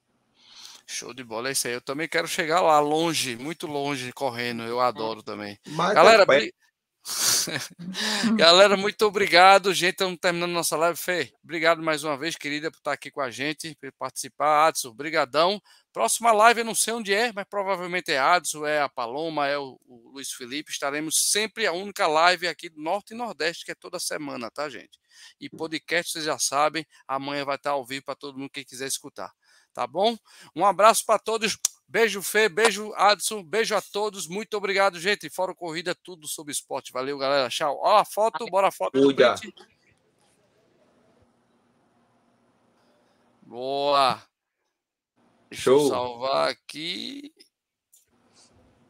Show 0.85 1.13
de 1.13 1.23
bola, 1.23 1.49
é 1.49 1.53
isso 1.53 1.67
aí. 1.67 1.73
Eu 1.73 1.81
também 1.81 2.07
quero 2.07 2.27
chegar 2.27 2.61
lá, 2.61 2.79
longe, 2.79 3.35
muito 3.35 3.67
longe, 3.67 4.11
correndo. 4.11 4.63
Eu 4.63 4.79
adoro 4.79 5.23
também. 5.23 5.57
Mas, 5.67 5.93
Galera, 5.93 6.25
Galera, 8.37 8.77
muito 8.77 9.05
obrigado. 9.05 9.73
Gente, 9.73 9.93
estamos 9.93 10.17
terminando 10.19 10.51
nossa 10.51 10.77
live. 10.77 10.97
Fê, 10.97 11.33
obrigado 11.43 11.81
mais 11.81 12.03
uma 12.03 12.17
vez, 12.17 12.35
querida, 12.35 12.71
por 12.71 12.77
estar 12.77 12.93
aqui 12.93 13.11
com 13.11 13.21
a 13.21 13.29
gente, 13.29 13.75
por 13.75 13.91
participar. 13.93 14.67
Adson, 14.67 14.93
brigadão. 14.93 15.61
Próxima 15.93 16.31
live, 16.31 16.61
eu 16.61 16.65
não 16.65 16.73
sei 16.73 16.91
onde 16.91 17.13
é, 17.13 17.31
mas 17.31 17.45
provavelmente 17.47 18.11
é 18.11 18.17
Adson, 18.17 18.65
é 18.65 18.81
a 18.81 18.89
Paloma, 18.89 19.47
é 19.47 19.59
o, 19.59 19.79
o 19.85 20.09
Luiz 20.13 20.31
Felipe. 20.31 20.71
Estaremos 20.71 21.29
sempre 21.29 21.67
a 21.67 21.71
única 21.71 22.07
live 22.07 22.47
aqui 22.47 22.67
do 22.67 22.81
Norte 22.81 23.13
e 23.13 23.15
Nordeste, 23.15 23.63
que 23.63 23.71
é 23.71 23.75
toda 23.75 23.99
semana, 23.99 24.49
tá, 24.49 24.67
gente? 24.67 24.99
E 25.39 25.47
podcast, 25.47 26.11
vocês 26.11 26.25
já 26.25 26.39
sabem, 26.39 26.83
amanhã 27.07 27.45
vai 27.45 27.57
estar 27.57 27.71
ao 27.71 27.85
vivo 27.85 28.03
para 28.03 28.15
todo 28.15 28.39
mundo 28.39 28.49
que 28.49 28.65
quiser 28.65 28.87
escutar. 28.87 29.31
Tá 29.71 29.85
bom? 29.85 30.17
Um 30.55 30.65
abraço 30.65 31.05
para 31.05 31.19
todos. 31.19 31.59
Beijo, 31.87 32.23
Fê, 32.23 32.49
beijo, 32.49 32.91
Adson, 32.95 33.43
beijo 33.43 33.75
a 33.75 33.81
todos. 33.81 34.27
Muito 34.27 34.57
obrigado, 34.57 34.99
gente. 34.99 35.29
Fora 35.29 35.53
Corrida, 35.53 35.93
tudo 35.93 36.27
sobre 36.27 36.51
esporte. 36.51 36.91
Valeu, 36.91 37.19
galera. 37.19 37.49
Tchau. 37.49 37.79
Ó 37.83 37.97
a 37.97 38.05
foto, 38.05 38.47
bora 38.47 38.69
a 38.69 38.71
foto. 38.71 38.99
Cuida. 38.99 39.35
Boa. 43.43 44.32
Deixa 45.53 45.65
Show. 45.69 45.83
eu 45.83 45.87
salvar 45.89 46.49
aqui. 46.49 47.31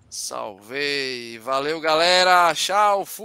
Salvei. 0.09 1.37
Valeu, 1.39 1.81
galera. 1.81 2.55
Tchau. 2.55 3.05